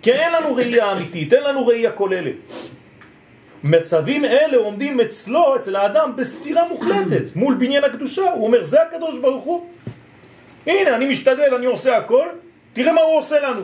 כי 0.03 0.13
אין 0.13 0.33
לנו 0.33 0.55
ראייה 0.55 0.93
אמיתית, 0.93 1.33
אין 1.33 1.43
לנו 1.43 1.67
ראייה 1.67 1.93
כוללת. 1.93 2.43
מצבים 3.65 4.25
אלה 4.25 4.57
עומדים 4.57 5.01
אצלו, 5.01 5.57
אצל 5.57 5.77
האדם, 5.77 6.13
בסתירה 6.17 6.69
מוחלטת 6.69 7.37
מול 7.37 7.55
בניין 7.55 7.85
הקדושה. 7.85 8.33
הוא 8.33 8.47
אומר, 8.47 8.65
זה 8.65 8.83
הקדוש 8.83 9.19
ברוך 9.19 9.45
הוא. 9.45 9.67
הנה, 10.67 10.97
אני 10.97 11.07
משתדל, 11.07 11.55
אני 11.55 11.67
עושה 11.67 11.97
הכל, 11.97 12.29
תראה 12.73 12.93
מה 12.93 13.01
הוא 13.01 13.19
עושה 13.19 13.41
לנו. 13.41 13.63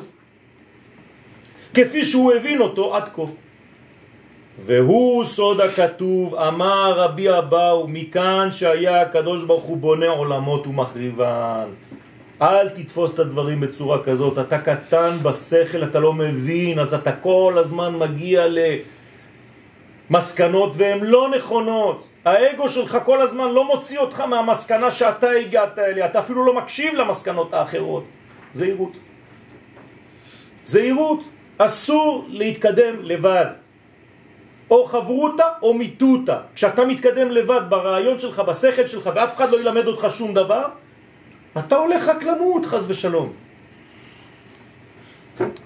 כפי 1.75 2.05
שהוא 2.05 2.33
הבין 2.33 2.61
אותו 2.61 2.97
עד 2.97 3.09
כה. 3.09 3.23
והוא 4.59 5.25
סוד 5.25 5.61
הכתוב, 5.61 6.35
אמר 6.35 6.93
רבי 6.97 7.39
אבאו, 7.39 7.89
מכאן 7.89 8.49
שהיה 8.51 9.03
הקדוש 9.03 9.45
ברוך 9.45 9.65
הוא 9.65 9.77
בונה 9.77 10.09
עולמות 10.09 10.67
ומחריבן. 10.67 11.69
אל 12.43 12.69
תתפוס 12.69 13.15
את 13.15 13.19
הדברים 13.19 13.61
בצורה 13.61 14.03
כזאת, 14.03 14.39
אתה 14.39 14.59
קטן 14.59 15.19
בשכל, 15.23 15.85
אתה 15.85 16.01
לא 16.01 16.13
מבין, 16.13 16.79
אז 16.79 16.95
אתה 16.95 17.13
כל 17.13 17.55
הזמן 17.59 17.95
מגיע 17.95 18.47
למסקנות 20.11 20.77
והן 20.77 21.01
לא 21.01 21.31
נכונות. 21.37 22.05
האגו 22.25 22.69
שלך 22.69 22.99
כל 23.05 23.21
הזמן 23.21 23.53
לא 23.53 23.65
מוציא 23.65 23.99
אותך 23.99 24.21
מהמסקנה 24.21 24.91
שאתה 24.91 25.31
הגעת 25.31 25.79
אליה, 25.79 26.07
אתה 26.07 26.19
אפילו 26.19 26.45
לא 26.45 26.55
מקשיב 26.55 26.95
למסקנות 26.95 27.55
האחרות. 27.55 28.05
זהירות. 28.53 28.93
זהירות. 30.65 31.21
אסור 31.59 32.25
להתקדם 32.29 32.95
לבד. 33.01 33.47
או 34.71 34.85
חברותה 34.85 35.45
או 35.63 35.75
מיטותה. 35.75 36.39
כשאתה 36.55 36.85
מתקדם 36.85 37.31
לבד 37.31 37.61
ברעיון 37.69 38.19
שלך, 38.19 38.39
בשכל 38.39 38.87
שלך, 38.87 39.11
ואף 39.15 39.37
אחד 39.37 39.51
לא 39.51 39.61
ילמד 39.61 39.87
אותך 39.87 40.07
שום 40.11 40.35
דבר, 40.35 40.65
אתה 41.59 41.77
הולך 41.77 42.09
רק 42.09 42.23
למות, 42.23 42.67
חז 42.67 42.85
ושלום. 42.89 43.33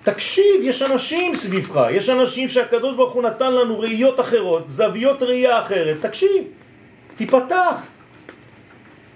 תקשיב, 0.02 0.62
יש 0.62 0.82
אנשים 0.82 1.34
סביבך, 1.34 1.86
יש 1.90 2.10
אנשים 2.10 2.48
שהקדוש 2.48 2.96
ברוך 2.96 3.12
הוא 3.12 3.22
נתן 3.22 3.52
לנו 3.52 3.80
ראיות 3.80 4.20
אחרות, 4.20 4.70
זוויות 4.70 5.22
ראייה 5.22 5.62
אחרת, 5.62 5.96
תקשיב, 6.00 6.44
תיפתח. 7.16 7.76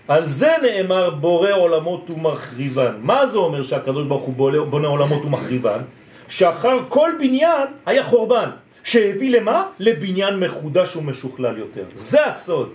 על 0.09 0.27
זה 0.27 0.55
נאמר 0.63 1.11
בורא 1.11 1.53
עולמות 1.53 2.11
ומחריבן. 2.11 2.97
מה 3.01 3.27
זה 3.27 3.39
אומר 3.39 3.63
שהקדוש 3.63 4.07
ברוך 4.07 4.23
הוא 4.23 4.65
בונה 4.71 4.89
עולמות 4.89 5.25
ומחריבן? 5.25 5.81
שאחר 6.29 6.79
כל 6.89 7.11
בניין 7.19 7.67
היה 7.87 8.05
חורבן, 8.05 8.51
שהביא 8.85 9.31
למה? 9.41 9.69
לבניין 9.79 10.41
מחודש 10.41 10.97
ומשוכלל 10.97 11.59
יותר. 11.59 11.85
זה 11.95 12.25
הסוד. 12.25 12.73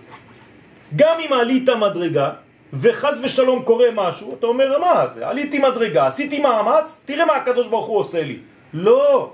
גם 0.95 1.17
אם 1.19 1.33
עלית 1.33 1.69
מדרגה, 1.69 2.29
וחז 2.73 3.21
ושלום 3.23 3.63
קורה 3.63 3.87
משהו, 3.93 4.35
אתה 4.39 4.47
אומר, 4.47 4.79
מה 4.79 5.05
זה? 5.13 5.27
עליתי 5.27 5.59
מדרגה, 5.59 6.07
עשיתי 6.07 6.39
מאמץ, 6.39 7.01
תראה 7.05 7.25
מה 7.25 7.33
הקדוש 7.33 7.67
ברוך 7.67 7.87
הוא 7.87 7.97
עושה 7.97 8.23
לי. 8.23 8.37
לא. 8.73 9.33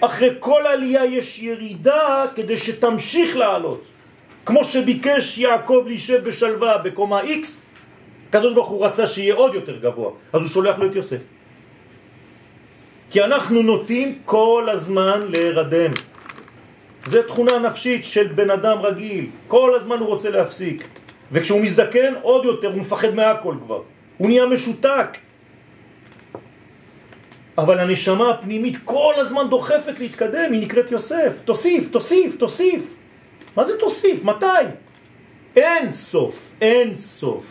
אחרי 0.00 0.30
כל 0.38 0.62
עלייה 0.66 1.04
יש 1.04 1.38
ירידה 1.38 2.24
כדי 2.34 2.56
שתמשיך 2.56 3.36
לעלות. 3.36 3.84
כמו 4.46 4.64
שביקש 4.64 5.38
יעקב 5.38 5.84
להישב 5.86 6.24
בשלווה 6.24 6.78
בקומה 6.78 7.20
X, 7.20 7.46
הקדוש 8.28 8.54
ברוך 8.54 8.68
הוא 8.68 8.86
רצה 8.86 9.06
שיהיה 9.06 9.34
עוד 9.34 9.54
יותר 9.54 9.76
גבוה, 9.76 10.10
אז 10.32 10.40
הוא 10.40 10.48
שולח 10.48 10.78
לו 10.78 10.86
את 10.86 10.94
יוסף. 10.94 11.22
כי 13.10 13.24
אנחנו 13.24 13.62
נוטים 13.62 14.18
כל 14.24 14.68
הזמן 14.72 15.26
להירדם. 15.28 15.90
זה 17.04 17.22
תכונה 17.22 17.58
נפשית 17.58 18.04
של 18.04 18.26
בן 18.26 18.50
אדם 18.50 18.78
רגיל, 18.78 19.26
כל 19.48 19.74
הזמן 19.76 19.98
הוא 19.98 20.08
רוצה 20.08 20.30
להפסיק. 20.30 20.84
וכשהוא 21.32 21.60
מזדקן 21.60 22.14
עוד 22.22 22.44
יותר, 22.44 22.68
הוא 22.68 22.80
מפחד 22.80 23.14
מהכל 23.14 23.54
כבר. 23.64 23.82
הוא 24.16 24.28
נהיה 24.28 24.46
משותק. 24.46 25.08
אבל 27.58 27.78
הנשמה 27.78 28.30
הפנימית 28.30 28.76
כל 28.84 29.14
הזמן 29.16 29.48
דוחפת 29.50 29.98
להתקדם, 29.98 30.52
היא 30.52 30.60
נקראת 30.60 30.90
יוסף. 30.90 31.32
תוסיף, 31.44 31.88
תוסיף, 31.88 32.36
תוסיף. 32.36 32.82
מה 33.56 33.64
זה 33.64 33.78
תוסיף? 33.78 34.24
מתי? 34.24 34.46
אין 35.56 35.90
סוף, 35.90 36.52
אין 36.60 36.96
סוף. 36.96 37.44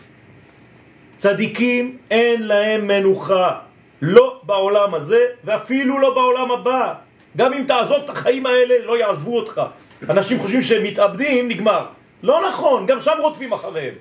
צדיקים 1.16 1.96
אין 2.10 2.42
להם 2.46 2.86
מנוחה, 2.86 3.58
לא 4.02 4.40
בעולם 4.42 4.94
הזה 4.94 5.26
ואפילו 5.44 5.98
לא 5.98 6.14
בעולם 6.14 6.50
הבא. 6.50 6.94
גם 7.36 7.52
אם 7.52 7.64
תעזוב 7.66 8.02
את 8.04 8.10
החיים 8.10 8.46
האלה, 8.46 8.74
לא 8.84 8.98
יעזבו 8.98 9.36
אותך. 9.36 9.62
אנשים 10.10 10.38
חושבים 10.38 10.62
שהם 10.62 10.82
מתאבדים, 10.82 11.48
נגמר. 11.48 11.86
לא 12.22 12.48
נכון, 12.48 12.86
גם 12.86 13.00
שם 13.00 13.16
רודפים 13.20 13.52
אחריהם. 13.52 13.94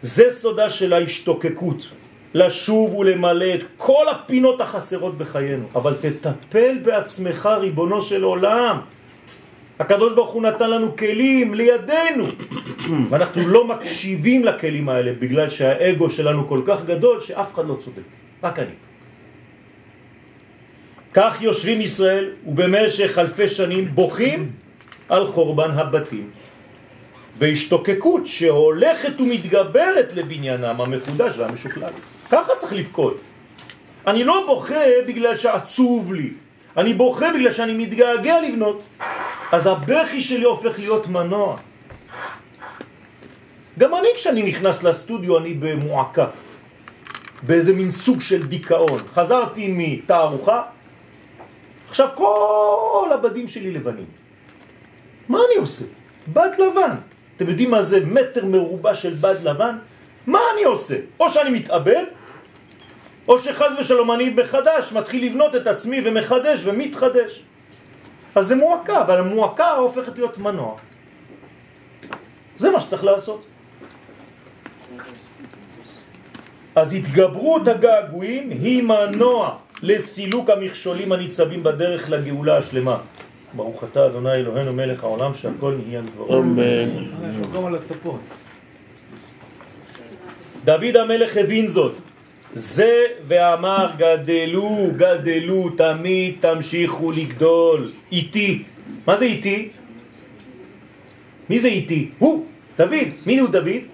זה 0.00 0.30
סודה 0.30 0.70
של 0.70 0.92
ההשתוקקות, 0.92 1.88
לשוב 2.34 2.94
ולמלא 2.94 3.54
את 3.54 3.62
כל 3.76 4.08
הפינות 4.08 4.60
החסרות 4.60 5.18
בחיינו, 5.18 5.66
אבל 5.74 5.94
תטפל 6.00 6.78
בעצמך 6.82 7.48
ריבונו 7.60 8.02
של 8.02 8.22
עולם. 8.22 8.80
הקדוש 9.78 10.12
ברוך 10.12 10.30
הוא 10.30 10.42
נתן 10.42 10.70
לנו 10.70 10.96
כלים 10.96 11.54
לידינו, 11.54 12.26
ואנחנו 13.10 13.48
לא 13.48 13.66
מקשיבים 13.66 14.44
לכלים 14.44 14.88
האלה 14.88 15.12
בגלל 15.18 15.48
שהאגו 15.48 16.10
שלנו 16.10 16.48
כל 16.48 16.62
כך 16.66 16.84
גדול 16.84 17.20
שאף 17.20 17.54
אחד 17.54 17.66
לא 17.66 17.74
צודק, 17.74 18.06
רק 18.42 18.58
אני. 18.58 18.76
כך 21.12 21.42
יושבים 21.42 21.80
ישראל 21.80 22.30
ובמשך 22.46 23.18
אלפי 23.18 23.48
שנים 23.48 23.88
בוכים 23.94 24.50
על 25.08 25.26
חורבן 25.26 25.70
הבתים. 25.70 26.30
בהשתוקקות 27.38 28.26
שהולכת 28.26 29.20
ומתגברת 29.20 30.12
לבניינם 30.14 30.80
המחודש 30.80 31.38
והמשוכלל. 31.38 31.92
ככה 32.30 32.52
צריך 32.56 32.72
לבכות. 32.72 33.20
אני 34.06 34.24
לא 34.24 34.44
בוכה 34.46 34.84
בגלל 35.08 35.34
שעצוב 35.34 36.14
לי, 36.14 36.30
אני 36.76 36.94
בוכה 36.94 37.26
בגלל 37.34 37.50
שאני 37.50 37.74
מתגעגע 37.74 38.40
לבנות. 38.40 38.82
אז 39.52 39.66
הבכי 39.66 40.20
שלי 40.20 40.44
הופך 40.44 40.78
להיות 40.78 41.06
מנוע. 41.06 41.56
גם 43.78 43.94
אני 43.94 44.08
כשאני 44.14 44.42
נכנס 44.42 44.82
לסטודיו 44.82 45.38
אני 45.38 45.54
במועקה, 45.54 46.26
באיזה 47.42 47.72
מין 47.72 47.90
סוג 47.90 48.20
של 48.20 48.46
דיכאון. 48.46 48.98
חזרתי 49.08 49.68
מתערוכה, 49.68 50.62
עכשיו 51.88 52.08
כל 52.14 53.08
הבדים 53.12 53.46
שלי 53.48 53.70
לבנים. 53.70 54.06
מה 55.28 55.38
אני 55.48 55.56
עושה? 55.60 55.84
בד 56.32 56.50
לבן. 56.58 56.94
אתם 57.36 57.48
יודעים 57.48 57.70
מה 57.70 57.82
זה 57.82 58.00
מטר 58.04 58.44
מרובע 58.44 58.94
של 58.94 59.14
בד 59.14 59.36
לבן? 59.42 59.78
מה 60.26 60.38
אני 60.54 60.64
עושה? 60.64 60.96
או 61.20 61.28
שאני 61.28 61.50
מתאבד, 61.50 62.04
או 63.28 63.38
שחז 63.38 63.72
ושלום 63.78 64.12
אני 64.12 64.28
מחדש, 64.28 64.92
מתחיל 64.92 65.24
לבנות 65.26 65.56
את 65.56 65.66
עצמי 65.66 66.00
ומחדש 66.04 66.62
ומתחדש. 66.64 67.42
אז 68.34 68.46
זה 68.46 68.56
מועקה, 68.56 69.02
אבל 69.02 69.18
המועקה 69.18 69.70
הופכת 69.70 70.18
להיות 70.18 70.38
מנוע. 70.38 70.76
זה 72.56 72.70
מה 72.70 72.80
שצריך 72.80 73.04
לעשות. 73.04 73.44
אז 76.74 76.94
התגברות 76.94 77.68
הגעגועים 77.68 78.50
היא 78.50 78.82
מנוע 78.82 79.56
לסילוק 79.82 80.50
המכשולים 80.50 81.12
הניצבים 81.12 81.62
בדרך 81.62 82.10
לגאולה 82.10 82.58
השלמה. 82.58 82.98
ברוך 83.54 83.84
אתה 83.84 84.06
אדוני 84.06 84.32
אלוהינו 84.32 84.72
מלך 84.72 85.04
העולם 85.04 85.34
שהכל 85.34 85.74
נהיה 85.86 86.00
לדברו. 86.00 86.38
אמן. 86.38 87.04
דוד 90.64 90.96
המלך 90.96 91.36
הבין 91.36 91.68
זאת. 91.68 91.92
זה 92.56 93.04
ואמר 93.26 93.90
גדלו, 93.96 94.88
גדלו, 94.96 95.70
תמיד 95.76 96.34
תמשיכו 96.40 97.12
לגדול. 97.12 97.90
איתי. 98.12 98.62
מה 99.06 99.16
זה 99.16 99.24
איתי? 99.24 99.68
מי 101.50 101.58
זה 101.58 101.68
איתי? 101.68 102.10
הוא, 102.18 102.46
דוד. 102.78 103.08
מי 103.26 103.38
הוא 103.38 103.48
דוד? 103.48 103.84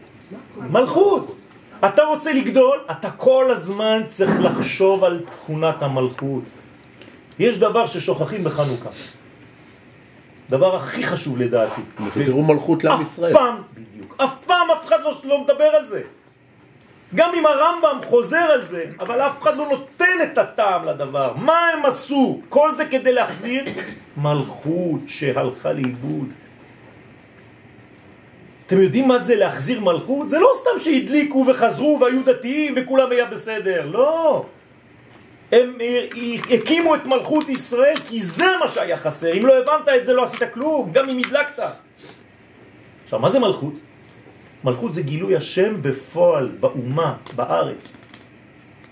מלכות. 0.57 1.37
אתה 1.85 2.03
רוצה 2.03 2.33
לגדול, 2.33 2.79
אתה 2.90 3.11
כל 3.11 3.51
הזמן 3.51 4.03
צריך 4.09 4.40
לחשוב 4.40 5.05
על 5.05 5.20
תכונת 5.31 5.83
המלכות. 5.83 6.42
יש 7.38 7.59
דבר 7.59 7.87
ששוכחים 7.87 8.44
בחנוכה. 8.44 8.90
דבר 10.51 10.77
הכי 10.77 11.03
חשוב 11.03 11.38
לדעתי. 11.38 11.81
תחזרו 12.09 12.42
מלכות 12.42 12.85
לעם 12.85 13.03
ישראל. 13.03 13.33
אף 13.33 13.38
פעם, 13.38 13.57
בדיוק, 13.75 14.14
אף 14.16 14.35
פעם 14.46 14.70
אף 14.70 14.87
אחד 14.87 15.01
לא, 15.03 15.12
לא 15.25 15.40
מדבר 15.42 15.64
על 15.64 15.87
זה. 15.87 16.03
גם 17.14 17.35
אם 17.35 17.46
הרמב"ם 17.46 17.98
חוזר 18.05 18.37
על 18.37 18.62
זה, 18.62 18.85
אבל 19.01 19.20
אף 19.20 19.42
אחד 19.42 19.57
לא 19.57 19.68
נותן 19.68 20.18
את 20.22 20.38
הטעם 20.38 20.85
לדבר. 20.85 21.33
מה 21.37 21.68
הם 21.68 21.87
עשו? 21.87 22.40
כל 22.48 22.75
זה 22.75 22.85
כדי 22.85 23.12
להחזיר 23.12 23.64
מלכות 24.16 25.01
שהלכה 25.07 25.72
לאיבוד. 25.72 26.29
אתם 28.66 28.81
יודעים 28.81 29.09
מה 29.09 29.18
זה 29.18 29.37
להחזיר 29.37 29.81
מלכות? 29.81 30.29
זה 30.29 30.40
לא 30.40 30.53
סתם 30.55 30.79
שהדליקו 30.79 31.44
וחזרו 31.48 31.98
והיו 32.01 32.22
דתיים 32.25 32.75
וכולם 32.77 33.11
היה 33.11 33.25
בסדר, 33.25 33.87
לא. 33.87 34.46
הם 35.53 35.79
הקימו 36.51 36.94
את 36.94 37.07
מלכות 37.07 37.48
ישראל 37.48 37.96
כי 38.09 38.20
זה 38.20 38.46
מה 38.61 38.68
שהיה 38.68 38.96
חסר. 38.96 39.38
אם 39.38 39.46
לא 39.46 39.59
הבנת 39.59 39.88
את 39.88 40.05
זה 40.05 40.12
לא 40.12 40.22
עשית 40.22 40.42
כלום, 40.55 40.92
גם 40.92 41.09
אם 41.09 41.18
הדלקת. 41.18 41.62
עכשיו, 43.05 43.18
מה 43.18 43.29
זה 43.29 43.38
מלכות? 43.38 43.75
מלכות 44.64 44.92
זה 44.92 45.03
גילוי 45.03 45.37
השם 45.37 45.83
בפועל, 45.83 46.48
באומה, 46.61 47.14
בארץ. 47.37 47.96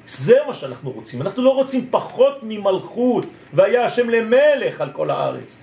זה 0.06 0.36
מה 0.46 0.54
שאנחנו 0.54 0.90
רוצים. 0.90 1.22
אנחנו 1.22 1.42
לא 1.42 1.54
רוצים 1.54 1.86
פחות 1.90 2.38
ממלכות, 2.42 3.26
והיה 3.52 3.84
השם 3.84 4.10
למלך 4.10 4.80
על 4.80 4.90
כל 4.90 5.10
הארץ. 5.10 5.58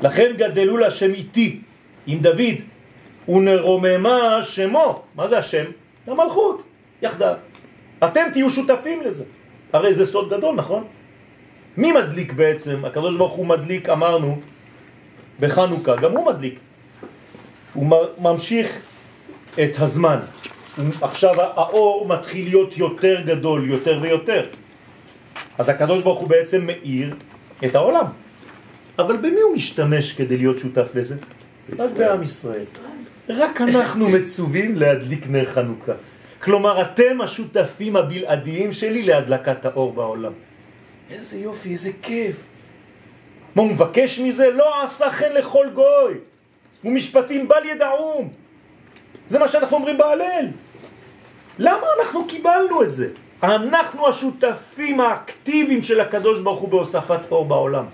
לכן 0.00 0.32
גדלו 0.36 0.76
להשם 0.76 1.14
איתי, 1.14 1.60
עם 2.06 2.18
דוד, 2.18 2.58
ונרוממה 3.28 4.42
שמו. 4.42 5.02
מה 5.14 5.28
זה 5.28 5.38
השם? 5.38 5.64
למלכות, 6.08 6.62
יחדיו. 7.02 7.34
אתם 8.04 8.22
תהיו 8.32 8.50
שותפים 8.50 9.02
לזה. 9.02 9.24
הרי 9.72 9.94
זה 9.94 10.06
סוד 10.06 10.30
גדול, 10.30 10.54
נכון? 10.54 10.84
מי 11.76 11.92
מדליק 11.92 12.32
בעצם? 12.32 12.84
הקדוש 12.84 13.16
הוא 13.16 13.46
מדליק, 13.46 13.88
אמרנו, 13.88 14.40
בחנוכה, 15.40 15.96
גם 15.96 16.12
הוא 16.12 16.26
מדליק. 16.26 16.58
הוא 17.74 17.96
ממשיך 18.18 18.78
את 19.54 19.76
הזמן. 19.78 20.18
עכשיו 21.00 21.40
האור 21.40 22.08
מתחיל 22.08 22.44
להיות 22.48 22.78
יותר 22.78 23.20
גדול, 23.20 23.70
יותר 23.70 23.98
ויותר. 24.02 24.46
אז 25.58 25.68
הקדוש 25.68 26.02
ברוך 26.02 26.20
הוא 26.20 26.28
בעצם 26.28 26.66
מאיר 26.66 27.14
את 27.64 27.74
העולם. 27.74 28.06
אבל 28.98 29.16
במי 29.16 29.40
הוא 29.40 29.54
משתמש 29.54 30.12
כדי 30.12 30.36
להיות 30.36 30.58
שותף 30.58 30.94
לזה? 30.94 31.16
רק 31.78 31.90
בעם 31.90 32.22
ישראל. 32.22 32.64
רק 33.28 33.60
אנחנו 33.60 34.08
מצווים 34.16 34.76
להדליק 34.76 35.26
נר 35.28 35.44
חנוכה. 35.44 35.92
כלומר, 36.42 36.82
אתם 36.82 37.20
השותפים 37.20 37.96
הבלעדיים 37.96 38.72
שלי 38.72 39.02
להדלקת 39.02 39.64
האור 39.64 39.92
בעולם. 39.92 40.32
איזה 41.10 41.38
יופי, 41.38 41.72
איזה 41.72 41.90
כיף. 42.02 42.36
מה 43.54 43.62
הוא 43.62 43.70
מבקש 43.70 44.20
מזה? 44.20 44.50
לא 44.50 44.84
עשה 44.84 45.10
חן 45.10 45.32
לכל 45.34 45.66
גוי. 45.74 46.14
ומשפטים 46.84 47.48
בל 47.48 47.64
ידעום. 47.64 48.28
זה 49.26 49.38
מה 49.38 49.48
שאנחנו 49.48 49.76
אומרים 49.76 49.98
בהלל. 49.98 50.46
למה 51.58 51.86
אנחנו 52.00 52.26
קיבלנו 52.26 52.82
את 52.82 52.92
זה? 52.92 53.08
אנחנו 53.42 54.08
השותפים 54.08 55.00
האקטיביים 55.00 55.82
של 55.82 56.00
הקדוש 56.00 56.40
ברוך 56.40 56.60
הוא 56.60 56.68
בהוספת 56.68 57.20
אור 57.30 57.44
בעולם. 57.44 57.84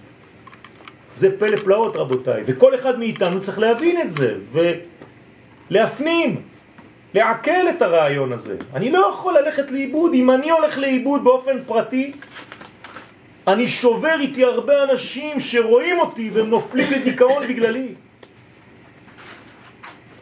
זה 1.15 1.39
פלא 1.39 1.57
פלאות 1.57 1.97
רבותיי, 1.97 2.43
וכל 2.47 2.75
אחד 2.75 2.99
מאיתנו 2.99 3.41
צריך 3.41 3.59
להבין 3.59 4.01
את 4.01 4.13
זה 4.13 4.35
ולהפנים, 5.71 6.43
לעכל 7.15 7.69
את 7.71 7.83
הרעיון 7.83 8.33
הזה. 8.33 8.57
אני 8.75 8.91
לא 8.91 9.11
יכול 9.13 9.39
ללכת 9.39 9.71
לאיבוד, 9.71 10.15
אם 10.15 10.31
אני 10.31 10.51
הולך 10.51 10.79
לאיבוד 10.79 11.25
באופן 11.25 11.57
פרטי, 11.67 12.13
אני 13.49 13.69
שובר 13.69 14.17
איתי 14.21 14.45
הרבה 14.45 14.85
אנשים 14.85 15.41
שרואים 15.41 15.99
אותי 15.99 16.31
והם 16.31 16.51
נופלים 16.51 16.93
לדיכאון 16.93 17.49
בגללי. 17.49 17.95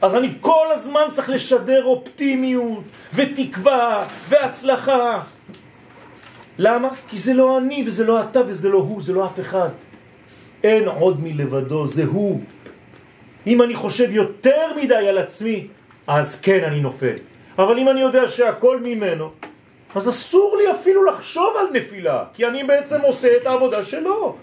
אז 0.06 0.14
אני 0.14 0.28
כל 0.40 0.66
הזמן 0.70 1.02
צריך 1.12 1.30
לשדר 1.30 1.84
אופטימיות 1.84 2.84
ותקווה 3.14 4.06
והצלחה. 4.28 5.22
למה? 6.58 6.88
כי 7.08 7.18
זה 7.18 7.34
לא 7.34 7.58
אני 7.58 7.84
וזה 7.86 8.06
לא 8.06 8.20
אתה 8.20 8.40
וזה 8.46 8.68
לא 8.68 8.78
הוא, 8.78 9.02
זה 9.02 9.12
לא 9.12 9.26
אף 9.26 9.40
אחד. 9.40 9.68
אין 10.64 10.88
עוד 10.88 11.20
מלבדו, 11.20 11.86
זה 11.86 12.04
הוא. 12.04 12.40
אם 13.46 13.62
אני 13.62 13.74
חושב 13.74 14.10
יותר 14.10 14.72
מדי 14.76 15.08
על 15.08 15.18
עצמי, 15.18 15.66
אז 16.06 16.40
כן 16.40 16.64
אני 16.64 16.80
נופל. 16.80 17.16
אבל 17.58 17.78
אם 17.78 17.88
אני 17.88 18.00
יודע 18.00 18.28
שהכל 18.28 18.80
ממנו, 18.80 19.30
אז 19.94 20.08
אסור 20.08 20.56
לי 20.56 20.70
אפילו 20.70 21.04
לחשוב 21.04 21.54
על 21.58 21.66
נפילה, 21.72 22.24
כי 22.34 22.46
אני 22.46 22.64
בעצם 22.64 23.00
עושה 23.00 23.36
את 23.36 23.46
העבודה 23.46 23.84
שלו. 23.84 24.36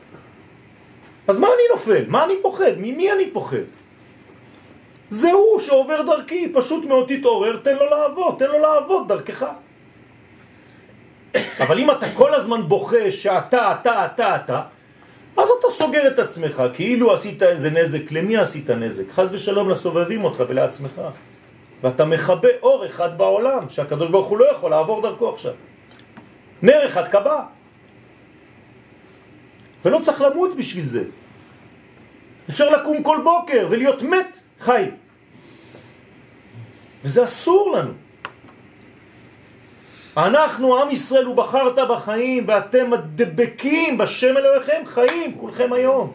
אז 1.27 1.39
מה 1.39 1.47
אני 1.47 1.63
נופל? 1.71 2.03
מה 2.07 2.25
אני 2.25 2.33
פוחד? 2.41 2.71
ממי 2.77 3.11
אני 3.11 3.29
פוחד? 3.31 3.82
זה 5.13 5.31
הוא 5.31 5.59
שעובר 5.59 6.01
דרכי, 6.01 6.49
פשוט 6.53 6.85
מאוד 6.85 7.05
תתעורר, 7.07 7.57
תן 7.57 7.75
לו 7.75 7.89
לעבוד, 7.89 8.35
תן 8.39 8.45
לו 8.45 8.59
לעבוד 8.59 9.07
דרכך. 9.07 9.45
אבל 11.59 11.79
אם 11.79 11.91
אתה 11.91 12.05
כל 12.13 12.33
הזמן 12.33 12.67
בוכה 12.67 13.11
שאתה, 13.11 13.71
אתה, 13.71 14.05
אתה, 14.05 14.35
אתה, 14.35 14.61
אז 15.37 15.49
אתה 15.59 15.69
סוגר 15.69 16.07
את 16.07 16.19
עצמך, 16.19 16.63
כאילו 16.73 17.13
עשית 17.13 17.43
איזה 17.43 17.69
נזק, 17.69 18.11
למי 18.11 18.37
עשית 18.37 18.69
נזק? 18.69 19.11
חז 19.11 19.33
ושלום 19.33 19.69
לסובבים 19.69 20.23
אותך 20.23 20.43
ולעצמך. 20.47 21.01
ואתה 21.83 22.05
מכבה 22.05 22.49
אור 22.61 22.85
אחד 22.85 23.17
בעולם, 23.17 23.69
שהקדוש 23.69 24.09
ברוך 24.09 24.27
הוא 24.27 24.37
לא 24.37 24.51
יכול 24.51 24.71
לעבור 24.71 25.01
דרכו 25.01 25.29
עכשיו. 25.29 25.53
נר 26.61 26.85
אחד 26.85 27.07
קבע. 27.07 27.39
ולא 29.85 29.99
צריך 30.01 30.21
למות 30.21 30.55
בשביל 30.57 30.87
זה. 30.87 31.03
אפשר 32.49 32.69
לקום 32.69 33.03
כל 33.03 33.17
בוקר 33.23 33.67
ולהיות 33.69 34.01
מת 34.01 34.39
חי. 34.59 35.02
וזה 37.03 37.23
אסור 37.23 37.75
לנו. 37.77 37.91
אנחנו, 40.17 40.81
עם 40.81 40.89
ישראל, 40.89 41.25
הוא 41.25 41.35
בחרת 41.35 41.79
בחיים, 41.89 42.43
ואתם 42.47 42.91
מדבקים 42.91 43.97
בשם 43.97 44.37
אלוהיכם 44.37 44.81
חיים, 44.85 45.37
כולכם 45.37 45.73
היום. 45.73 46.13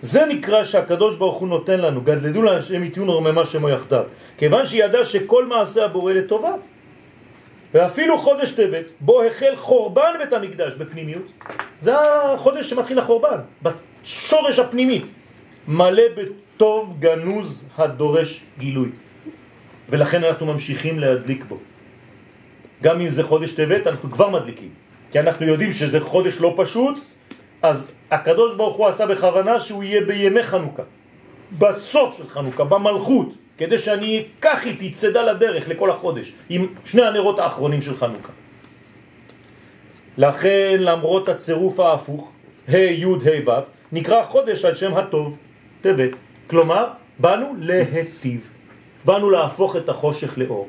זה 0.00 0.26
נקרא 0.26 0.64
שהקדוש 0.64 1.16
ברוך 1.16 1.38
הוא 1.38 1.48
נותן 1.48 1.80
לנו, 1.80 2.00
גדלדו 2.00 2.42
להשם 2.42 2.84
יתיון 2.84 3.08
רוממה 3.08 3.46
שמו 3.46 3.68
יחדיו, 3.68 4.02
כיוון 4.38 4.66
שידע 4.66 5.04
שכל 5.04 5.46
מעשה 5.46 5.84
הבורא 5.84 6.12
לטובה. 6.12 6.52
ואפילו 7.74 8.18
חודש 8.18 8.52
טבת, 8.52 8.84
בו 9.00 9.22
החל 9.22 9.56
חורבן 9.56 10.12
בית 10.18 10.32
המקדש 10.32 10.74
בפנימיות, 10.74 11.22
זה 11.80 11.92
החודש 11.98 12.70
שמתחיל 12.70 12.98
החורבן, 12.98 13.38
בשורש 13.62 14.58
הפנימי, 14.58 15.02
מלא 15.68 16.02
בטוב 16.16 16.96
גנוז 16.98 17.64
הדורש 17.78 18.44
גילוי. 18.58 18.88
ולכן 19.88 20.24
אנחנו 20.24 20.46
ממשיכים 20.46 20.98
להדליק 20.98 21.44
בו. 21.44 21.58
גם 22.82 23.00
אם 23.00 23.08
זה 23.08 23.22
חודש 23.24 23.52
טבת, 23.52 23.86
אנחנו 23.86 24.10
כבר 24.10 24.30
מדליקים. 24.30 24.68
כי 25.12 25.20
אנחנו 25.20 25.46
יודעים 25.46 25.72
שזה 25.72 26.00
חודש 26.00 26.40
לא 26.40 26.54
פשוט, 26.56 27.00
אז 27.62 27.92
הקדוש 28.10 28.54
ברוך 28.54 28.76
הוא 28.76 28.86
עשה 28.86 29.06
בכוונה 29.06 29.60
שהוא 29.60 29.82
יהיה 29.82 30.00
בימי 30.00 30.42
חנוכה. 30.42 30.82
בסוף 31.58 32.18
של 32.18 32.28
חנוכה, 32.28 32.64
במלכות, 32.64 33.34
כדי 33.58 33.78
שאני 33.78 34.24
אקח 34.38 34.66
איתי 34.66 34.90
צדה 34.90 35.22
לדרך 35.22 35.68
לכל 35.68 35.90
החודש, 35.90 36.32
עם 36.48 36.66
שני 36.84 37.02
הנרות 37.02 37.38
האחרונים 37.38 37.82
של 37.82 37.96
חנוכה. 37.96 38.32
לכן 40.18 40.76
למרות 40.78 41.28
הצירוף 41.28 41.80
ההפוך, 41.80 42.30
ה' 42.68 42.76
י' 42.76 43.04
ה' 43.04 43.48
ו', 43.50 43.52
נקרא 43.92 44.24
חודש 44.24 44.64
על 44.64 44.74
שם 44.74 44.94
הטוב, 44.94 45.36
טבת. 45.80 46.10
כלומר, 46.46 46.86
באנו 47.18 47.54
להטיב, 47.58 48.48
באנו 49.04 49.30
להפוך 49.30 49.76
את 49.76 49.88
החושך 49.88 50.38
לאור. 50.38 50.68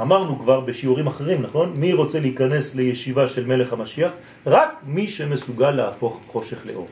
אמרנו 0.00 0.38
כבר 0.38 0.60
בשיעורים 0.60 1.06
אחרים, 1.06 1.42
נכון? 1.42 1.72
מי 1.76 1.92
רוצה 1.92 2.20
להיכנס 2.20 2.74
לישיבה 2.74 3.28
של 3.28 3.46
מלך 3.46 3.72
המשיח? 3.72 4.12
רק 4.46 4.82
מי 4.86 5.08
שמסוגל 5.08 5.70
להפוך 5.70 6.20
חושך 6.26 6.66
לאור. 6.66 6.88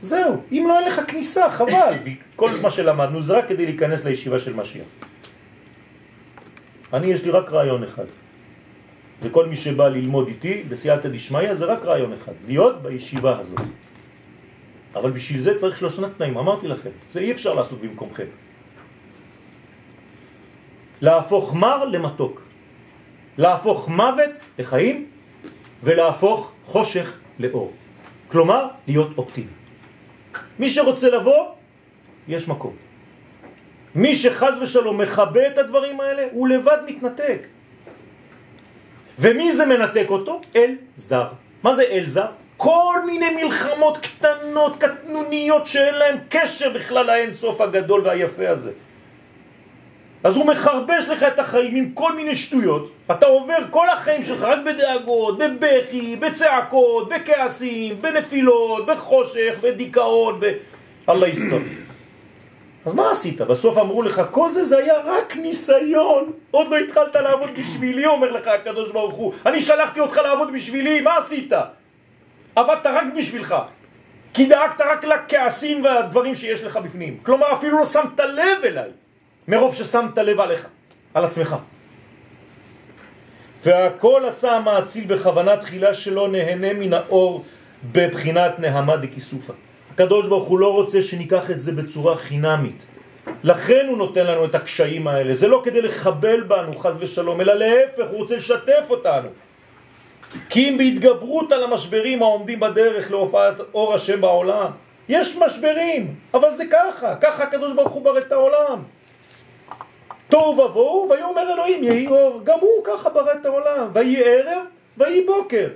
זהו, 0.00 0.42
אם 0.52 0.64
לא 0.68 0.78
אין 0.78 0.86
לך 0.86 1.00
כניסה, 1.08 1.50
חבל. 1.50 1.94
כל 2.36 2.50
מה 2.62 2.70
שלמדנו 2.70 3.22
זה 3.22 3.38
רק 3.38 3.48
כדי 3.48 3.66
להיכנס 3.66 4.04
לישיבה 4.04 4.38
של 4.38 4.54
משיח. 4.56 4.86
אני, 6.92 7.06
יש 7.06 7.24
לי 7.24 7.30
רק 7.30 7.52
רעיון 7.52 7.82
אחד. 7.82 8.04
וכל 9.22 9.46
מי 9.46 9.56
שבא 9.56 9.88
ללמוד 9.88 10.28
איתי 10.28 10.64
בסייעתא 10.68 11.08
דשמיא 11.08 11.54
זה 11.54 11.64
רק 11.64 11.84
רעיון 11.84 12.12
אחד, 12.12 12.32
להיות 12.46 12.82
בישיבה 12.82 13.38
הזאת. 13.38 13.60
אבל 14.94 15.10
בשביל 15.10 15.38
זה 15.38 15.58
צריך 15.58 15.76
שלושה 15.76 16.08
תנאים, 16.16 16.38
אמרתי 16.38 16.68
לכם, 16.68 16.90
זה 17.08 17.20
אי 17.20 17.32
אפשר 17.32 17.54
לעשות 17.54 17.80
במקומכם. 17.80 18.24
להפוך 21.00 21.54
מר 21.54 21.84
למתוק, 21.84 22.42
להפוך 23.38 23.88
מוות 23.88 24.30
לחיים 24.58 25.06
ולהפוך 25.82 26.52
חושך 26.64 27.16
לאור. 27.38 27.72
כלומר, 28.28 28.66
להיות 28.86 29.18
אופטימי. 29.18 29.54
מי 30.58 30.68
שרוצה 30.68 31.10
לבוא, 31.10 31.46
יש 32.28 32.48
מקום. 32.48 32.76
מי 33.94 34.14
שחז 34.14 34.58
ושלום 34.62 35.00
מכבה 35.00 35.46
את 35.46 35.58
הדברים 35.58 36.00
האלה, 36.00 36.26
הוא 36.32 36.48
לבד 36.48 36.78
מתנתק. 36.86 37.46
ומי 39.18 39.52
זה 39.52 39.66
מנתק 39.66 40.06
אותו? 40.08 40.40
אל 40.56 40.74
זר. 40.94 41.28
מה 41.62 41.74
זה 41.74 41.82
אל 41.82 42.06
זר? 42.06 42.26
כל 42.56 42.96
מיני 43.06 43.42
מלחמות 43.42 43.98
קטנות, 43.98 44.76
קטנוניות, 44.76 45.66
שאין 45.66 45.94
להן 45.94 46.16
קשר 46.28 46.70
בכלל 46.70 47.06
לאינסוף 47.06 47.60
הגדול 47.60 48.00
והיפה 48.04 48.48
הזה. 48.48 48.72
אז 50.24 50.36
הוא 50.36 50.46
מחרבש 50.46 51.04
לך 51.08 51.22
את 51.22 51.38
החיים 51.38 51.76
עם 51.76 51.90
כל 51.94 52.16
מיני 52.16 52.34
שטויות, 52.34 52.90
אתה 53.10 53.26
עובר 53.26 53.56
כל 53.70 53.88
החיים 53.88 54.22
שלך 54.22 54.42
רק 54.42 54.58
בדאגות, 54.66 55.38
בבכי, 55.38 56.16
בצעקות, 56.16 57.08
בכעסים, 57.08 58.00
בנפילות, 58.00 58.86
בחושך, 58.86 59.54
בדיכאון, 59.60 60.40
ב... 60.40 60.52
אללה 61.08 61.28
יסתום. 61.28 61.62
אז 62.86 62.94
מה 62.94 63.10
עשית? 63.10 63.40
בסוף 63.40 63.78
אמרו 63.78 64.02
לך, 64.02 64.22
כל 64.30 64.52
זה 64.52 64.64
זה 64.64 64.78
היה 64.78 64.94
רק 65.04 65.36
ניסיון, 65.36 66.32
עוד 66.50 66.68
לא 66.70 66.76
התחלת 66.76 67.16
לעבוד 67.16 67.50
בשבילי, 67.58 68.06
אומר 68.06 68.30
לך 68.30 68.46
הקדוש 68.46 68.90
ברוך 68.90 69.14
הוא, 69.14 69.32
אני 69.46 69.60
שלחתי 69.60 70.00
אותך 70.00 70.16
לעבוד 70.16 70.52
בשבילי, 70.52 71.00
מה 71.00 71.16
עשית? 71.16 71.52
עבדת 72.56 72.86
רק 72.86 73.06
בשבילך, 73.16 73.54
כי 74.34 74.46
דאגת 74.46 74.80
רק 74.80 75.04
לכעסים 75.04 75.84
והדברים 75.84 76.34
שיש 76.34 76.64
לך 76.64 76.76
בפנים, 76.76 77.18
כלומר 77.22 77.52
אפילו 77.52 77.78
לא 77.78 77.86
שמת 77.86 78.20
לב 78.20 78.64
אליי. 78.64 78.90
מרוב 79.48 79.74
ששמת 79.74 80.18
לב 80.18 80.40
עליך, 80.40 80.66
על 81.14 81.24
עצמך. 81.24 81.56
והכל 83.64 84.22
עשה 84.28 84.52
המאציל 84.52 85.04
בכוונה 85.06 85.56
תחילה 85.56 85.94
שלא 85.94 86.28
נהנה 86.28 86.72
מן 86.72 86.92
האור 86.92 87.44
בבחינת 87.92 88.58
נהמה 88.58 88.96
דכיסופה. 88.96 89.52
הקדוש 89.92 90.26
ברוך 90.26 90.48
הוא 90.48 90.58
לא 90.58 90.74
רוצה 90.74 91.02
שניקח 91.02 91.50
את 91.50 91.60
זה 91.60 91.72
בצורה 91.72 92.16
חינמית. 92.16 92.86
לכן 93.44 93.86
הוא 93.88 93.98
נותן 93.98 94.26
לנו 94.26 94.44
את 94.44 94.54
הקשיים 94.54 95.08
האלה. 95.08 95.34
זה 95.34 95.48
לא 95.48 95.60
כדי 95.64 95.82
לחבל 95.82 96.40
בנו, 96.42 96.76
חז 96.76 96.96
ושלום, 97.00 97.40
אלא 97.40 97.54
להפך, 97.54 98.10
הוא 98.10 98.18
רוצה 98.18 98.36
לשתף 98.36 98.84
אותנו. 98.90 99.28
כי 100.48 100.68
אם 100.68 100.78
בהתגברות 100.78 101.52
על 101.52 101.64
המשברים 101.64 102.22
העומדים 102.22 102.60
בדרך 102.60 103.10
להופעת 103.10 103.60
אור 103.74 103.94
השם 103.94 104.20
בעולם, 104.20 104.70
יש 105.08 105.36
משברים, 105.36 106.14
אבל 106.34 106.56
זה 106.56 106.64
ככה, 106.70 107.16
ככה 107.16 107.42
הקדוש 107.42 107.72
ברוך 107.72 107.92
הוא 107.92 108.04
ברא 108.04 108.18
את 108.18 108.32
העולם. 108.32 108.82
תוהו 110.30 110.58
ובוהו, 110.58 111.08
ויאמר 111.10 111.52
אלוהים 111.54 111.84
יהי 111.84 112.06
אור, 112.06 112.40
גם 112.44 112.58
הוא 112.60 112.84
ככה 112.84 113.10
ברא 113.10 113.32
את 113.40 113.46
העולם, 113.46 113.88
ויהי 113.92 114.24
ערב, 114.24 114.62
ויהי 114.98 115.26
בוקר. 115.26 115.68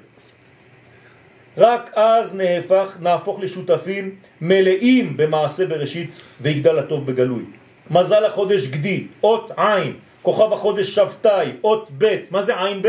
רק 1.59 1.91
אז 1.95 2.35
נהפך, 2.35 2.97
נהפוך 3.01 3.41
לשותפים 3.41 4.15
מלאים 4.41 5.17
במעשה 5.17 5.67
בראשית 5.67 6.11
ויגדל 6.41 6.79
הטוב 6.79 7.07
בגלוי. 7.07 7.43
מזל 7.91 8.25
החודש 8.25 8.67
גדי, 8.67 9.07
אות 9.23 9.51
עין, 9.57 9.93
כוכב 10.23 10.53
החודש 10.53 10.95
שבתאי, 10.95 11.53
אות 11.65 11.89
ב', 11.99 12.17
מה 12.31 12.43
זה 12.43 12.63
עין 12.65 12.83
ב'? 12.83 12.89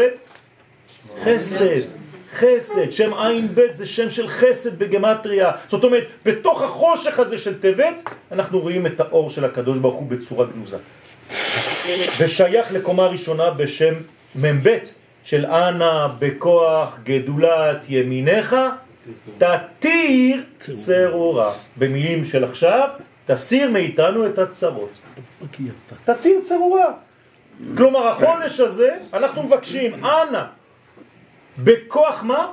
חסד, 1.23 1.81
חסד, 2.31 2.91
שם 2.91 3.13
עין 3.13 3.47
ב' 3.55 3.61
זה 3.71 3.85
שם 3.85 4.09
של 4.09 4.27
חסד 4.27 4.79
בגמטריה. 4.79 5.51
זאת 5.67 5.83
אומרת, 5.83 6.03
בתוך 6.25 6.61
החושך 6.61 7.19
הזה 7.19 7.37
של 7.37 7.59
טבת, 7.59 8.03
אנחנו 8.31 8.59
רואים 8.59 8.85
את 8.85 8.99
האור 8.99 9.29
של 9.29 9.45
הקדוש 9.45 9.77
ברוך 9.77 9.95
הוא 9.95 10.07
בצורה 10.07 10.45
גנוזה. 10.45 10.77
ושייך 12.19 12.71
לקומה 12.71 13.07
ראשונה 13.07 13.51
בשם 13.51 13.93
מ"ב 14.35 14.77
של 15.23 15.45
אנא 15.45 16.07
בכוח 16.19 16.99
גדולת 17.03 17.85
ימיניך 17.89 18.55
תתיר 19.37 20.43
צרורה. 20.59 21.53
במילים 21.77 22.25
של 22.25 22.43
עכשיו, 22.43 22.89
תסיר 23.25 23.69
מאיתנו 23.69 24.25
את 24.25 24.39
הצרות. 24.39 24.89
תתיר 26.05 26.39
צרורה. 26.43 26.91
כלומר, 27.77 28.07
החודש 28.07 28.59
הזה, 28.59 28.97
אנחנו 29.13 29.43
מבקשים, 29.43 30.05
אנא, 30.05 30.43
בכוח 31.57 32.23
מה? 32.23 32.51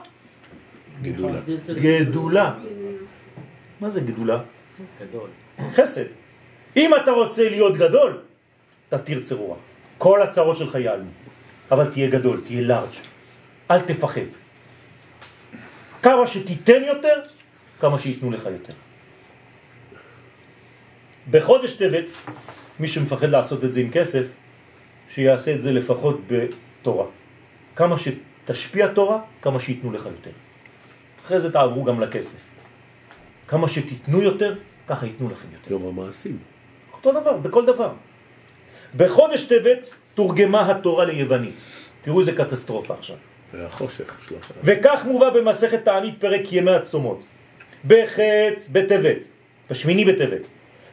גדולה. 1.03 1.39
גדולה. 1.69 2.53
מה 3.81 3.91
זה 3.91 4.01
גדולה? 4.01 4.39
חסד. 5.75 6.05
אם 6.77 6.95
אתה 6.95 7.11
רוצה 7.11 7.49
להיות 7.49 7.77
גדול, 7.77 8.19
תתיר 8.93 9.23
צרורה. 9.23 9.57
כל 9.99 10.23
הצרות 10.23 10.57
שלך 10.57 10.75
ייעלמו. 10.75 11.11
אבל 11.71 11.91
תהיה 11.91 12.11
גדול, 12.11 12.43
תהיה 12.47 12.63
לארג'. 12.63 12.95
אל 13.71 13.81
תפחד. 13.81 14.29
כמה 16.03 16.27
שתיתן 16.27 16.83
יותר, 16.87 17.21
כמה 17.81 17.99
שייתנו 17.99 18.31
לך 18.31 18.45
יותר. 18.45 18.75
בחודש 21.31 21.75
טבת, 21.75 22.05
מי 22.81 22.89
שמפחד 22.89 23.29
לעשות 23.29 23.65
את 23.65 23.73
זה 23.73 23.81
עם 23.81 23.91
כסף, 23.91 24.25
שיעשה 25.09 25.55
את 25.55 25.61
זה 25.61 25.73
לפחות 25.73 26.21
בתורה. 26.29 27.07
כמה 27.77 27.97
שתשפיע 27.99 28.89
תורה, 28.89 29.21
כמה 29.43 29.61
שייתנו 29.61 29.93
לך 29.93 30.07
יותר. 30.07 30.37
אחרי 31.25 31.41
זה 31.41 31.53
תעברו 31.53 31.85
גם 31.85 32.01
לכסף. 32.01 32.41
כמה 33.49 33.69
שתיתנו 33.69 34.23
יותר, 34.23 34.55
ככה 34.87 35.07
ייתנו 35.07 35.31
לכם 35.31 35.49
יותר. 35.53 35.71
יום 35.71 35.87
המעשים. 35.87 36.39
אותו 36.93 37.21
דבר, 37.21 37.37
בכל 37.37 37.67
דבר. 37.67 38.12
בחודש 38.97 39.45
טבת 39.45 39.95
תורגמה 40.15 40.71
התורה 40.71 41.05
ליוונית. 41.05 41.63
תראו 42.03 42.21
איזה 42.21 42.33
קטסטרופה 42.33 42.95
עכשיו. 42.95 43.17
והחושך 43.53 44.19
שלושה. 44.27 44.55
וכך 44.65 45.05
מובא 45.05 45.31
במסכת 45.31 45.85
תענית 45.85 46.15
פרק 46.21 46.53
ימי 46.53 46.71
הצומות. 46.71 47.25
בחטא 47.87 48.61
בטבת, 48.73 49.27
בשמיני 49.71 50.05
בטבת, 50.05 50.41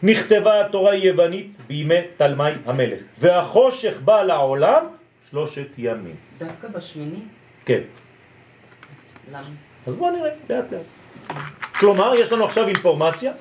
נכתבה 0.04 0.62
התורה 0.62 0.91
היוונית 0.91 1.58
בימי 1.68 1.95
תלמי 2.18 2.50
המלך, 2.66 3.02
והחושך 3.18 4.00
בא 4.06 4.24
לעולם 4.24 4.86
שלושת 5.30 5.68
ימים. 5.78 6.16
דווקא 6.38 6.68
בשמיני? 6.68 7.20
כן. 7.66 7.82
למה? 9.32 9.41
אז 9.88 9.95
בואו 9.95 10.12
נראה, 10.12 10.30
לאט 10.50 10.66
לאט. 10.72 11.38
כלומר, 11.80 12.14
יש 12.16 12.32
לנו 12.32 12.45
עכשיו 12.45 12.68
אינפורמציה 12.68 13.32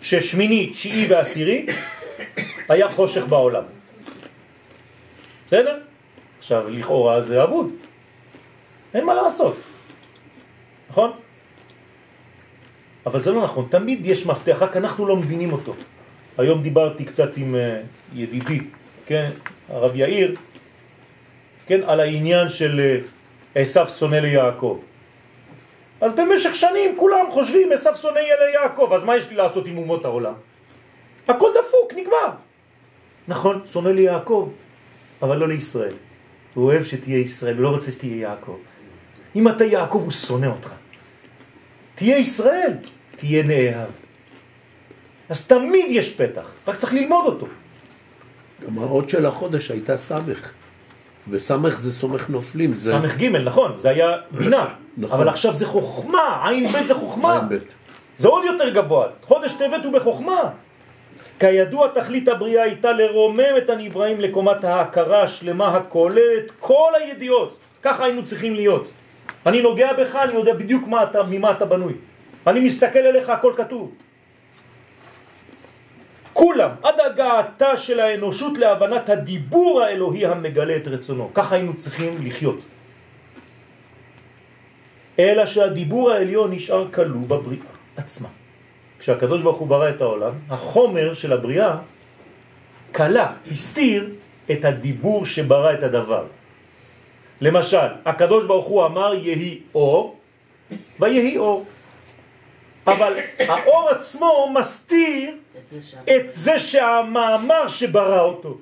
ששמיני, 0.00 0.66
תשיעי 0.66 1.06
ועשירי 1.10 1.66
היה 2.68 2.88
חושך 2.88 3.26
בעולם. 3.26 3.62
בסדר? 5.46 5.80
עכשיו, 6.38 6.70
לכאורה 6.70 7.22
זה 7.22 7.42
אבוד. 7.42 7.72
אין 8.94 9.04
מה 9.04 9.14
לעשות. 9.14 9.56
נכון? 10.90 11.10
אבל 13.06 13.20
זה 13.20 13.32
לא 13.32 13.42
נכון, 13.42 13.66
תמיד 13.70 14.06
יש 14.06 14.26
מפתח, 14.26 14.56
רק 14.60 14.76
אנחנו 14.76 15.06
לא 15.06 15.16
מבינים 15.16 15.52
אותו. 15.52 15.74
היום 16.38 16.62
דיברתי 16.62 17.04
קצת 17.04 17.36
עם 17.36 17.54
אה, 17.54 17.80
ידידי, 18.14 18.60
כן, 19.06 19.30
הרב 19.68 19.96
יאיר, 19.96 20.36
כן, 21.66 21.80
על 21.86 22.00
העניין 22.00 22.48
של 22.48 22.80
אה, 22.80 22.98
עשיו 23.62 23.88
שונא 23.88 24.16
ליעקב. 24.16 24.80
אז 26.00 26.12
במשך 26.12 26.54
שנים 26.54 26.96
כולם 26.98 27.26
חושבים 27.30 27.72
עשיו 27.72 27.96
שונא 27.96 28.18
ליעקב, 28.18 28.90
אז 28.92 29.04
מה 29.04 29.16
יש 29.16 29.30
לי 29.30 29.36
לעשות 29.36 29.66
עם 29.66 29.78
אומות 29.78 30.04
העולם? 30.04 30.34
הכל 31.28 31.50
דפוק, 31.54 31.92
נגמר. 31.96 32.30
נכון, 33.28 33.60
שונא 33.66 33.88
ליעקב, 33.88 34.50
אבל 35.22 35.36
לא 35.36 35.48
לישראל. 35.48 35.94
הוא 36.54 36.64
אוהב 36.64 36.84
שתהיה 36.84 37.18
ישראל, 37.18 37.54
הוא 37.54 37.62
לא 37.62 37.68
רוצה 37.68 37.92
שתהיה 37.92 38.16
יעקב. 38.16 38.56
אם 39.36 39.48
אתה 39.48 39.64
יעקב, 39.64 40.00
הוא 40.04 40.10
שונא 40.10 40.46
אותך. 40.46 40.72
תהיה 41.94 42.18
ישראל, 42.18 42.72
תהיה 43.16 43.42
נאהב. 43.42 43.88
אז 45.28 45.46
תמיד 45.46 45.86
יש 45.88 46.14
פתח, 46.14 46.46
רק 46.68 46.76
צריך 46.76 46.94
ללמוד 46.94 47.24
אותו. 47.26 47.46
גם 48.66 48.78
האות 48.78 49.10
של 49.10 49.26
החודש 49.26 49.70
הייתה 49.70 49.96
סמך. 49.96 50.50
וסמך 51.30 51.80
זה 51.80 51.92
סומך 51.92 52.28
נופלים. 52.28 52.74
זה 52.74 52.92
סמך 52.92 53.16
ג' 53.16 53.24
נכון, 53.24 53.72
זה 53.78 53.90
היה 53.90 54.16
בינה, 54.30 54.68
נכון. 54.96 55.20
אבל 55.20 55.28
עכשיו 55.28 55.54
זה 55.54 55.66
חוכמה, 55.66 56.48
עין 56.48 56.68
ב' 56.72 56.86
זה 56.86 56.94
חוכמה. 56.94 57.48
זה 58.16 58.28
עוד 58.28 58.44
יותר 58.44 58.68
גבוה, 58.68 59.06
חודש 59.22 59.52
טבת 59.52 59.84
הוא 59.84 59.92
בחוכמה. 59.92 60.50
כידוע 61.40 61.88
תכלית 61.94 62.28
הבריאה 62.28 62.62
הייתה 62.62 62.92
לרומם 62.92 63.54
את 63.58 63.70
הנבראים 63.70 64.20
לקומת 64.20 64.64
ההכרה 64.64 65.22
השלמה 65.22 65.76
הכוללת 65.76 66.50
כל 66.58 66.92
הידיעות. 67.00 67.58
ככה 67.82 68.04
היינו 68.04 68.24
צריכים 68.24 68.54
להיות. 68.54 68.90
אני 69.46 69.62
נוגע 69.62 69.92
בך, 69.92 70.16
אני 70.16 70.32
יודע 70.32 70.54
בדיוק 70.54 70.88
מה 70.88 71.02
אתה, 71.02 71.22
ממה 71.22 71.50
אתה 71.50 71.64
בנוי. 71.64 71.92
אני 72.46 72.60
מסתכל 72.60 72.98
אליך, 72.98 73.28
הכל 73.28 73.52
כתוב. 73.56 73.94
כולם, 76.32 76.70
עד 76.82 76.94
הגעתה 77.00 77.76
של 77.76 78.00
האנושות 78.00 78.58
להבנת 78.58 79.08
הדיבור 79.08 79.82
האלוהי 79.82 80.26
המגלה 80.26 80.76
את 80.76 80.88
רצונו. 80.88 81.30
ככה 81.34 81.54
היינו 81.54 81.76
צריכים 81.76 82.26
לחיות. 82.26 82.60
אלא 85.18 85.46
שהדיבור 85.46 86.10
העליון 86.10 86.52
נשאר 86.52 86.90
כלוא 86.92 87.26
בבריאה 87.28 87.70
עצמה. 87.96 88.28
כשהקדוש 89.04 89.42
ברוך 89.42 89.58
הוא 89.58 89.68
ברא 89.68 89.88
את 89.88 90.00
העולם, 90.00 90.32
החומר 90.50 91.14
של 91.14 91.32
הבריאה 91.32 91.76
קלה, 92.92 93.32
הסתיר 93.52 94.10
את 94.50 94.64
הדיבור 94.64 95.26
שברא 95.26 95.72
את 95.72 95.82
הדבר. 95.82 96.24
למשל, 97.40 98.00
הקדוש 98.04 98.44
ברוך 98.44 98.66
הוא 98.66 98.86
אמר 98.86 99.14
יהי 99.14 99.60
אור, 99.74 100.16
ויהי 101.00 101.36
אור. 101.36 101.66
אבל 102.86 103.18
האור 103.38 103.90
עצמו 103.90 104.48
מסתיר 104.54 105.36
את 106.08 106.26
זה 106.32 106.58
שהמאמר 106.58 107.68
שברא 107.68 108.20
אותו. 108.20 108.56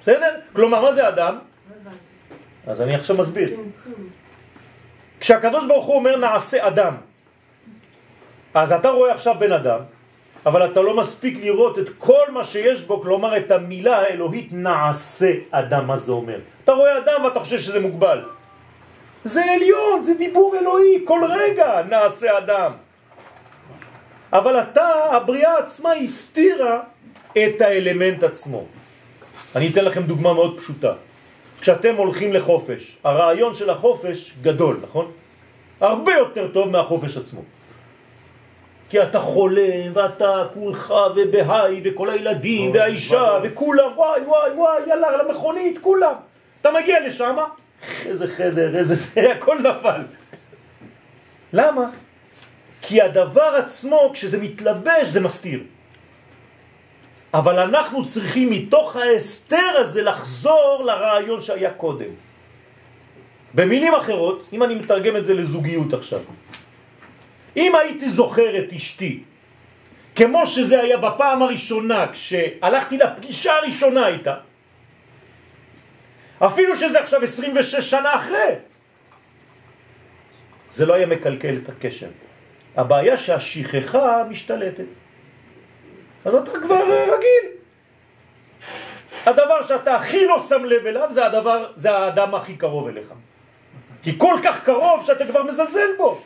בסדר? 0.00 0.40
כלומר, 0.52 0.82
מה 0.82 0.92
זה 0.92 1.08
אדם? 1.08 1.38
אז 2.66 2.82
אני 2.82 2.94
עכשיו 2.94 3.16
מסביר. 3.16 3.56
כשהקדוש 5.20 5.66
ברוך 5.66 5.86
הוא 5.86 5.94
אומר 5.94 6.16
נעשה 6.16 6.68
אדם, 6.68 7.09
אז 8.54 8.72
אתה 8.72 8.90
רואה 8.90 9.12
עכשיו 9.12 9.34
בן 9.38 9.52
אדם, 9.52 9.80
אבל 10.46 10.64
אתה 10.66 10.80
לא 10.80 10.96
מספיק 10.96 11.38
לראות 11.42 11.78
את 11.78 11.88
כל 11.98 12.30
מה 12.32 12.44
שיש 12.44 12.82
בו, 12.82 13.00
כלומר 13.00 13.36
את 13.36 13.50
המילה 13.50 13.96
האלוהית 13.98 14.48
נעשה 14.52 15.32
אדם, 15.50 15.86
מה 15.86 15.96
זה 15.96 16.12
אומר? 16.12 16.38
אתה 16.64 16.72
רואה 16.72 16.98
אדם 16.98 17.24
ואתה 17.24 17.40
חושב 17.40 17.58
שזה 17.58 17.80
מוגבל. 17.80 18.24
זה 19.24 19.44
עליון, 19.44 20.02
זה 20.02 20.14
דיבור 20.14 20.56
אלוהי, 20.60 21.04
כל 21.04 21.20
רגע 21.28 21.82
נעשה 21.88 22.38
אדם. 22.38 22.72
אבל 24.32 24.60
אתה, 24.60 24.88
הבריאה 25.12 25.58
עצמה 25.58 25.92
הסתירה 25.92 26.80
את 27.32 27.60
האלמנט 27.60 28.22
עצמו. 28.22 28.64
אני 29.56 29.68
אתן 29.68 29.84
לכם 29.84 30.02
דוגמה 30.02 30.34
מאוד 30.34 30.58
פשוטה. 30.58 30.92
כשאתם 31.60 31.94
הולכים 31.96 32.32
לחופש, 32.32 32.96
הרעיון 33.04 33.54
של 33.54 33.70
החופש 33.70 34.34
גדול, 34.42 34.76
נכון? 34.82 35.10
הרבה 35.80 36.12
יותר 36.14 36.48
טוב 36.48 36.68
מהחופש 36.68 37.16
עצמו. 37.16 37.42
כי 38.90 39.02
אתה 39.02 39.20
חולם, 39.20 39.90
ואתה 39.92 40.44
כולך 40.54 40.94
ובהי, 41.16 41.80
וכל 41.84 42.10
הילדים, 42.10 42.70
והאישה, 42.74 43.38
וכולם, 43.42 43.90
וואי, 43.96 44.20
וואי, 44.20 44.50
וואי, 44.50 44.80
יאללה, 44.88 45.22
למכונית, 45.22 45.78
כולם. 45.78 46.14
אתה 46.60 46.70
מגיע 46.80 47.06
לשם, 47.06 47.36
איזה 48.06 48.28
חדר, 48.28 48.76
איזה 48.76 48.94
זה, 48.94 49.32
הכל 49.36 49.58
נפל. 49.58 50.00
למה? 51.52 51.90
כי 52.82 53.02
הדבר 53.02 53.54
עצמו, 53.64 54.10
כשזה 54.12 54.38
מתלבש, 54.38 55.08
זה 55.08 55.20
מסתיר. 55.20 55.60
אבל 57.34 57.58
אנחנו 57.58 58.04
צריכים 58.04 58.50
מתוך 58.50 58.96
ההסתר 58.96 59.70
הזה 59.74 60.02
לחזור 60.02 60.82
לרעיון 60.86 61.40
שהיה 61.40 61.70
קודם. 61.70 62.10
במילים 63.54 63.94
אחרות, 63.94 64.46
אם 64.52 64.62
אני 64.62 64.74
מתרגם 64.74 65.16
את 65.16 65.24
זה 65.24 65.34
לזוגיות 65.34 65.92
עכשיו, 65.92 66.20
אם 67.56 67.74
הייתי 67.74 68.08
זוכר 68.08 68.58
את 68.58 68.72
אשתי, 68.72 69.22
כמו 70.16 70.46
שזה 70.46 70.80
היה 70.80 70.96
בפעם 70.96 71.42
הראשונה, 71.42 72.06
כשהלכתי 72.12 72.98
לפגישה 72.98 73.52
הראשונה 73.52 74.08
איתה, 74.08 74.34
אפילו 76.38 76.76
שזה 76.76 77.00
עכשיו 77.00 77.22
26 77.22 77.74
שנה 77.90 78.14
אחרי, 78.14 78.54
זה 80.70 80.86
לא 80.86 80.94
היה 80.94 81.06
מקלקל 81.06 81.54
את 81.64 81.68
הקשר. 81.68 82.08
הבעיה 82.76 83.16
שהשכחה 83.16 84.24
משתלטת. 84.30 84.84
אז 86.24 86.34
אתה 86.34 86.50
כבר 86.62 86.84
רגיל. 87.04 87.50
הדבר 89.26 89.66
שאתה 89.66 89.96
הכי 89.96 90.26
לא 90.26 90.44
שם 90.48 90.64
לב 90.64 90.86
אליו 90.86 91.08
זה 91.10 91.26
הדבר, 91.26 91.72
זה 91.74 91.90
האדם 91.90 92.34
הכי 92.34 92.56
קרוב 92.56 92.88
אליך. 92.88 93.12
כי 94.02 94.18
כל 94.18 94.34
כך 94.44 94.64
קרוב 94.64 95.06
שאתה 95.06 95.26
כבר 95.26 95.42
מזלזל 95.42 95.96
בו. 95.98 96.22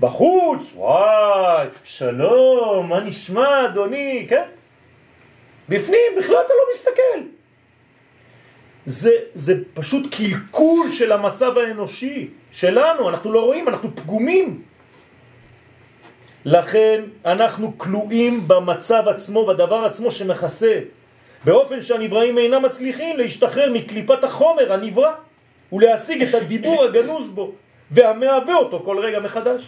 בחוץ, 0.00 0.72
וואי, 0.76 1.66
שלום, 1.84 2.88
מה 2.88 3.00
נשמע 3.00 3.66
אדוני, 3.66 4.26
כן? 4.28 4.44
בפנים 5.68 6.12
בכלל 6.18 6.36
אתה 6.46 6.52
לא 6.52 6.64
מסתכל. 6.74 7.20
זה, 8.86 9.10
זה 9.34 9.54
פשוט 9.74 10.14
קלקול 10.14 10.90
של 10.90 11.12
המצב 11.12 11.58
האנושי 11.58 12.28
שלנו, 12.52 13.08
אנחנו 13.08 13.32
לא 13.32 13.44
רואים, 13.44 13.68
אנחנו 13.68 13.96
פגומים. 13.96 14.62
לכן 16.44 17.00
אנחנו 17.24 17.78
כלואים 17.78 18.48
במצב 18.48 19.02
עצמו, 19.08 19.46
בדבר 19.46 19.84
עצמו 19.84 20.10
שמכסה, 20.10 20.80
באופן 21.44 21.82
שהנבראים 21.82 22.38
אינם 22.38 22.62
מצליחים 22.62 23.16
להשתחרר 23.16 23.72
מקליפת 23.72 24.24
החומר 24.24 24.72
הנברא 24.72 25.12
ולהשיג 25.72 26.22
את 26.22 26.34
הדיבור 26.34 26.84
הגנוז 26.84 27.28
בו 27.28 27.52
והמהווה 27.90 28.56
אותו 28.56 28.82
כל 28.84 28.98
רגע 28.98 29.20
מחדש. 29.20 29.66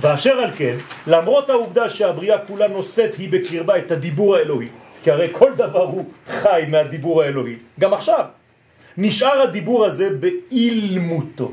ואשר 0.00 0.30
על 0.40 0.50
כן, 0.56 0.76
למרות 1.06 1.50
העובדה 1.50 1.88
שהבריאה 1.88 2.38
כולה 2.38 2.68
נושאת 2.68 3.14
היא 3.14 3.28
בקרבה 3.32 3.78
את 3.78 3.90
הדיבור 3.90 4.36
האלוהי, 4.36 4.68
כי 5.04 5.10
הרי 5.10 5.28
כל 5.32 5.52
דבר 5.56 5.82
הוא 5.82 6.04
חי 6.28 6.62
מהדיבור 6.68 7.22
האלוהי, 7.22 7.56
גם 7.80 7.94
עכשיו, 7.94 8.24
נשאר 8.96 9.40
הדיבור 9.40 9.86
הזה 9.86 10.10
באילמותו. 10.10 11.52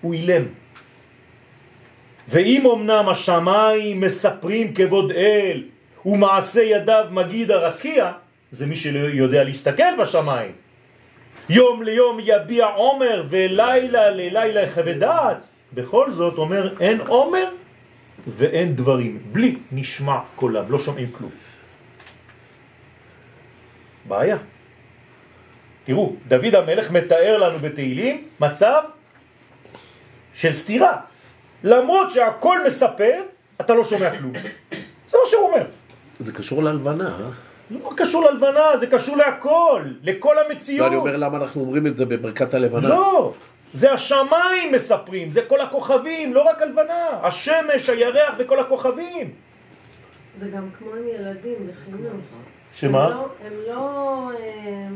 הוא 0.00 0.14
אילם. 0.14 0.42
ואם 2.28 2.66
אמנם 2.66 3.08
השמיים 3.08 4.00
מספרים 4.00 4.74
כבוד 4.74 5.10
אל 5.12 5.62
ומעשה 6.06 6.62
ידיו 6.62 7.04
מגיד 7.10 7.50
הרקיע, 7.50 8.12
זה 8.50 8.66
מי 8.66 8.76
שיודע 8.76 9.44
להסתכל 9.44 10.00
בשמיים. 10.00 10.52
יום 11.48 11.82
ליום 11.82 12.18
יביע 12.22 12.66
עומר 12.66 13.24
ולילה 13.30 14.10
ללילה 14.10 14.62
יחווה 14.62 14.92
דעת. 14.92 15.44
בכל 15.74 16.12
זאת 16.12 16.38
אומר 16.38 16.74
אין 16.80 17.00
עומר 17.00 17.48
ואין 18.26 18.76
דברים. 18.76 19.18
בלי 19.32 19.56
נשמע 19.72 20.18
קולם, 20.36 20.64
לא 20.68 20.78
שומעים 20.78 21.10
כלום. 21.12 21.30
בעיה. 24.08 24.36
תראו, 25.84 26.14
דוד 26.28 26.54
המלך 26.54 26.90
מתאר 26.90 27.38
לנו 27.38 27.58
בתהילים 27.58 28.24
מצב 28.40 28.82
של 30.34 30.52
סתירה. 30.52 30.96
למרות 31.64 32.10
שהכל 32.10 32.58
מספר, 32.66 33.22
אתה 33.60 33.74
לא 33.74 33.84
שומע 33.84 34.18
כלום. 34.18 34.32
זה 35.08 35.18
מה 35.18 35.26
שהוא 35.26 35.48
אומר. 35.48 35.64
זה 36.20 36.32
קשור 36.32 36.62
להלבנה, 36.62 37.08
אה? 37.08 37.30
לא 37.70 37.90
קשור 37.96 38.30
ללבנה, 38.30 38.76
זה 38.76 38.86
קשור 38.86 39.16
להכל, 39.16 39.82
לכל 40.02 40.36
המציאות. 40.38 40.80
לא, 40.80 40.86
אני 40.86 40.96
אומר 40.96 41.16
למה 41.16 41.38
אנחנו 41.38 41.60
אומרים 41.60 41.86
את 41.86 41.96
זה 41.96 42.04
בברכת 42.04 42.54
הלבנה. 42.54 42.88
לא, 42.88 43.34
זה 43.72 43.92
השמיים 43.92 44.72
מספרים, 44.72 45.30
זה 45.30 45.42
כל 45.42 45.60
הכוכבים, 45.60 46.34
לא 46.34 46.42
רק 46.50 46.62
הלבנה. 46.62 47.08
השמש, 47.22 47.88
הירח 47.88 48.34
וכל 48.38 48.60
הכוכבים. 48.60 49.30
זה 50.38 50.48
גם 50.48 50.68
כמו 50.78 50.90
עם 50.90 51.08
ילדים 51.08 51.68
בחינוך. 51.68 52.24
שמה? 52.74 53.04
הם 53.04 53.10
לא, 53.10 53.28
הם 53.44 53.52
לא, 53.68 54.30
אה, 54.38 54.88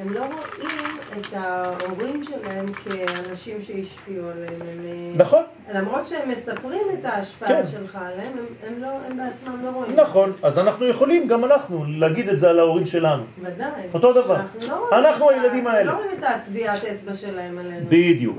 הם 0.00 0.12
לא 0.12 0.20
רואים 0.20 0.98
את 1.20 1.26
ההורים 1.32 2.24
שלהם 2.24 2.66
כאנשים 2.66 3.56
שהשפיעו 3.62 4.28
עליהם. 4.28 4.54
הם, 4.60 4.84
אה, 4.84 5.12
נכון. 5.16 5.42
למרות 5.74 6.06
שהם 6.06 6.28
מספרים 6.28 6.82
את 6.98 7.04
ההשפעה 7.04 7.48
כן. 7.48 7.62
שלך 7.66 7.98
עליהם, 8.02 8.32
הם, 8.38 8.44
הם, 8.66 8.82
לא, 8.82 8.88
הם 9.06 9.16
בעצמם 9.16 9.64
לא 9.64 9.70
רואים. 9.70 9.96
נכון, 9.96 10.32
אז 10.42 10.58
אנחנו 10.58 10.86
יכולים, 10.86 11.28
גם 11.28 11.44
אנחנו, 11.44 11.84
להגיד 11.88 12.28
את 12.28 12.38
זה 12.38 12.50
על 12.50 12.58
ההורים 12.58 12.86
שלנו. 12.86 13.22
ודאי. 13.42 13.68
אותו 13.94 14.12
דבר. 14.12 14.36
אנחנו 14.36 14.60
לא 14.68 14.98
אנחנו 14.98 15.30
הילדים 15.30 15.66
האלה. 15.66 15.92
לא 15.92 15.96
רואים 15.96 16.10
את 16.18 16.24
הטביעת 16.24 16.84
אצבע 16.84 17.14
שלהם 17.14 17.58
עלינו. 17.58 17.86
בדיוק, 17.88 18.38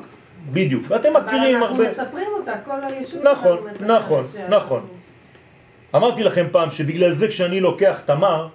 בדיוק. 0.51 0.83
ואתם 0.87 1.13
מכירים 1.13 1.57
אבל 1.57 1.67
אנחנו 1.67 1.83
הרבה... 1.83 1.89
מספרים 1.89 2.29
אותה, 2.39 2.53
כל 2.65 2.83
היישוב 2.83 3.23
נכון, 3.23 3.57
נכון, 3.79 4.27
נכון. 4.49 4.87
אמרתי 5.95 6.23
לכם 6.23 6.45
פעם 6.51 6.69
שבגלל 6.69 7.11
זה 7.11 7.27
כשאני 7.27 7.59
לוקח 7.59 8.01
תמר, 8.05 8.47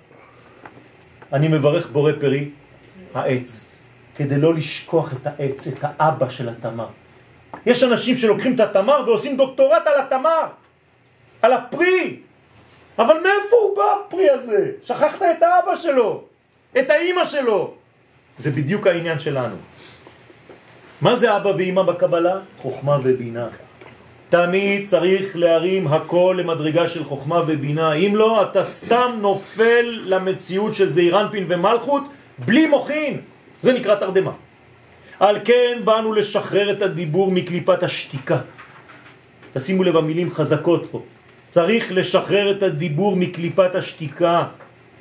אני 1.32 1.48
מברך 1.48 1.90
בורא 1.90 2.12
פרי, 2.20 2.48
העץ, 3.16 3.66
כדי 4.16 4.36
לא 4.36 4.54
לשכוח 4.54 5.12
את 5.12 5.26
העץ, 5.26 5.66
את 5.66 5.78
האבא 5.82 6.28
של 6.28 6.48
התמר. 6.48 6.86
יש 7.66 7.82
אנשים 7.82 8.14
שלוקחים 8.14 8.54
את 8.54 8.60
התמר 8.60 9.04
ועושים 9.06 9.36
דוקטורט 9.36 9.86
על 9.86 10.00
התמר, 10.00 10.46
על 11.42 11.52
הפרי. 11.52 12.20
אבל 12.98 13.14
מאיפה 13.14 13.56
הוא 13.62 13.76
בא 13.76 13.82
הפרי 14.06 14.30
הזה? 14.30 14.70
שכחת 14.82 15.22
את 15.22 15.42
האבא 15.42 15.76
שלו, 15.76 16.22
את 16.78 16.90
האימא 16.90 17.24
שלו. 17.24 17.74
זה 18.38 18.50
בדיוק 18.50 18.86
העניין 18.86 19.18
שלנו. 19.18 19.56
מה 21.00 21.16
זה 21.16 21.36
אבא 21.36 21.48
ואימא 21.48 21.82
בקבלה? 21.82 22.38
חוכמה 22.58 22.98
ובינה. 23.02 23.48
תמיד 24.28 24.86
צריך 24.86 25.36
להרים 25.36 25.86
הכל 25.86 26.36
למדרגה 26.40 26.88
של 26.88 27.04
חוכמה 27.04 27.42
ובינה. 27.46 27.92
אם 27.92 28.16
לא, 28.16 28.42
אתה 28.42 28.64
סתם 28.64 29.18
נופל 29.20 30.02
למציאות 30.04 30.74
של 30.74 30.88
זעירנפין 30.88 31.44
ומלכות 31.48 32.02
בלי 32.38 32.66
מוכין. 32.66 33.20
זה 33.60 33.72
נקרא 33.72 33.94
תרדמה. 33.94 34.32
על 35.20 35.38
כן 35.44 35.80
באנו 35.84 36.12
לשחרר 36.12 36.72
את 36.72 36.82
הדיבור 36.82 37.30
מקליפת 37.32 37.82
השתיקה. 37.82 38.38
תשימו 39.54 39.84
לב, 39.84 39.96
המילים 39.96 40.30
חזקות 40.30 40.88
פה. 40.90 41.02
צריך 41.48 41.92
לשחרר 41.92 42.50
את 42.50 42.62
הדיבור 42.62 43.16
מקליפת 43.16 43.74
השתיקה. 43.74 44.44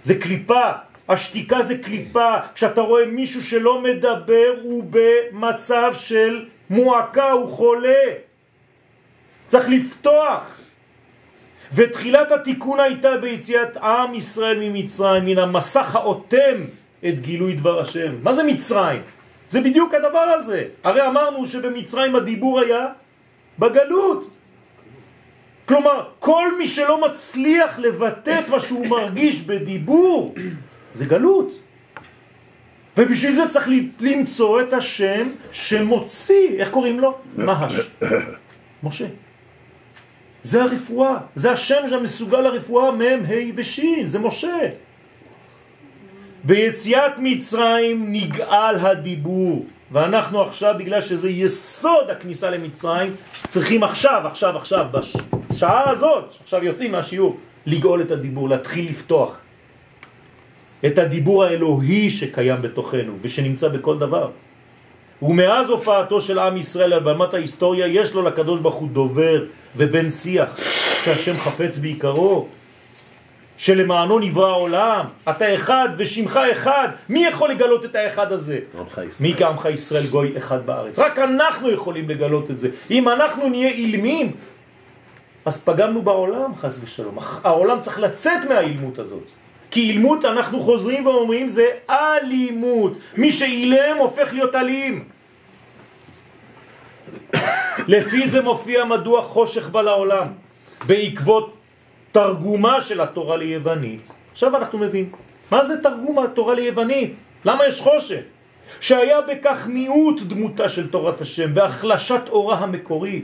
זה 0.03 0.15
קליפה. 0.15 0.71
השתיקה 1.09 1.61
זה 1.61 1.77
קליפה. 1.77 2.33
כשאתה 2.55 2.81
רואה 2.81 3.05
מישהו 3.05 3.43
שלא 3.43 3.81
מדבר, 3.81 4.53
הוא 4.61 4.83
במצב 4.89 5.91
של 5.93 6.45
מועקה, 6.69 7.31
הוא 7.31 7.47
חולה. 7.47 8.03
צריך 9.47 9.69
לפתוח. 9.69 10.57
ותחילת 11.73 12.31
התיקון 12.31 12.79
הייתה 12.79 13.17
ביציאת 13.17 13.77
עם 13.77 14.15
ישראל 14.15 14.59
ממצרים, 14.59 15.25
מן 15.25 15.37
המסך 15.37 15.95
האותם 15.95 16.63
את 17.07 17.19
גילוי 17.19 17.53
דבר 17.53 17.81
השם. 17.81 18.15
מה 18.23 18.33
זה 18.33 18.43
מצרים? 18.43 19.01
זה 19.47 19.61
בדיוק 19.61 19.93
הדבר 19.93 20.19
הזה. 20.19 20.63
הרי 20.83 21.07
אמרנו 21.07 21.45
שבמצרים 21.45 22.15
הדיבור 22.15 22.59
היה 22.59 22.87
בגלות. 23.59 24.29
כלומר, 25.65 26.09
כל 26.19 26.57
מי 26.57 26.67
שלא 26.67 27.01
מצליח 27.01 27.79
לבטא 27.79 28.39
את 28.39 28.49
מה 28.49 28.59
שהוא 28.59 28.87
מרגיש 28.87 29.41
בדיבור, 29.41 30.35
זה 30.93 31.05
גלות. 31.05 31.59
ובשביל 32.97 33.35
זה 33.35 33.49
צריך 33.49 33.69
למצוא 34.01 34.61
את 34.61 34.73
השם 34.73 35.29
שמוציא, 35.51 36.59
איך 36.59 36.69
קוראים 36.69 36.99
לו? 36.99 37.17
מהש. 37.37 37.91
משה. 38.83 39.05
זה 40.43 40.63
הרפואה, 40.63 41.17
זה 41.35 41.51
השם 41.51 41.87
שמסוגל 41.89 42.41
לרפואה 42.41 42.91
מהם 42.91 43.19
ה' 43.27 43.51
וש', 43.55 43.79
זה 44.05 44.19
משה. 44.19 44.57
ביציאת 46.45 47.11
מצרים 47.17 48.05
נגאל 48.07 48.75
הדיבור, 48.79 49.65
ואנחנו 49.91 50.41
עכשיו, 50.41 50.75
בגלל 50.77 51.01
שזה 51.01 51.29
יסוד 51.29 52.09
הכניסה 52.09 52.49
למצרים, 52.49 53.15
צריכים 53.47 53.83
עכשיו, 53.83 54.21
עכשיו, 54.25 54.57
עכשיו, 54.57 54.85
בשעה 54.93 55.89
הזאת, 55.89 56.33
עכשיו 56.43 56.63
יוצאים 56.63 56.91
מהשיעור, 56.91 57.37
לגאול 57.65 58.01
את 58.01 58.11
הדיבור, 58.11 58.49
להתחיל 58.49 58.89
לפתוח 58.89 59.39
את 60.85 60.97
הדיבור 60.97 61.43
האלוהי 61.43 62.09
שקיים 62.09 62.61
בתוכנו 62.61 63.13
ושנמצא 63.21 63.67
בכל 63.67 63.97
דבר. 63.97 64.29
ומאז 65.21 65.69
הופעתו 65.69 66.21
של 66.21 66.39
עם 66.39 66.57
ישראל 66.57 66.93
על 66.93 66.99
במת 66.99 67.33
ההיסטוריה 67.33 67.87
יש 67.87 68.13
לו 68.13 68.21
לקדוש 68.21 68.59
ברוך 68.59 68.75
הוא 68.75 68.89
דובר 68.89 69.43
ובן 69.75 70.11
שיח 70.11 70.57
שהשם 71.03 71.33
חפץ 71.33 71.77
בעיקרו 71.77 72.47
שלמענו 73.57 74.19
נברא 74.19 74.49
העולם 74.49 75.05
אתה 75.29 75.55
אחד 75.55 75.89
ושמך 75.97 76.39
אחד 76.51 76.89
מי 77.09 77.25
יכול 77.27 77.49
לגלות 77.49 77.85
את 77.85 77.95
האחד 77.95 78.31
הזה? 78.31 78.59
מי 79.19 79.33
כעמך 79.37 79.65
ישראל 79.65 80.07
גוי 80.07 80.37
אחד 80.37 80.65
בארץ 80.65 80.99
רק 80.99 81.19
אנחנו 81.19 81.71
יכולים 81.71 82.09
לגלות 82.09 82.51
את 82.51 82.57
זה 82.57 82.69
אם 82.91 83.09
אנחנו 83.09 83.49
נהיה 83.49 83.69
אילמים 83.69 84.31
אז 85.45 85.57
פגמנו 85.57 86.01
בעולם, 86.01 86.55
חס 86.55 86.79
ושלום. 86.83 87.17
העולם 87.43 87.79
צריך 87.79 87.99
לצאת 87.99 88.45
מהאילמות 88.49 88.99
הזאת. 88.99 89.27
כי 89.71 89.79
אילמות, 89.79 90.25
אנחנו 90.25 90.59
חוזרים 90.59 91.05
ואומרים, 91.05 91.47
זה 91.47 91.65
אלימות. 91.89 92.93
מי 93.17 93.31
שאילם 93.31 93.97
הופך 93.97 94.33
להיות 94.33 94.55
אלים. 94.55 95.03
לפי 97.87 98.27
זה 98.27 98.41
מופיע 98.41 98.85
מדוע 98.85 99.21
חושך 99.21 99.69
בא 99.69 99.81
לעולם, 99.81 100.27
בעקבות 100.87 101.54
תרגומה 102.15 102.81
של 102.81 103.01
התורה 103.01 103.37
ליוונית. 103.37 104.11
עכשיו 104.31 104.55
אנחנו 104.55 104.77
מבין, 104.79 105.09
מה 105.51 105.65
זה 105.65 105.83
תרגום 105.83 106.19
התורה 106.19 106.53
ליוונית? 106.53 107.13
למה 107.45 107.67
יש 107.67 107.81
חושך? 107.81 108.21
שהיה 108.79 109.21
בכך 109.21 109.67
מיעוט 109.67 110.21
דמותה 110.21 110.69
של 110.69 110.87
תורת 110.87 111.21
השם 111.21 111.51
והחלשת 111.55 112.21
אורה 112.29 112.57
המקורי. 112.57 113.21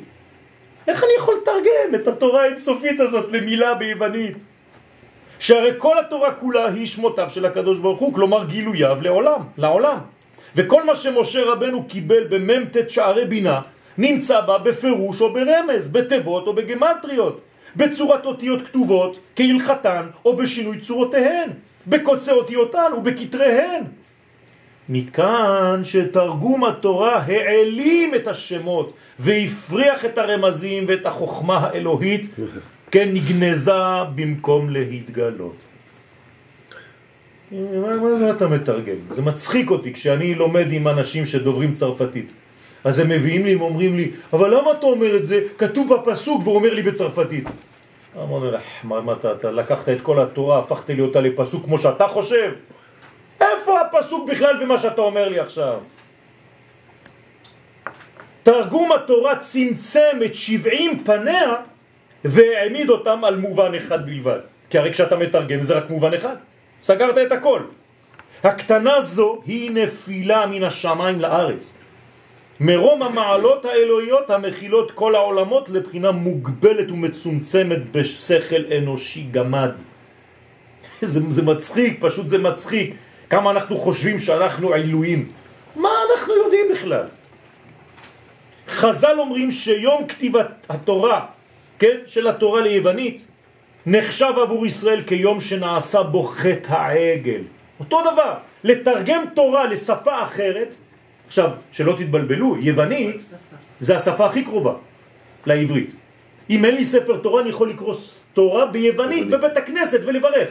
איך 0.88 1.04
אני 1.04 1.12
יכול 1.18 1.36
לתרגם 1.42 1.96
את 1.96 2.08
התורה 2.08 2.42
האינסופית 2.44 3.00
הזאת 3.00 3.32
למילה 3.32 3.76
ביוונית? 3.76 4.44
שהרי 5.40 5.72
כל 5.78 6.00
התורה 6.00 6.34
כולה 6.34 6.66
היא 6.66 6.88
שמותיו 6.88 7.30
של 7.30 7.46
הקדוש 7.46 7.80
ברוך 7.80 8.00
הוא, 8.00 8.14
כלומר 8.14 8.46
גילוייו 8.46 8.98
לעולם, 9.02 9.42
לעולם. 9.58 9.98
וכל 10.56 10.84
מה 10.84 10.96
שמשה 10.96 11.44
רבנו 11.46 11.88
קיבל 11.88 12.24
במ"ט 12.28 12.90
שערי 12.90 13.26
בינה, 13.26 13.62
נמצא 13.98 14.42
בה 14.42 14.58
בפירוש 14.58 15.22
או 15.22 15.34
ברמז, 15.34 15.88
בתיבות 15.92 16.48
או 16.48 16.54
בגמטריות, 16.54 17.42
בצורת 17.76 18.26
אותיות 18.26 18.62
כתובות 18.62 19.20
כהלכתן 19.36 20.06
או 20.26 20.38
בשינוי 20.38 20.80
צורותיהן, 20.80 21.50
בקוצי 21.88 22.32
אותיותן 22.32 22.92
ובכתריהן. 22.98 23.84
מכאן 24.90 25.82
שתרגום 25.84 26.66
התורה 26.66 27.16
העלים 27.16 28.16
את 28.16 28.28
השמות 28.28 28.94
והפריח 29.20 30.06
את 30.06 30.18
הרמזים 30.18 30.86
ואת 30.88 31.06
החוכמה 31.06 31.58
האלוהית, 31.58 32.30
כן, 32.92 33.10
נגנזה 33.14 33.72
במקום 34.16 34.70
להתגלות. 34.70 35.56
מה, 37.52 37.96
מה 37.96 38.16
זה 38.18 38.32
אתה 38.32 38.48
מתרגם? 38.48 38.96
זה 39.10 39.22
מצחיק 39.22 39.70
אותי 39.70 39.94
כשאני 39.94 40.36
לומד 40.36 40.72
עם 40.72 40.88
אנשים 40.88 41.26
שדוברים 41.26 41.74
צרפתית. 41.74 42.32
אז 42.84 43.00
הם 43.00 43.10
מביאים 43.10 43.46
לי, 43.46 43.54
הם 43.54 43.62
אומרים 43.62 43.98
לי, 43.98 44.12
אבל 44.34 44.56
למה 44.58 44.72
אתה 44.72 44.86
אומר 44.86 45.16
את 45.16 45.26
זה? 45.26 45.40
כתוב 45.58 45.94
בפסוק 45.94 46.42
והוא 46.44 46.56
אומר 46.56 46.74
לי 46.74 46.84
בצרפתית. 46.84 47.44
אמרנו 48.18 48.52
לך, 48.52 48.62
מה, 48.84 49.14
אתה, 49.14 49.32
אתה 49.32 49.52
לקחת 49.52 49.90
את 49.90 50.02
כל 50.02 50.20
התורה, 50.20 50.60
הפכת 50.60 50.90
לי 50.90 51.02
אותה 51.02 51.22
לפסוק 51.22 51.66
כמו 51.66 51.78
שאתה 51.78 52.08
חושב? 52.08 52.52
איפה 53.42 53.82
הפסוק 53.82 54.30
בכלל 54.30 54.64
ומה 54.64 54.78
שאתה 54.78 55.02
אומר 55.02 55.30
לי 55.30 55.40
עכשיו? 55.40 55.78
תרגום 58.44 58.92
התורה 58.92 59.40
צמצם 59.40 60.20
את 60.26 60.36
שבעים 60.36 61.04
פניה 61.04 61.56
והעמיד 62.26 62.90
אותם 62.90 63.24
על 63.24 63.36
מובן 63.36 63.76
אחד 63.76 64.06
בלבד. 64.06 64.40
כי 64.70 64.78
הרי 64.78 64.92
כשאתה 64.92 65.18
מתרגם 65.18 65.62
זה 65.62 65.74
רק 65.78 65.90
מובן 65.90 66.14
אחד. 66.14 66.36
סגרת 66.84 67.18
את 67.18 67.32
הכל. 67.32 67.62
הקטנה 68.44 69.02
זו 69.02 69.42
היא 69.46 69.72
נפילה 69.72 70.46
מן 70.46 70.64
השמיים 70.64 71.20
לארץ. 71.20 71.74
מרום 72.64 73.04
המעלות 73.04 73.66
האלוהיות 73.66 74.30
המכילות 74.30 74.92
כל 74.92 75.16
העולמות 75.16 75.70
לבחינה 75.70 76.12
מוגבלת 76.12 76.92
ומצומצמת 76.92 77.92
בשכל 77.92 78.74
אנושי 78.78 79.28
גמד. 79.32 79.72
זה, 81.02 81.20
זה 81.30 81.42
מצחיק, 81.42 81.98
פשוט 82.00 82.28
זה 82.28 82.38
מצחיק. 82.38 82.96
כמה 83.30 83.52
אנחנו 83.52 83.78
חושבים 83.78 84.20
שאנחנו 84.20 84.74
עילויים. 84.74 85.32
מה 85.76 85.90
אנחנו 86.12 86.34
יודעים 86.34 86.66
בכלל? 86.72 87.06
חז"ל 88.68 89.16
אומרים 89.20 89.52
שיום 89.52 90.08
כתיבת 90.08 90.66
התורה, 90.70 91.26
כן, 91.80 91.98
של 92.06 92.28
התורה 92.28 92.62
ליוונית, 92.62 93.28
נחשב 93.86 94.34
עבור 94.42 94.66
ישראל 94.66 95.04
כיום 95.08 95.40
שנעשה 95.40 96.04
בו 96.04 96.24
חטא 96.24 96.74
העגל. 96.74 97.42
אותו 97.80 98.02
דבר, 98.02 98.34
לתרגם 98.64 99.24
תורה 99.36 99.66
לשפה 99.66 100.24
אחרת, 100.24 100.76
עכשיו, 101.32 101.50
שלא 101.72 101.96
תתבלבלו, 101.98 102.58
יוונית 102.60 103.26
זה 103.80 103.96
השפה 103.96 104.26
הכי 104.26 104.44
קרובה 104.44 104.74
לעברית. 105.46 105.96
אם 106.50 106.66
אין 106.66 106.76
לי 106.76 106.86
ספר 106.86 107.18
תורה, 107.18 107.42
אני 107.42 107.50
יכול 107.50 107.70
לקרוא 107.70 107.96
תורה 108.34 108.66
ביוונית 108.66 109.30
בבית 109.30 109.58
הכנסת 109.58 110.00
ולברך. 110.06 110.50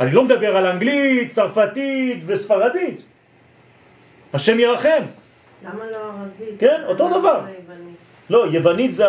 אני 0.00 0.10
לא 0.10 0.24
מדבר 0.24 0.56
על 0.56 0.66
אנגלית, 0.66 1.32
צרפתית 1.32 2.22
וספרדית. 2.26 3.04
השם 4.32 4.60
ירחם. 4.60 5.02
למה 5.64 5.84
לא 5.92 5.96
ערבית? 5.96 6.58
כן, 6.58 6.82
אותו 6.86 7.08
למה 7.08 7.18
דבר. 7.18 7.40
לא 8.30 8.46
יוונית? 8.52 8.88
לא, 8.88 8.94
זה 8.94 9.04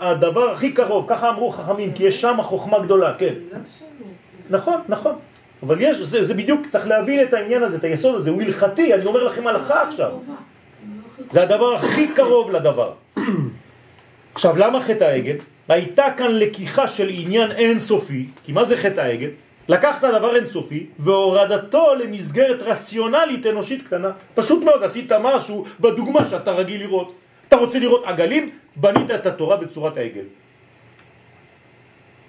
הדבר 0.00 0.50
הכי 0.50 0.72
קרוב, 0.72 1.06
ככה 1.08 1.28
אמרו 1.28 1.50
חכמים, 1.50 1.92
כי 1.92 2.04
יש 2.04 2.20
שם 2.20 2.36
חוכמה 2.42 2.78
גדולה, 2.78 3.14
כן. 3.14 3.34
לא. 3.52 3.58
נכון, 4.50 4.80
נכון. 4.88 5.14
אבל 5.62 5.76
יש, 5.80 5.96
זה, 5.96 6.24
זה 6.24 6.34
בדיוק, 6.34 6.66
צריך 6.66 6.86
להבין 6.86 7.22
את 7.22 7.34
העניין 7.34 7.62
הזה, 7.62 7.76
את 7.76 7.84
היסוד 7.84 8.14
הזה, 8.14 8.30
הוא 8.30 8.42
הלכתי, 8.42 8.94
אני 8.94 9.04
אומר 9.04 9.24
לכם 9.24 9.46
הלכה 9.46 9.82
עכשיו. 9.82 10.10
זה 11.30 11.42
הדבר 11.42 11.74
הכי 11.74 12.08
קרוב 12.08 12.50
לדבר. 12.50 12.92
עכשיו, 14.34 14.56
למה 14.56 14.82
חטא 14.82 15.04
העגל? 15.04 15.36
הייתה 15.68 16.04
כאן 16.16 16.34
לקיחה 16.34 16.88
של 16.88 17.08
עניין 17.10 17.52
אינסופי, 17.52 18.26
כי 18.44 18.52
מה 18.52 18.64
זה 18.64 18.76
חטא 18.76 19.00
העגל? 19.00 19.30
לקחת 19.68 20.04
דבר 20.04 20.36
אינסופי 20.36 20.86
והורדתו 20.98 21.94
למסגרת 21.94 22.62
רציונלית 22.62 23.46
אנושית 23.46 23.86
קטנה. 23.86 24.10
פשוט 24.34 24.64
מאוד, 24.64 24.82
עשית 24.82 25.12
משהו 25.12 25.64
בדוגמה 25.80 26.24
שאתה 26.24 26.52
רגיל 26.52 26.80
לראות. 26.80 27.12
אתה 27.48 27.56
רוצה 27.56 27.78
לראות 27.78 28.02
עגלים? 28.04 28.50
בנית 28.76 29.10
את 29.10 29.26
התורה 29.26 29.56
בצורת 29.56 29.96
העגל. 29.96 30.24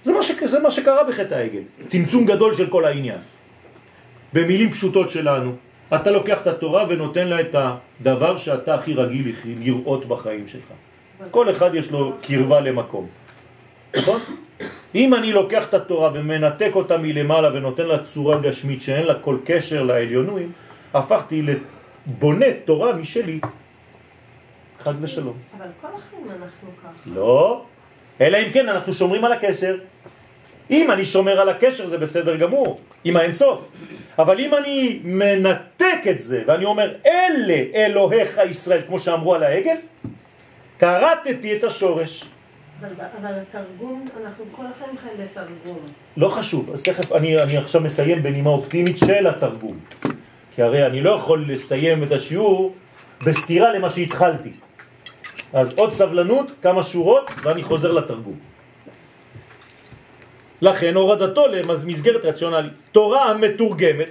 זה 0.02 0.14
מה, 0.14 0.22
ש... 0.22 0.32
זה 0.44 0.60
מה 0.60 0.72
שקרה 0.72 1.04
בחטא 1.04 1.36
העגל. 1.36 1.62
צמצום 1.86 2.26
גדול 2.26 2.54
של 2.54 2.70
כל 2.70 2.86
העניין. 2.86 3.20
במילים 4.34 4.72
פשוטות 4.72 5.10
שלנו, 5.10 5.56
אתה 5.96 6.12
לוקח 6.12 6.42
את 6.42 6.48
התורה 6.48 6.86
ונותן 6.90 7.28
לה 7.28 7.42
את 7.42 7.56
הדבר 7.56 8.38
שאתה 8.38 8.76
הכי 8.76 8.94
רגיל 8.94 9.36
לראות 9.46 10.06
בחיים 10.06 10.48
שלך. 10.48 10.70
כל 11.32 11.52
אחד 11.52 11.76
יש 11.76 11.92
לו 11.92 12.14
קרבה 12.22 12.60
למקום. 12.60 13.08
נכון? 13.98 14.22
אם 14.96 15.14
אני 15.14 15.32
לוקח 15.32 15.70
את 15.70 15.74
התורה 15.74 16.12
ומנתק 16.14 16.72
אותה 16.76 16.98
מלמעלה 16.98 17.54
ונותן 17.54 17.86
לה 17.86 18.04
צורה 18.04 18.40
גשמית 18.40 18.82
שאין 18.82 19.06
לה 19.06 19.20
כל 19.20 19.38
קשר 19.46 19.84
לעליונויים, 19.84 20.52
הפכתי 20.94 21.42
לבונה 21.42 22.46
תורה 22.66 22.94
משלי. 22.94 23.40
חז 24.84 25.04
ושלום. 25.04 25.38
אבל 25.58 25.66
כל 25.82 25.88
החיים 25.88 26.28
אנחנו 26.32 26.70
ככה. 26.84 26.92
לא, 27.06 27.66
אלא 28.22 28.38
אם 28.38 28.52
כן 28.54 28.70
אנחנו 28.70 28.94
שומרים 28.94 29.26
על 29.26 29.32
הקשר. 29.32 29.78
אם 30.72 30.92
אני 30.92 31.06
שומר 31.06 31.40
על 31.40 31.50
הקשר 31.50 31.88
זה 31.88 31.98
בסדר 31.98 32.36
גמור, 32.36 32.80
עם 33.04 33.18
האינסוף. 33.18 33.62
אבל 34.20 34.40
אם 34.40 34.54
אני 34.54 35.00
מנתק 35.04 36.00
את 36.10 36.22
זה 36.22 36.44
ואני 36.48 36.66
אומר 36.66 36.94
אלה 37.06 37.64
אלוהיך 37.76 38.40
ישראל, 38.50 38.82
כמו 38.88 39.00
שאמרו 39.00 39.36
על 39.36 39.44
העגל, 39.44 39.76
קרטתי 40.78 41.58
את 41.58 41.64
השורש. 41.64 42.24
אבל, 42.82 42.90
אבל 43.22 43.32
התרגום, 43.42 44.06
אנחנו 44.22 44.46
כל 44.52 44.64
החיים 44.76 44.98
חיים 44.98 45.14
בתרגום. 45.18 45.80
לא 46.18 46.30
חשוב, 46.30 46.70
אז 46.74 46.84
תכף 46.84 47.12
אני, 47.12 47.44
אני 47.44 47.58
עכשיו 47.58 47.82
מסיים 47.82 48.24
בנימה 48.24 48.50
אופטימית 48.50 48.98
של 48.98 49.28
התרגום. 49.28 49.80
כי 50.56 50.62
הרי 50.62 50.86
אני 50.86 51.02
לא 51.02 51.10
יכול 51.10 51.46
לסיים 51.48 52.04
את 52.04 52.12
השיעור 52.12 52.76
בסתירה 53.26 53.74
למה 53.74 53.90
שהתחלתי. 53.90 54.52
אז 55.54 55.74
עוד 55.76 55.94
סבלנות, 55.94 56.52
כמה 56.62 56.84
שורות, 56.84 57.32
ואני 57.44 57.64
חוזר 57.64 57.92
לתרגום. 57.92 58.40
לכן 60.62 60.96
הורדתו 60.96 61.48
למסגרת 61.48 62.26
רציונלית. 62.26 62.74
תורה 62.92 63.34
מתורגמת 63.34 64.10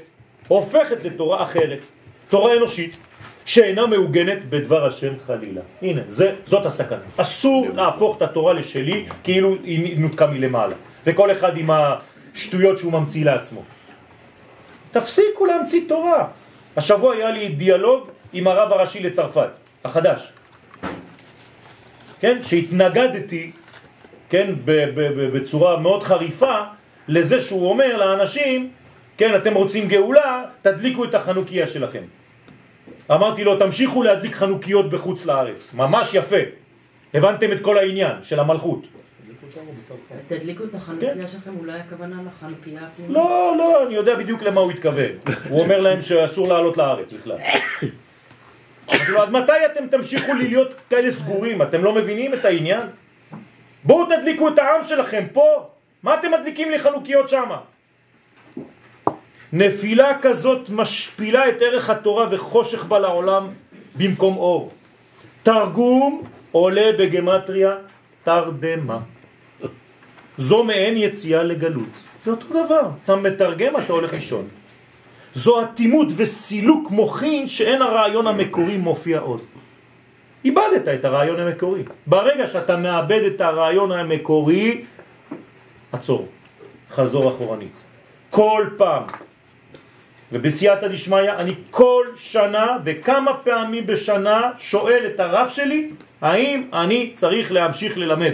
הופכת 0.49 1.05
לתורה 1.05 1.43
אחרת, 1.43 1.78
תורה 2.28 2.57
אנושית, 2.57 2.97
שאינה 3.45 3.87
מעוגנת 3.87 4.39
בדבר 4.49 4.87
השם 4.87 5.12
חלילה. 5.26 5.61
הנה, 5.82 6.03
זה, 6.09 6.34
זאת 6.47 6.66
הסכנה. 6.66 6.99
אסור 7.16 7.66
להפוך 7.74 8.16
את 8.16 8.22
התורה 8.22 8.53
לשלי 8.53 9.07
כאילו 9.24 9.57
היא 9.64 9.99
נותקה 9.99 10.26
מלמעלה. 10.26 10.74
וכל 11.07 11.32
אחד 11.32 11.57
עם 11.57 11.70
השטויות 11.70 12.78
שהוא 12.78 12.93
ממציא 12.93 13.24
לעצמו. 13.24 13.62
תפסיקו 14.91 15.47
להמציא 15.47 15.80
תורה. 15.89 16.26
השבוע 16.76 17.14
היה 17.14 17.30
לי 17.30 17.49
דיאלוג 17.49 18.09
עם 18.32 18.47
הרב 18.47 18.72
הראשי 18.72 19.01
לצרפת, 19.01 19.57
החדש. 19.84 20.32
כן? 22.21 22.43
שהתנגדתי, 22.43 23.51
כן, 24.31 24.55
בצורה 25.33 25.81
מאוד 25.81 26.03
חריפה, 26.03 26.61
לזה 27.09 27.41
שהוא 27.41 27.71
אומר 27.71 27.97
לאנשים, 27.97 28.71
כן, 29.17 29.37
אתם 29.37 29.55
רוצים 29.55 29.89
גאולה, 29.89 30.45
תדליקו 30.62 31.05
את 31.05 31.14
החנוכיה 31.14 31.67
שלכם. 31.67 32.03
אמרתי 33.11 33.45
לו, 33.45 33.57
תמשיכו 33.57 34.03
להדליק 34.03 34.35
חנוכיות 34.35 34.91
בחוץ 34.91 35.27
לארץ. 35.27 35.75
ממש 35.75 36.14
יפה. 36.14 36.37
הבנתם 37.14 37.53
את 37.53 37.61
כל 37.61 37.79
העניין 37.79 38.12
של 38.23 38.41
המלכות. 38.41 38.87
תדליקו 40.29 40.64
את 40.64 40.75
החנוכיה 40.75 41.29
שלכם, 41.29 41.51
אולי 41.59 41.81
הכוונה 41.81 42.17
לחנוכיה? 42.27 42.81
לא, 43.09 43.55
לא, 43.59 43.87
אני 43.87 43.95
יודע 43.95 44.17
בדיוק 44.17 44.43
למה 44.43 44.61
הוא 44.61 44.71
התכוון. 44.71 45.11
הוא 45.49 45.61
אומר 45.61 45.81
להם 45.81 46.01
שאסור 46.01 46.49
לעלות 46.49 46.77
לארץ 46.77 47.12
בכלל. 47.12 47.39
אמרתי 48.89 49.12
לו, 49.12 49.22
עד 49.22 49.30
מתי 49.30 49.66
אתם 49.72 49.87
תמשיכו 49.87 50.34
להיות 50.34 50.74
כאלה 50.91 51.11
סגורים? 51.11 51.62
אתם 51.62 51.84
לא 51.84 51.95
מבינים 51.95 52.34
את 52.34 52.45
העניין? 52.45 52.87
בואו 53.84 54.07
תדליקו 54.07 54.49
את 54.49 54.59
העם 54.59 54.84
שלכם 54.84 55.24
פה. 55.32 55.68
מה 56.03 56.14
אתם 56.14 56.32
מדליקים 56.32 56.70
לי 56.70 56.78
חנוכיות 56.78 57.28
שם? 57.28 57.51
נפילה 59.53 60.18
כזאת 60.22 60.70
משפילה 60.70 61.49
את 61.49 61.55
ערך 61.61 61.91
התורה 61.91 62.26
וחושך 62.30 62.84
בה 62.84 62.99
לעולם 62.99 63.49
במקום 63.97 64.37
אור. 64.37 64.70
תרגום 65.43 66.22
עולה 66.53 66.91
בגמטריה 66.99 67.76
תרדמה. 68.24 68.99
זו 70.39 70.64
מעין 70.64 70.97
יציאה 70.97 71.43
לגלות. 71.43 71.89
זה 72.24 72.30
אותו 72.30 72.47
דבר, 72.64 72.91
אתה 73.05 73.16
מתרגם, 73.16 73.76
אתה 73.76 73.93
הולך 73.93 74.12
לישון. 74.12 74.49
זו 75.37 75.62
אטימות 75.62 76.09
וסילוק 76.16 76.91
מוחין 76.91 77.47
שאין 77.47 77.82
הרעיון 77.82 78.26
המקורי 78.26 78.76
מופיע 78.76 79.18
עוד. 79.18 79.41
איבדת 80.45 80.89
את 80.89 81.05
הרעיון 81.05 81.41
המקורי. 81.41 81.82
ברגע 82.07 82.47
שאתה 82.47 82.76
מאבד 82.76 83.22
את 83.22 83.41
הרעיון 83.41 83.93
המקורי, 83.93 84.84
עצור, 85.93 86.28
חזור 86.91 87.30
אחורנית. 87.30 87.76
כל 88.30 88.66
פעם. 88.76 89.03
ובסייעתא 90.32 90.89
דשמיא 90.89 91.32
אני 91.32 91.55
כל 91.70 92.07
שנה 92.16 92.76
וכמה 92.84 93.34
פעמים 93.34 93.87
בשנה 93.87 94.51
שואל 94.59 95.03
את 95.14 95.20
הרב 95.20 95.49
שלי 95.49 95.91
האם 96.20 96.62
אני 96.72 97.12
צריך 97.14 97.53
להמשיך 97.53 97.99
ללמד. 97.99 98.32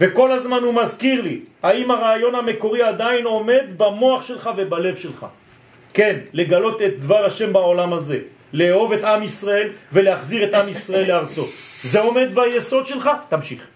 וכל 0.00 0.32
הזמן 0.32 0.62
הוא 0.62 0.74
מזכיר 0.74 1.22
לי 1.22 1.40
האם 1.62 1.90
הרעיון 1.90 2.34
המקורי 2.34 2.82
עדיין 2.82 3.24
עומד 3.24 3.64
במוח 3.76 4.22
שלך 4.22 4.50
ובלב 4.56 4.96
שלך. 4.96 5.26
כן, 5.98 6.30
לגלות 6.32 6.82
את 6.82 7.00
דבר 7.00 7.24
השם 7.24 7.52
בעולם 7.52 7.92
הזה, 7.92 8.18
לאהוב 8.52 8.92
את 8.92 9.04
עם 9.04 9.22
ישראל 9.22 9.68
ולהחזיר 9.92 10.44
את 10.44 10.54
עם 10.54 10.68
ישראל 10.68 11.08
לארצו. 11.08 11.42
זה 11.82 12.00
עומד 12.00 12.28
ביסוד 12.34 12.86
שלך? 12.86 13.10
תמשיך. 13.28 13.66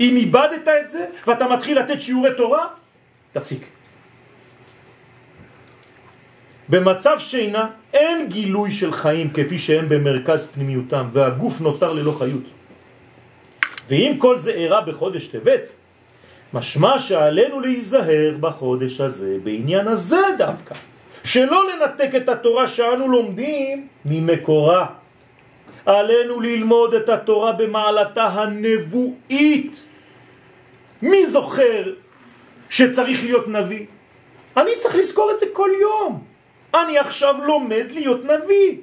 אם 0.00 0.16
איבדת 0.16 0.68
את 0.68 0.90
זה 0.90 1.04
ואתה 1.26 1.48
מתחיל 1.48 1.78
לתת 1.78 2.00
שיעורי 2.00 2.30
תורה, 2.36 2.66
תפסיק. 3.32 3.60
במצב 6.68 7.16
שינה 7.18 7.66
אין 7.92 8.28
גילוי 8.28 8.70
של 8.70 8.92
חיים 8.92 9.30
כפי 9.30 9.58
שהם 9.58 9.88
במרכז 9.88 10.46
פנימיותם 10.46 11.08
והגוף 11.12 11.60
נותר 11.60 11.92
ללא 11.92 12.12
חיות. 12.18 12.44
ואם 13.88 14.16
כל 14.18 14.38
זה 14.38 14.50
אירע 14.50 14.80
בחודש 14.80 15.28
טבת, 15.28 15.68
משמע 16.54 16.98
שעלינו 16.98 17.60
להיזהר 17.60 18.36
בחודש 18.40 19.00
הזה, 19.00 19.36
בעניין 19.44 19.88
הזה 19.88 20.20
דווקא, 20.38 20.74
שלא 21.24 21.68
לנתק 21.68 22.10
את 22.16 22.28
התורה 22.28 22.68
שאנו 22.68 23.08
לומדים 23.08 23.88
ממקורה. 24.04 24.86
עלינו 25.86 26.40
ללמוד 26.40 26.94
את 26.94 27.08
התורה 27.08 27.52
במעלתה 27.52 28.24
הנבואית. 28.24 29.82
מי 31.02 31.26
זוכר 31.26 31.92
שצריך 32.70 33.24
להיות 33.24 33.48
נביא? 33.48 33.86
אני 34.56 34.70
צריך 34.78 34.94
לזכור 34.94 35.30
את 35.34 35.38
זה 35.38 35.46
כל 35.52 35.70
יום. 35.80 36.24
אני 36.74 36.98
עכשיו 36.98 37.34
לומד 37.44 37.86
להיות 37.90 38.24
נביא. 38.24 38.76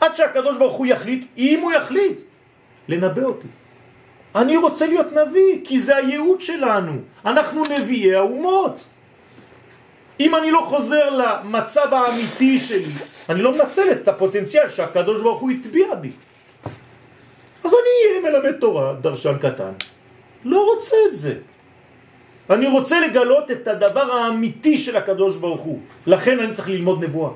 עד 0.00 0.16
שהקדוש 0.16 0.56
ברוך 0.56 0.76
הוא 0.76 0.86
יחליט, 0.86 1.24
אם 1.38 1.60
הוא 1.62 1.72
יחליט, 1.72 2.22
לנבא 2.88 3.22
אותי. 3.22 3.48
אני 4.34 4.56
רוצה 4.56 4.86
להיות 4.86 5.12
נביא, 5.12 5.60
כי 5.64 5.80
זה 5.80 5.96
הייעוד 5.96 6.40
שלנו. 6.40 6.92
אנחנו 7.24 7.62
נביאי 7.78 8.14
האומות. 8.14 8.84
אם 10.20 10.34
אני 10.34 10.50
לא 10.50 10.62
חוזר 10.64 11.10
למצב 11.10 11.94
האמיתי 11.94 12.58
שלי, 12.58 12.92
אני 13.28 13.42
לא 13.42 13.52
מנצל 13.52 13.90
את 13.92 14.08
הפוטנציאל 14.08 14.68
שהקדוש 14.68 15.20
ברוך 15.20 15.40
הוא 15.40 15.50
הטביע 15.50 15.94
בי. 15.94 16.10
אז 17.64 17.74
אני 17.74 17.92
אהיה 18.08 18.30
מלמד 18.30 18.60
תורה, 18.60 18.94
דרשן 19.00 19.36
קטן. 19.40 19.72
לא 20.44 20.64
רוצה 20.74 20.96
את 21.08 21.14
זה. 21.14 21.34
אני 22.50 22.66
רוצה 22.66 23.00
לגלות 23.00 23.50
את 23.50 23.68
הדבר 23.68 24.12
האמיתי 24.12 24.76
של 24.76 24.96
הקדוש 24.96 25.36
ברוך 25.36 25.60
הוא. 25.60 25.80
לכן 26.06 26.38
אני 26.38 26.52
צריך 26.52 26.68
ללמוד 26.68 27.04
נבואה. 27.04 27.30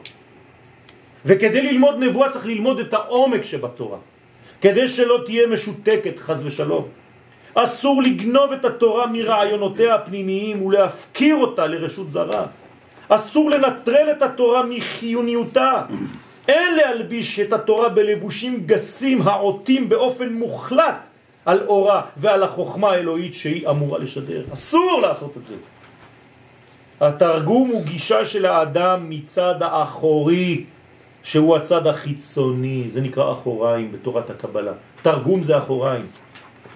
וכדי 1.25 1.63
ללמוד 1.63 1.97
נבואה 1.99 2.31
צריך 2.31 2.47
ללמוד 2.47 2.81
את 2.81 2.95
העומק 2.95 3.43
שבתורה. 3.43 3.99
כדי 4.61 4.89
שלא 4.89 5.23
תהיה 5.27 5.47
משותקת, 5.47 6.19
חז 6.19 6.47
ושלום. 6.47 6.89
אסור 7.55 8.03
לגנוב 8.03 8.53
את 8.53 8.65
התורה 8.65 9.07
מרעיונותיה 9.07 9.95
הפנימיים 9.95 10.63
ולהפקיר 10.63 11.37
אותה 11.37 11.67
לרשות 11.67 12.13
זרה. 12.13 12.45
אסור 13.11 13.51
לנטרל 13.51 14.11
את 14.11 14.23
התורה 14.23 14.63
מחיוניותה. 14.63 15.83
אין 16.49 16.75
להלביש 16.77 17.41
את 17.41 17.53
התורה 17.53 17.89
בלבושים 17.89 18.63
גסים 18.67 19.23
העותים 19.23 19.89
באופן 19.89 20.33
מוחלט 20.33 21.09
על 21.45 21.61
אורה 21.67 22.03
ועל 22.17 22.43
החוכמה 22.43 22.91
האלוהית 22.91 23.35
שהיא 23.35 23.69
אמורה 23.69 23.99
לשדר. 23.99 24.43
אסור 24.53 25.01
לעשות 25.03 25.37
את 25.37 25.47
זה. 25.47 25.55
התרגום 27.01 27.69
הוא 27.69 27.83
גישה 27.85 28.27
של 28.27 28.47
האדם 28.47 29.11
מצד 29.11 29.55
האחורי, 29.61 30.65
שהוא 31.23 31.57
הצד 31.57 31.87
החיצוני, 31.87 32.85
זה 32.89 33.01
נקרא 33.01 33.33
אחוריים 33.33 33.93
בתורת 33.93 34.31
הקבלה. 34.31 34.73
תרגום 35.03 35.43
זה 35.43 35.59
אחוריים. 35.59 36.07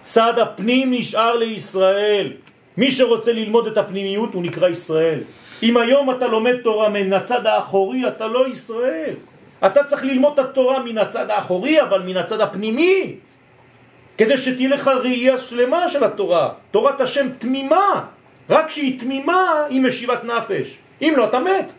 צד 0.03 0.39
הפנים 0.39 0.95
נשאר 0.95 1.37
לישראל. 1.37 2.33
מי 2.77 2.91
שרוצה 2.91 3.33
ללמוד 3.33 3.67
את 3.67 3.79
הפנימיות 3.79 4.35
הוא 4.35 4.43
נקרא 4.43 4.69
ישראל. 4.69 5.21
אם 5.63 5.77
היום 5.77 6.11
אתה 6.11 6.27
לומד 6.27 6.57
תורה 6.57 6.89
מן 6.89 7.13
הצד 7.13 7.47
האחורי, 7.47 8.09
אתה 8.09 8.27
לא 8.27 8.49
ישראל. 8.49 9.15
אתה 9.67 9.85
צריך 9.85 10.05
ללמוד 10.05 10.33
את 10.33 10.39
התורה 10.39 10.83
מן 10.83 10.99
הצד 10.99 11.31
האחורי, 11.31 11.83
אבל 11.83 12.03
מן 12.03 12.17
הצד 12.17 12.41
הפנימי. 12.41 13.17
כדי 14.19 14.37
שתהיה 14.37 14.69
לך 14.69 14.89
ראייה 14.89 15.39
שלמה 15.39 15.89
של 15.89 16.05
התורה. 16.05 16.51
תורת 16.71 17.01
השם 17.01 17.29
תמימה. 17.39 18.05
רק 18.51 18.67
כשהיא 18.67 19.01
תמימה 19.01 19.65
היא 19.69 19.81
משיבת 19.81 20.25
נפש. 20.25 20.79
אם 21.03 21.15
לא, 21.17 21.25
אתה 21.25 21.41
מת. 21.41 21.73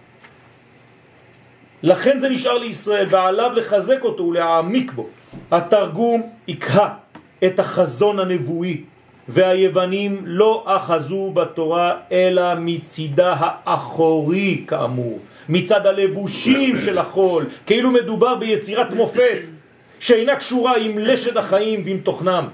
לכן 1.84 2.20
זה 2.20 2.30
נשאר 2.30 2.58
לישראל, 2.58 3.08
ועליו 3.10 3.52
לחזק 3.56 4.04
אותו 4.04 4.24
ולהעמיק 4.24 4.92
בו. 4.92 5.08
התרגום 5.52 6.30
יקהה 6.48 6.90
את 7.46 7.60
החזון 7.60 8.20
הנבואי, 8.20 8.84
והיוונים 9.30 10.22
לא 10.26 10.64
אחזו 10.66 11.32
בתורה 11.34 11.94
אלא 12.12 12.44
מצידה 12.58 13.36
האחורי 13.40 14.64
כאמור, 14.68 15.20
מצד 15.50 15.88
הלבושים 15.88 16.78
של 16.86 16.98
החול, 16.98 17.46
כאילו 17.66 17.92
מדובר 17.92 18.36
ביצירת 18.36 18.94
מופת, 18.94 19.40
שאינה 20.00 20.36
קשורה 20.36 20.78
עם 20.78 20.98
לשד 20.98 21.38
החיים 21.38 21.82
ועם 21.86 21.98
תוכנם. 21.98 22.48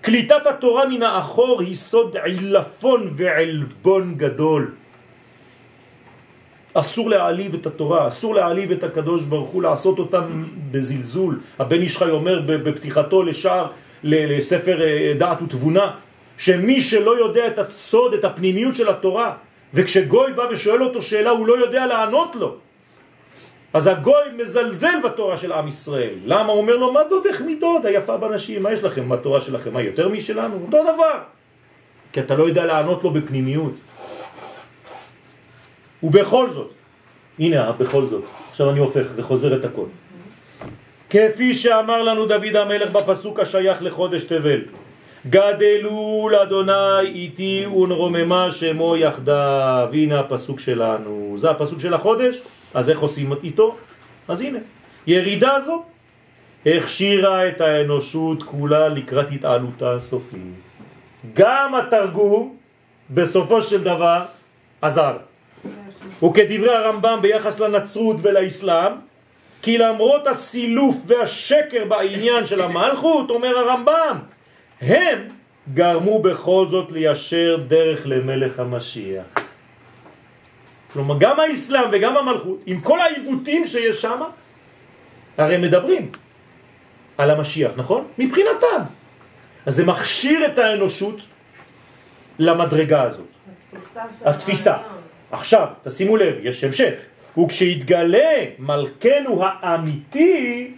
קליטת 0.00 0.46
התורה 0.46 0.88
מן 0.88 1.02
האחור 1.02 1.60
היא 1.60 1.74
סוד 1.74 2.16
עילפון 2.16 3.10
ועלבון 3.16 4.14
גדול. 4.16 4.70
אסור 6.74 7.10
להעליב 7.10 7.54
את 7.54 7.66
התורה, 7.66 8.08
אסור 8.08 8.34
להעליב 8.34 8.70
את 8.70 8.84
הקדוש 8.84 9.24
ברוך 9.24 9.50
הוא, 9.50 9.62
לעשות 9.62 9.98
אותם 9.98 10.44
בזלזול. 10.70 11.40
הבן 11.58 11.82
איש 11.82 11.98
חי 11.98 12.10
אומר 12.10 12.42
בפתיחתו 12.46 13.22
לשער, 13.22 13.66
לספר 14.04 14.82
אה, 14.82 15.12
דעת 15.18 15.42
ותבונה, 15.42 15.90
שמי 16.38 16.80
שלא 16.80 17.18
יודע 17.18 17.46
את 17.46 17.58
הסוד, 17.58 18.14
את 18.14 18.24
הפנימיות 18.24 18.74
של 18.74 18.88
התורה, 18.88 19.32
וכשגוי 19.74 20.32
בא 20.32 20.42
ושואל 20.50 20.82
אותו 20.82 21.02
שאלה 21.02 21.30
הוא 21.30 21.46
לא 21.46 21.58
יודע 21.58 21.86
לענות 21.86 22.36
לו, 22.36 22.56
אז 23.72 23.86
הגוי 23.86 24.24
מזלזל 24.36 25.00
בתורה 25.04 25.36
של 25.36 25.52
עם 25.52 25.68
ישראל. 25.68 26.14
למה? 26.24 26.52
הוא 26.52 26.60
אומר 26.60 26.76
לו, 26.76 26.92
מה 26.92 27.00
דודך 27.10 27.40
מדוד 27.40 27.86
היפה 27.86 28.16
בנשים? 28.16 28.62
מה 28.62 28.72
יש 28.72 28.82
לכם? 28.82 29.08
מה 29.08 29.14
התורה 29.14 29.40
שלכם? 29.40 29.72
מה 29.72 29.82
יותר 29.82 30.08
משלנו? 30.08 30.56
אותו 30.66 30.82
דבר. 30.82 31.18
כי 32.12 32.20
אתה 32.20 32.34
לא 32.34 32.44
יודע 32.44 32.64
לענות 32.64 33.04
לו 33.04 33.10
בפנימיות. 33.10 33.72
ובכל 36.02 36.50
זאת, 36.50 36.70
הנה 37.38 37.72
בכל 37.72 38.06
זאת, 38.06 38.24
עכשיו 38.50 38.70
אני 38.70 38.78
הופך 38.78 39.06
וחוזר 39.16 39.56
את 39.56 39.64
הכל. 39.64 39.86
כפי 41.16 41.54
שאמר 41.54 42.02
לנו 42.02 42.26
דוד 42.26 42.56
המלך 42.56 42.90
בפסוק 42.90 43.40
השייך 43.40 43.78
לחודש 43.82 44.24
תבל, 44.24 44.60
גדלו 45.26 46.28
לאדוני 46.32 47.00
איתי 47.00 47.66
ונרוממה 47.66 48.50
שמו 48.50 48.96
יחדיו. 48.96 49.88
הנה 49.92 50.20
הפסוק 50.20 50.60
שלנו. 50.60 51.34
זה 51.36 51.50
הפסוק 51.50 51.80
של 51.80 51.94
החודש, 51.94 52.42
אז 52.74 52.90
איך 52.90 53.00
עושים 53.00 53.32
איתו? 53.42 53.76
אז 54.28 54.40
הנה, 54.40 54.58
ירידה 55.06 55.60
זו 55.60 55.82
הכשירה 56.66 57.48
את 57.48 57.60
האנושות 57.60 58.42
כולה 58.42 58.88
לקראת 58.88 59.30
התעלותה 59.30 59.94
הסופית. 59.94 60.68
גם 61.34 61.74
התרגום 61.74 62.56
בסופו 63.10 63.62
של 63.62 63.82
דבר 63.82 64.24
עזר. 64.82 65.16
וכדברי 66.24 66.74
הרמב"ם 66.74 67.18
ביחס 67.22 67.60
לנצרות 67.60 68.16
ולאסלאם, 68.22 68.92
כי 69.66 69.78
למרות 69.78 70.26
הסילוף 70.26 70.96
והשקר 71.06 71.84
בעניין 71.84 72.46
של 72.46 72.60
המלכות, 72.60 73.30
אומר 73.30 73.58
הרמב"ם, 73.58 74.18
הם 74.80 75.28
גרמו 75.74 76.22
בכל 76.22 76.66
זאת 76.66 76.92
ליישר 76.92 77.56
דרך 77.68 78.02
למלך 78.04 78.60
המשיח. 78.60 79.24
כלומר, 80.92 81.16
גם 81.18 81.40
האסלאם 81.40 81.88
וגם 81.92 82.16
המלכות, 82.16 82.58
עם 82.66 82.80
כל 82.80 83.00
העיוותים 83.00 83.64
שיש 83.64 84.02
שם, 84.02 84.20
הרי 85.38 85.56
מדברים 85.56 86.10
על 87.18 87.30
המשיח, 87.30 87.70
נכון? 87.76 88.04
מבחינתם. 88.18 88.82
אז 89.66 89.74
זה 89.74 89.84
מכשיר 89.84 90.46
את 90.46 90.58
האנושות 90.58 91.20
למדרגה 92.38 93.02
הזאת. 93.02 93.26
התפיסה 93.72 94.04
התפיסה. 94.24 94.76
עכשיו, 95.30 95.66
תשימו 95.82 96.16
לב, 96.16 96.34
יש 96.42 96.64
המשך. 96.64 96.94
וכשיתגלה 97.38 98.44
מלכנו 98.58 99.42
האמיתי, 99.44 100.70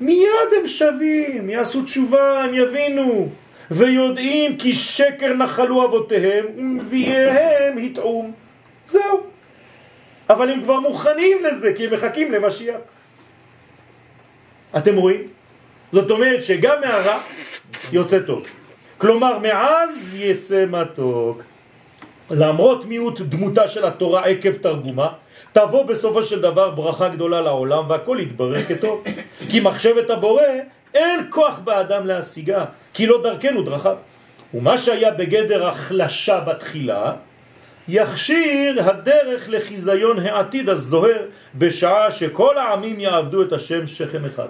מיד 0.00 0.50
הם 0.60 0.66
שווים, 0.66 1.50
יעשו 1.50 1.82
תשובה, 1.82 2.44
הם 2.44 2.54
יבינו, 2.54 3.28
ויודעים 3.70 4.56
כי 4.56 4.74
שקר 4.74 5.32
נחלו 5.32 5.84
אבותיהם, 5.84 6.46
ונביאיהם 6.56 7.78
הטעום. 7.78 8.32
זהו. 8.88 9.20
אבל 10.30 10.50
הם 10.50 10.62
כבר 10.62 10.80
מוכנים 10.80 11.38
לזה, 11.44 11.72
כי 11.76 11.86
הם 11.86 11.92
מחכים 11.92 12.32
למשיח. 12.32 12.76
אתם 14.76 14.96
רואים? 14.96 15.22
זאת 15.92 16.10
אומרת 16.10 16.42
שגם 16.42 16.80
מהרע 16.80 17.20
יוצא 17.92 18.18
טוב. 18.18 18.46
כלומר, 18.98 19.38
מעז 19.38 20.16
יצא 20.18 20.64
מתוק. 20.66 21.42
למרות 22.30 22.84
מיעוט 22.84 23.20
דמותה 23.20 23.68
של 23.68 23.84
התורה 23.84 24.24
עקב 24.24 24.52
תרגומה, 24.52 25.08
תבוא 25.58 25.84
בסופו 25.84 26.22
של 26.22 26.40
דבר 26.40 26.70
ברכה 26.70 27.08
גדולה 27.08 27.40
לעולם 27.40 27.90
והכל 27.90 28.18
יתברר 28.20 28.62
כטוב. 28.62 29.04
כי 29.50 29.60
מחשבת 29.60 30.10
הבורא 30.10 30.42
אין 30.94 31.20
כוח 31.30 31.58
באדם 31.58 32.06
להשיגה, 32.06 32.64
כי 32.94 33.06
לא 33.06 33.22
דרכנו 33.22 33.62
דרכיו. 33.62 33.96
ומה 34.54 34.78
שהיה 34.78 35.10
בגדר 35.10 35.68
החלשה 35.68 36.40
בתחילה, 36.40 37.12
יכשיר 37.88 38.90
הדרך 38.90 39.48
לחיזיון 39.48 40.18
העתיד 40.18 40.68
הזוהר 40.68 41.22
בשעה 41.54 42.10
שכל 42.10 42.58
העמים 42.58 43.00
יעבדו 43.00 43.42
את 43.42 43.52
השם 43.52 43.86
שכם 43.86 44.24
אחד. 44.24 44.48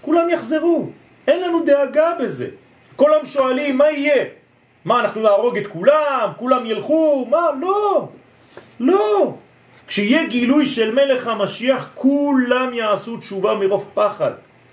כולם 0.00 0.30
יחזרו, 0.30 0.90
אין 1.26 1.42
לנו 1.42 1.62
דאגה 1.66 2.12
בזה. 2.20 2.48
כולם 2.96 3.24
שואלים 3.24 3.78
מה 3.78 3.90
יהיה? 3.90 4.24
מה, 4.84 5.00
אנחנו 5.00 5.22
נהרוג 5.22 5.58
את 5.58 5.66
כולם? 5.66 6.30
כולם 6.36 6.66
ילכו? 6.66 7.26
מה? 7.30 7.46
לא, 7.60 8.08
לא. 8.80 9.34
כשיהיה 9.92 10.26
גילוי 10.26 10.66
של 10.66 10.94
מלך 10.94 11.26
המשיח, 11.26 11.90
כולם 11.94 12.74
יעשו 12.74 13.16
תשובה 13.16 13.54
מרוב 13.54 13.90
פחד. 13.94 14.30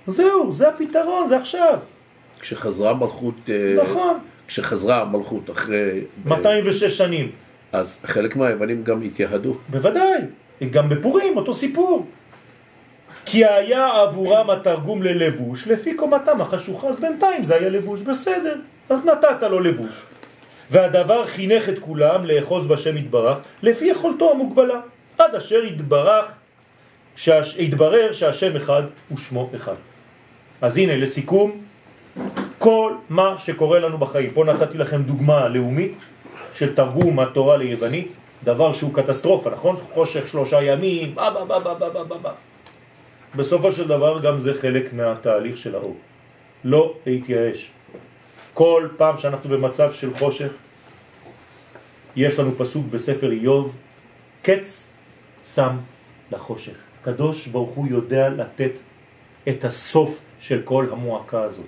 זהו, 0.07 0.51
זה 0.51 0.69
הפתרון, 0.69 1.27
זה 1.27 1.37
עכשיו. 1.37 1.79
כשחזרה 2.39 2.89
המלכות, 2.89 3.33
אה, 3.49 3.83
נכון. 3.83 4.17
כשחזרה 4.47 5.01
המלכות 5.01 5.49
אחרי... 5.49 6.01
206 6.25 6.83
שנים. 6.83 7.31
אז 7.71 7.99
חלק 8.05 8.35
מהיוונים 8.35 8.83
גם 8.83 9.01
התייהדו. 9.01 9.57
בוודאי, 9.69 10.19
גם 10.71 10.89
בפורים, 10.89 11.37
אותו 11.37 11.53
סיפור. 11.53 12.05
כי 13.25 13.45
היה 13.45 13.87
עבורם 13.87 14.49
התרגום 14.49 15.03
ללבוש 15.03 15.67
לפי 15.67 15.93
קומתם 15.93 16.41
החשוכה, 16.41 16.87
אז 16.87 16.99
בינתיים 16.99 17.43
זה 17.43 17.55
היה 17.55 17.69
לבוש, 17.69 18.01
בסדר, 18.01 18.55
אז 18.89 18.99
נתת 19.05 19.43
לו 19.43 19.59
לבוש. 19.59 20.01
והדבר 20.71 21.25
חינך 21.25 21.69
את 21.69 21.79
כולם 21.79 22.25
לאחוז 22.25 22.67
בשם 22.67 22.97
יתברך 22.97 23.37
לפי 23.63 23.85
יכולתו 23.85 24.31
המוגבלה, 24.31 24.79
עד 25.19 25.35
אשר 25.35 25.63
יתברך, 25.65 26.25
שהש... 27.15 27.55
יתברר 27.57 28.11
שהשם 28.11 28.55
אחד 28.55 28.83
ושמו 29.11 29.49
אחד. 29.55 29.75
אז 30.61 30.77
הנה, 30.77 30.97
לסיכום, 30.97 31.61
כל 32.57 32.93
מה 33.09 33.37
שקורה 33.37 33.79
לנו 33.79 33.97
בחיים, 33.97 34.29
פה 34.29 34.45
נתתי 34.45 34.77
לכם 34.77 35.03
דוגמה 35.03 35.47
לאומית 35.47 35.97
של 36.53 36.75
תרגום 36.75 37.19
התורה 37.19 37.57
ליוונית, 37.57 38.13
דבר 38.43 38.73
שהוא 38.73 38.93
קטסטרופה, 38.93 39.49
נכון? 39.49 39.77
חושך 39.77 40.29
שלושה 40.29 40.61
ימים, 40.61 41.15
בא 41.15 41.29
בא 41.29 41.43
בא 41.43 41.59
בא 41.59 41.73
בא 41.73 41.89
בא 41.89 42.03
בא 42.03 42.17
בא. 42.17 42.31
בסופו 43.35 43.71
של 43.71 43.87
דבר 43.87 44.19
גם 44.19 44.39
זה 44.39 44.53
חלק 44.61 44.93
מהתהליך 44.93 45.57
של 45.57 45.75
האור. 45.75 45.97
לא 46.63 46.93
להתייאש. 47.05 47.71
כל 48.53 48.87
פעם 48.97 49.17
שאנחנו 49.17 49.49
במצב 49.49 49.91
של 49.91 50.13
חושך, 50.13 50.51
יש 52.15 52.39
לנו 52.39 52.51
פסוק 52.57 52.85
בספר 52.87 53.31
איוב, 53.31 53.75
קץ 54.41 54.88
שם 55.55 55.77
לחושך. 56.31 56.73
הקדוש 57.01 57.47
ברוך 57.47 57.69
הוא 57.69 57.87
יודע 57.87 58.29
לתת 58.29 58.71
את 59.49 59.63
הסוף 59.63 60.21
של 60.39 60.61
כל 60.63 60.87
המועקה 60.91 61.41
הזאת. 61.41 61.65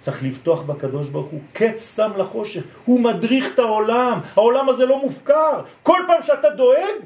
צריך 0.00 0.22
לפתוח 0.22 0.62
בקדוש 0.62 1.08
ברוך 1.08 1.30
הוא, 1.30 1.40
קץ 1.52 1.96
שם 1.96 2.10
לחושך, 2.16 2.62
הוא 2.84 3.00
מדריך 3.00 3.54
את 3.54 3.58
העולם, 3.58 4.20
העולם 4.34 4.68
הזה 4.68 4.86
לא 4.86 5.00
מופקר. 5.00 5.62
כל 5.82 5.98
פעם 6.06 6.22
שאתה 6.22 6.50
דואג, 6.50 6.98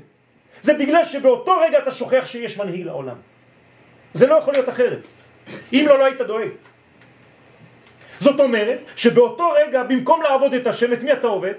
זה 0.61 0.75
בגלל 0.75 1.05
שבאותו 1.05 1.53
רגע 1.61 1.79
אתה 1.79 1.91
שוכח 1.91 2.23
שיש 2.27 2.59
מנהיג 2.59 2.87
לעולם. 2.87 3.17
זה 4.13 4.27
לא 4.27 4.35
יכול 4.35 4.55
להיות 4.55 4.69
אחרת. 4.69 5.07
אם 5.73 5.85
לא, 5.89 5.99
לא 5.99 6.05
היית 6.05 6.21
דואג. 6.21 6.49
זאת 8.19 8.41
אומרת 8.41 8.79
שבאותו 8.97 9.53
רגע, 9.67 9.83
במקום 9.83 10.23
לעבוד 10.23 10.55
את 10.55 10.67
השם, 10.67 10.93
את 10.93 11.03
מי 11.03 11.13
אתה 11.13 11.27
עובד? 11.27 11.55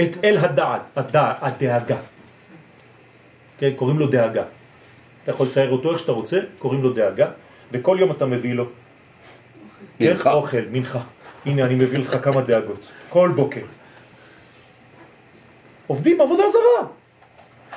את 0.00 0.24
אל 0.24 0.36
הדעת, 0.38 0.80
הדע, 0.96 1.32
הדאגה. 1.40 1.96
כן, 3.70 3.76
קוראים 3.76 3.98
לו 3.98 4.06
דאגה. 4.06 4.42
אתה 5.22 5.30
יכול 5.30 5.46
לצייר 5.46 5.70
אותו 5.70 5.90
איך 5.90 5.98
שאתה 5.98 6.12
רוצה, 6.12 6.40
קוראים 6.58 6.82
לו 6.82 6.92
דאגה, 6.92 7.28
וכל 7.72 7.96
יום 8.00 8.10
אתה 8.10 8.26
מביא 8.26 8.54
לו 8.54 8.64
כן, 9.98 10.10
מנחה. 10.10 10.32
אוכל, 10.32 10.60
מנחה. 10.70 11.00
הנה, 11.46 11.64
אני 11.64 11.74
מביא 11.74 11.98
לך 11.98 12.16
כמה 12.22 12.40
דאגות. 12.40 12.88
כל 13.08 13.30
בוקר. 13.34 13.60
עובדים 15.86 16.20
עבודה 16.20 16.42
זרה. 16.48 16.88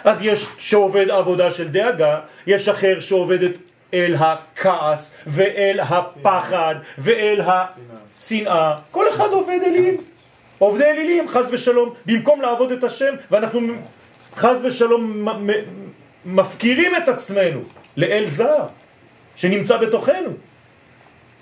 אז 0.04 0.22
יש 0.22 0.48
שעובד 0.58 1.10
עבודה 1.10 1.52
של 1.52 1.68
דאגה, 1.68 2.20
יש 2.48 2.70
אחר 2.70 3.00
שעובדת 3.00 3.52
אל 3.94 4.16
הכעס 4.20 5.16
ואל 5.28 5.80
הפחד 5.80 6.76
ואל 6.98 7.42
השנאה. 7.42 8.76
כל 8.92 9.10
אחד 9.10 9.30
עובד 9.32 9.60
אלים. 9.66 9.98
עובדי 10.58 10.86
אלילים, 10.86 11.28
חז 11.28 11.48
ושלום, 11.52 11.94
במקום 12.06 12.42
לעבוד 12.42 12.72
את 12.72 12.84
השם, 12.84 13.14
ואנחנו 13.32 13.60
חז 14.38 14.66
ושלום 14.66 15.28
מפקירים 16.26 16.96
את 16.96 17.10
עצמנו 17.10 17.60
לאל 17.98 18.26
זר 18.30 18.64
שנמצא 19.36 19.78
בתוכנו. 19.78 20.32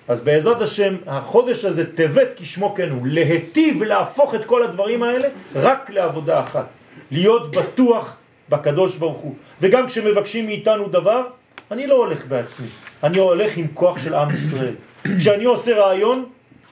אז 0.08 0.22
בעזרת 0.22 0.62
השם, 0.62 0.96
החודש 1.08 1.66
הזה, 1.66 1.96
טבת 1.96 2.28
כשמו 2.38 2.76
כן 2.76 2.89
הוא, 2.89 3.00
להטיב 3.04 3.78
ולהפוך 3.80 4.36
את 4.36 4.46
כל 4.46 4.64
הדברים 4.64 5.04
האלה 5.04 5.28
רק 5.56 5.89
לעבודה 5.89 6.39
אחת. 6.39 6.66
להיות 7.12 7.52
בטוח 7.52 8.16
בקדוש 8.50 8.98
ברוך 8.98 9.18
הוא. 9.18 9.36
וגם 9.62 9.88
כשמבקשים 9.88 10.46
מאיתנו 10.46 10.88
דבר, 10.88 11.28
אני 11.72 11.88
לא 11.88 11.96
הולך 11.96 12.26
בעצמי, 12.26 12.68
אני 13.04 13.18
הולך 13.18 13.58
עם 13.58 13.68
כוח 13.74 13.98
של 13.98 14.14
עם 14.14 14.34
ישראל. 14.34 14.76
כשאני 15.18 15.43
עושה 15.43 15.78
רעיון, 15.78 16.26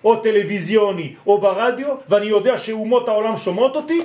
או 0.04 0.16
טלוויזיוני, 0.16 1.14
או 1.28 1.42
ברדיו, 1.42 1.96
ואני 2.10 2.26
יודע 2.26 2.58
שאומות 2.58 3.08
העולם 3.08 3.38
שומעות 3.38 3.76
אותי, 3.76 4.00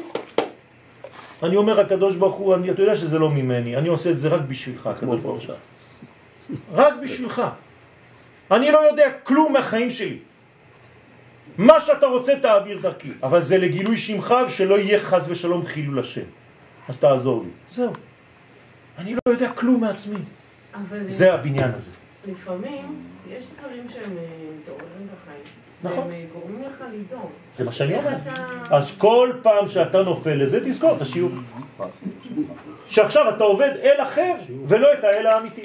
אני 1.42 1.56
אומר, 1.56 1.80
הקדוש 1.80 2.16
ברוך 2.16 2.34
הוא, 2.34 2.54
אני, 2.54 2.70
אתה 2.70 2.82
יודע 2.82 2.96
שזה 2.96 3.18
לא 3.18 3.30
ממני, 3.30 3.76
אני 3.76 3.88
עושה 3.88 4.10
את 4.10 4.18
זה 4.18 4.28
רק 4.28 4.40
בשבילך, 4.40 4.86
הקדוש 4.86 5.20
ברוך 5.20 5.44
הוא. 5.44 5.54
רק 6.72 6.94
בשבילך. 7.02 7.42
אני 8.50 8.72
לא 8.72 8.78
יודע 8.78 9.12
כלום 9.22 9.52
מהחיים 9.52 9.90
שלי. 9.90 10.18
מה 11.58 11.80
שאתה 11.80 12.06
רוצה 12.06 12.32
תעביר 12.42 12.78
דרכי, 12.80 13.12
אבל 13.22 13.42
זה 13.42 13.58
לגילוי 13.58 13.98
שמך 13.98 14.34
ושלא 14.46 14.78
יהיה 14.78 15.00
חז 15.00 15.30
ושלום 15.30 15.66
חילול 15.66 15.98
השם. 15.98 16.28
אז 16.88 16.98
תעזור 16.98 17.42
לי. 17.42 17.50
זהו. 17.68 17.92
אני 18.98 19.14
לא 19.14 19.32
יודע 19.32 19.52
כלום 19.52 19.80
מעצמי. 19.80 20.18
אבל 20.74 21.08
זה 21.08 21.34
הבניין 21.34 21.70
הזה. 21.74 21.90
לפעמים 22.26 23.04
יש 23.30 23.44
דברים 23.58 23.88
שהם 23.88 24.16
אה, 24.18 24.24
מתעוררים 24.60 25.08
בחיים. 25.14 25.44
נכון. 25.82 25.98
והם 25.98 26.10
אה, 26.12 26.24
גורמים 26.32 26.62
לך 26.70 26.82
לדאוג. 26.94 27.30
זה 27.52 27.64
מה 27.64 27.72
שאני 27.72 27.96
אומר. 27.98 28.08
אתה- 28.32 28.76
אז 28.76 28.98
כל 28.98 29.32
פעם 29.42 29.66
שאתה 29.68 30.02
נופל 30.02 30.34
לזה, 30.34 30.60
תזכור 30.64 30.96
את 30.96 31.02
השיעור. 31.02 31.30
שעכשיו 32.88 33.30
אתה 33.36 33.44
עובד 33.44 33.70
אל 33.82 34.02
אחר, 34.02 34.32
ולא 34.66 34.92
את 34.92 35.04
האל 35.04 35.26
האמיתי. 35.26 35.62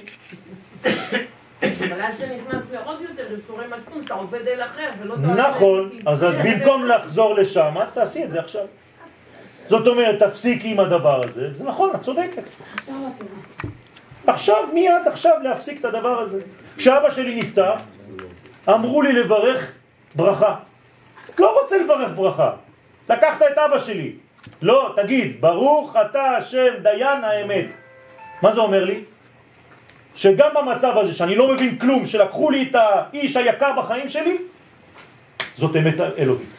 אבל 1.64 2.02
אז 2.02 2.18
זה 2.18 2.28
נכנס 2.38 2.64
לעוד 2.72 3.02
יותר 3.02 3.32
איסורי 3.32 3.66
מצפון, 3.78 4.02
שאתה 4.02 4.14
עובד 4.14 4.48
אל 4.48 4.62
אחר 4.64 4.90
ולא 5.02 5.14
את 5.14 5.20
האל 5.24 5.50
נכון. 5.50 5.90
אז 6.06 6.24
אז 6.24 6.34
במקום 6.46 6.86
לחזור 6.86 7.36
לשם, 7.36 7.76
תעשי 7.94 8.24
את 8.24 8.32
זה 8.32 8.40
עכשיו. 8.40 8.66
זאת 9.70 9.88
אומרת, 9.88 10.24
תפסיקי 10.24 10.72
עם 10.72 10.80
הדבר 10.80 11.24
הזה, 11.24 11.54
זה 11.54 11.64
נכון, 11.64 11.90
את 11.96 12.02
צודקת. 12.02 12.44
עכשיו, 14.28 14.58
מיד 14.74 15.08
עכשיו 15.08 15.34
להפסיק 15.44 15.80
את 15.80 15.86
הדבר 15.86 16.20
הזה. 16.20 16.42
כשאבא 16.78 17.10
שלי 17.12 17.36
נפטר, 17.36 17.74
אמרו 18.70 19.02
לי 19.02 19.14
לברך 19.14 19.72
ברכה. 20.16 20.56
לא 21.40 21.62
רוצה 21.62 21.78
לברך 21.78 22.12
ברכה. 22.16 22.52
לקחת 23.10 23.42
את 23.42 23.58
אבא 23.58 23.80
שלי. 23.80 24.12
לא, 24.62 24.94
תגיד, 24.96 25.42
ברוך 25.42 25.96
אתה 25.96 26.24
השם 26.38 26.74
דיין 26.82 27.24
האמת. 27.24 27.74
מה 28.42 28.52
זה 28.52 28.60
אומר 28.60 28.86
לי? 28.86 29.04
שגם 30.16 30.50
במצב 30.56 30.98
הזה 30.98 31.14
שאני 31.14 31.36
לא 31.36 31.54
מבין 31.54 31.78
כלום, 31.78 32.06
שלקחו 32.06 32.52
לי 32.52 32.70
את 32.70 32.76
האיש 32.76 33.38
היקר 33.38 33.72
בחיים 33.82 34.10
שלי, 34.10 34.38
זאת 35.56 35.76
אמת 35.76 36.00
אלוהית. 36.18 36.56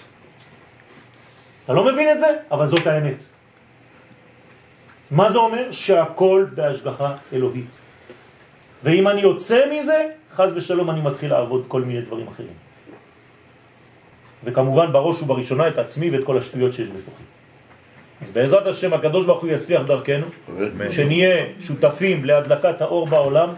אתה 1.65 1.73
לא 1.73 1.85
מבין 1.85 2.11
את 2.11 2.21
זה? 2.21 2.37
אבל 2.51 2.67
זאת 2.67 2.87
האמת. 2.87 3.23
מה 5.11 5.31
זה 5.31 5.39
אומר? 5.39 5.73
שהכל 5.73 6.47
בהשגחה 6.55 7.15
אלוהית. 7.33 7.71
ואם 8.83 9.09
אני 9.09 9.21
יוצא 9.21 9.65
מזה, 9.73 10.09
חז 10.35 10.53
ושלום 10.55 10.91
אני 10.91 11.01
מתחיל 11.01 11.31
לעבוד 11.31 11.65
כל 11.69 11.83
מיני 11.83 12.01
דברים 12.01 12.29
אחרים. 12.29 12.64
וכמובן 14.45 14.93
בראש 14.93 15.23
ובראשונה 15.23 15.69
את 15.69 15.79
עצמי 15.79 16.11
ואת 16.11 16.25
כל 16.25 16.39
השטויות 16.39 16.73
שיש 16.73 16.89
בתוכי. 16.89 17.23
אז 18.23 18.31
בעזרת 18.31 18.67
השם 18.67 18.93
הקדוש 18.93 19.27
ברוך 19.27 19.43
הוא 19.43 19.51
יצליח 19.51 19.83
דרכנו, 19.83 20.27
שנהיה 20.91 21.45
שותפים 21.61 22.25
להדלקת 22.25 22.83
האור 22.83 23.07
בעולם, 23.07 23.49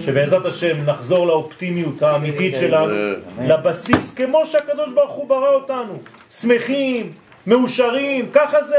שבעזרת 0.00 0.46
השם 0.46 0.84
נחזור 0.84 1.26
לאופטימיות 1.26 2.02
האמיתית 2.02 2.54
שלנו, 2.54 2.94
לבסיס, 3.40 4.14
כמו 4.14 4.46
שהקדוש 4.46 4.92
ברוך 4.92 5.12
הוא 5.12 5.28
ברא 5.28 5.54
אותנו, 5.54 5.98
שמחים, 6.30 7.12
מאושרים, 7.46 8.30
ככה 8.32 8.62
זה 8.62 8.76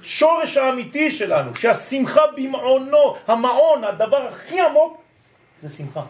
השורש 0.00 0.56
האמיתי 0.56 1.10
שלנו, 1.10 1.54
שהשמחה 1.54 2.22
במעונו, 2.36 3.14
המעון, 3.26 3.84
הדבר 3.84 4.26
הכי 4.32 4.60
עמוק, 4.60 4.98
זה 5.62 5.70
שמחה. 5.76 6.02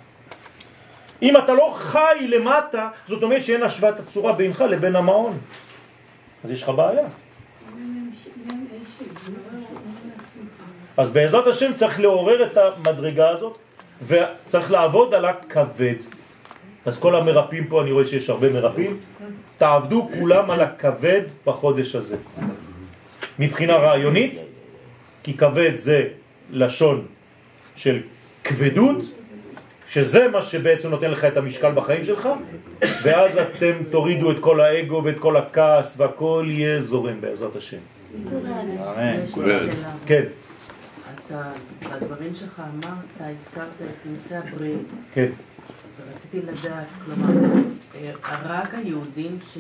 אם 1.23 1.37
אתה 1.37 1.55
לא 1.55 1.75
חי 1.77 2.27
למטה, 2.29 2.89
זאת 3.09 3.23
אומרת 3.23 3.43
שאין 3.43 3.63
השוואת 3.63 4.01
הצורה 4.01 4.33
בינך 4.33 4.61
לבין 4.61 4.97
המעון. 4.97 5.39
אז 6.45 6.51
יש 6.51 6.63
לך 6.63 6.69
בעיה. 6.69 7.07
אז 10.97 11.11
בעזרת 11.11 11.47
השם 11.47 11.75
צריך 11.75 12.01
לעורר 12.01 12.47
את 12.47 12.57
המדרגה 12.57 13.29
הזאת, 13.31 13.59
וצריך 14.07 14.71
לעבוד 14.71 15.15
על 15.15 15.25
הכבד. 15.25 15.95
אז 16.87 16.99
כל 16.99 17.15
המרפאים 17.15 17.67
פה, 17.67 17.83
אני 17.83 17.93
רואה 17.93 18.05
שיש 18.05 18.31
הרבה 18.31 18.51
מרפאים, 18.51 18.99
תעבדו 19.59 20.09
כולם 20.19 20.51
על 20.51 20.61
הכבד 20.61 21.23
בחודש 21.47 21.95
הזה. 21.95 22.17
מבחינה 23.39 23.77
רעיונית, 23.77 24.39
כי 25.23 25.37
כבד 25.37 25.77
זה 25.77 26.05
לשון 26.51 27.07
של 27.77 28.01
כבדות, 28.45 28.99
שזה 29.89 30.29
מה 30.29 30.43
שבעצם 30.43 30.91
נותן 30.91 31.11
לך 31.11 31.25
את 31.25 31.37
המשקל 31.37 31.73
בחיים 31.73 32.03
שלך, 32.03 32.29
ואז 33.03 33.37
אתם 33.39 33.73
תורידו 33.91 34.31
את 34.31 34.37
כל 34.41 34.61
האגו 34.61 35.03
ואת 35.05 35.19
כל 35.19 35.37
הכעס 35.37 35.95
והכל 35.97 36.47
יהיה 36.51 36.81
זורם 36.81 37.21
בעזרת 37.21 37.57
השם. 37.57 37.77
כן. 40.07 40.23
אתה, 41.27 41.43
בדברים 41.83 42.35
שלך 42.35 42.61
אמרת, 42.61 42.95
הזכרת 43.21 43.67
את 43.81 44.07
נושא 44.07 44.37
הברית, 44.37 44.79
כן. 45.15 45.27
ורציתי 46.07 46.39
לדעת, 46.47 46.87
כלומר, 47.05 47.51
אה, 47.95 48.11
רק 48.45 48.75
היהודים 48.75 49.39
ש... 49.55 49.59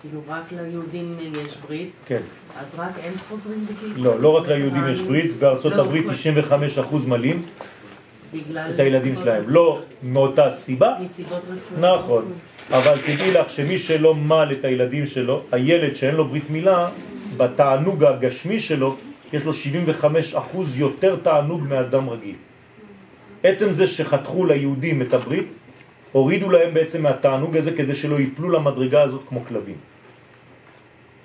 כאילו 0.00 0.20
רק 0.28 0.52
ליהודים 0.52 1.16
יש 1.46 1.56
ברית, 1.66 1.90
כן. 2.06 2.20
אז 2.60 2.66
רק 2.78 2.92
הם 3.04 3.12
חוזרים 3.28 3.66
בגיל? 3.66 3.92
לא, 3.96 4.20
לא 4.20 4.36
רק 4.36 4.48
ליהודים 4.48 4.88
יש 4.88 5.02
ברית, 5.02 5.36
בארצות 5.38 5.72
לא, 5.72 5.82
הברית 5.82 6.04
כל- 6.06 6.12
95% 6.92 7.08
מלאים 7.08 7.36
בגלל... 7.36 7.48
את 8.74 8.80
הילדים 8.80 9.16
שלהם. 9.16 9.44
לא 9.46 9.80
מאותה 10.02 10.50
סיבה, 10.50 10.94
מסיבות 11.04 11.42
רפואיות. 11.42 12.00
נכון, 12.00 12.32
אבל 12.70 12.98
תדעי 13.06 13.30
לך 13.30 13.50
שמי 13.50 13.78
שלא 13.78 14.14
מל 14.14 14.48
את 14.52 14.64
הילדים 14.64 15.06
שלו, 15.06 15.42
הילד 15.52 15.94
שאין 15.94 16.14
לו 16.14 16.24
ברית 16.24 16.50
מילה, 16.50 16.88
בתענוג 17.36 18.04
הגשמי 18.04 18.58
שלו, 18.58 18.96
יש 19.32 19.44
לו 19.44 19.52
75% 19.52 20.36
יותר 20.76 21.16
תענוג 21.16 21.62
מאדם 21.68 22.08
רגיל. 22.08 22.34
עצם 23.42 23.72
זה 23.72 23.86
שחתכו 23.86 24.44
ליהודים 24.44 25.02
את 25.02 25.14
הברית, 25.14 25.58
הורידו 26.12 26.50
להם 26.50 26.74
בעצם 26.74 27.02
מהתענוג 27.02 27.56
הזה 27.56 27.72
כדי 27.72 27.94
שלא 27.94 28.20
ייפלו 28.20 28.50
למדרגה 28.50 29.02
הזאת 29.02 29.22
כמו 29.28 29.44
כלבים. 29.48 29.76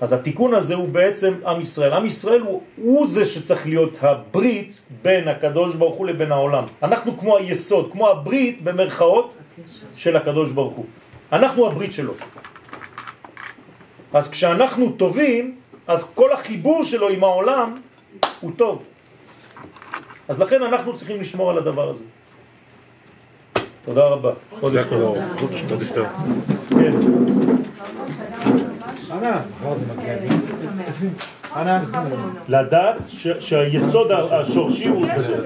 אז 0.03 0.13
התיקון 0.13 0.53
הזה 0.53 0.75
הוא 0.75 0.89
בעצם 0.89 1.33
עם 1.47 1.61
ישראל. 1.61 1.93
עם 1.93 2.05
ישראל 2.05 2.41
הוא, 2.41 2.61
הוא 2.75 3.07
זה 3.07 3.25
שצריך 3.25 3.67
להיות 3.67 3.97
הברית 4.01 4.81
בין 5.01 5.27
הקדוש 5.27 5.75
ברוך 5.75 5.95
הוא 5.95 6.07
לבין 6.07 6.31
העולם. 6.31 6.65
אנחנו 6.83 7.17
כמו 7.17 7.37
היסוד, 7.37 7.91
כמו 7.91 8.09
הברית 8.09 8.63
במרכאות 8.63 9.35
של 9.95 10.15
הקדוש 10.15 10.51
ברוך 10.51 10.75
הוא. 10.75 10.85
אנחנו 11.31 11.67
הברית 11.67 11.93
שלו. 11.93 12.13
אז 14.13 14.31
כשאנחנו 14.31 14.91
טובים, 14.91 15.55
אז 15.87 16.11
כל 16.13 16.31
החיבור 16.31 16.83
שלו 16.83 17.09
עם 17.09 17.23
העולם 17.23 17.79
הוא 18.39 18.51
טוב. 18.55 18.83
אז 20.27 20.39
לכן 20.39 20.63
אנחנו 20.63 20.93
צריכים 20.93 21.21
לשמור 21.21 21.49
על 21.49 21.57
הדבר 21.57 21.89
הזה. 21.89 22.03
תודה 23.85 24.03
רבה. 24.03 24.31
חודש 24.59 24.83
טוב. 24.89 25.17
חודש 25.39 25.87
טוב. 25.95 26.07
לדעת 32.47 32.95
ש- 33.09 33.27
שהיסוד 33.39 34.11
השורשי 34.11 34.87
הוא 34.87 35.05
כזה. 35.15 35.37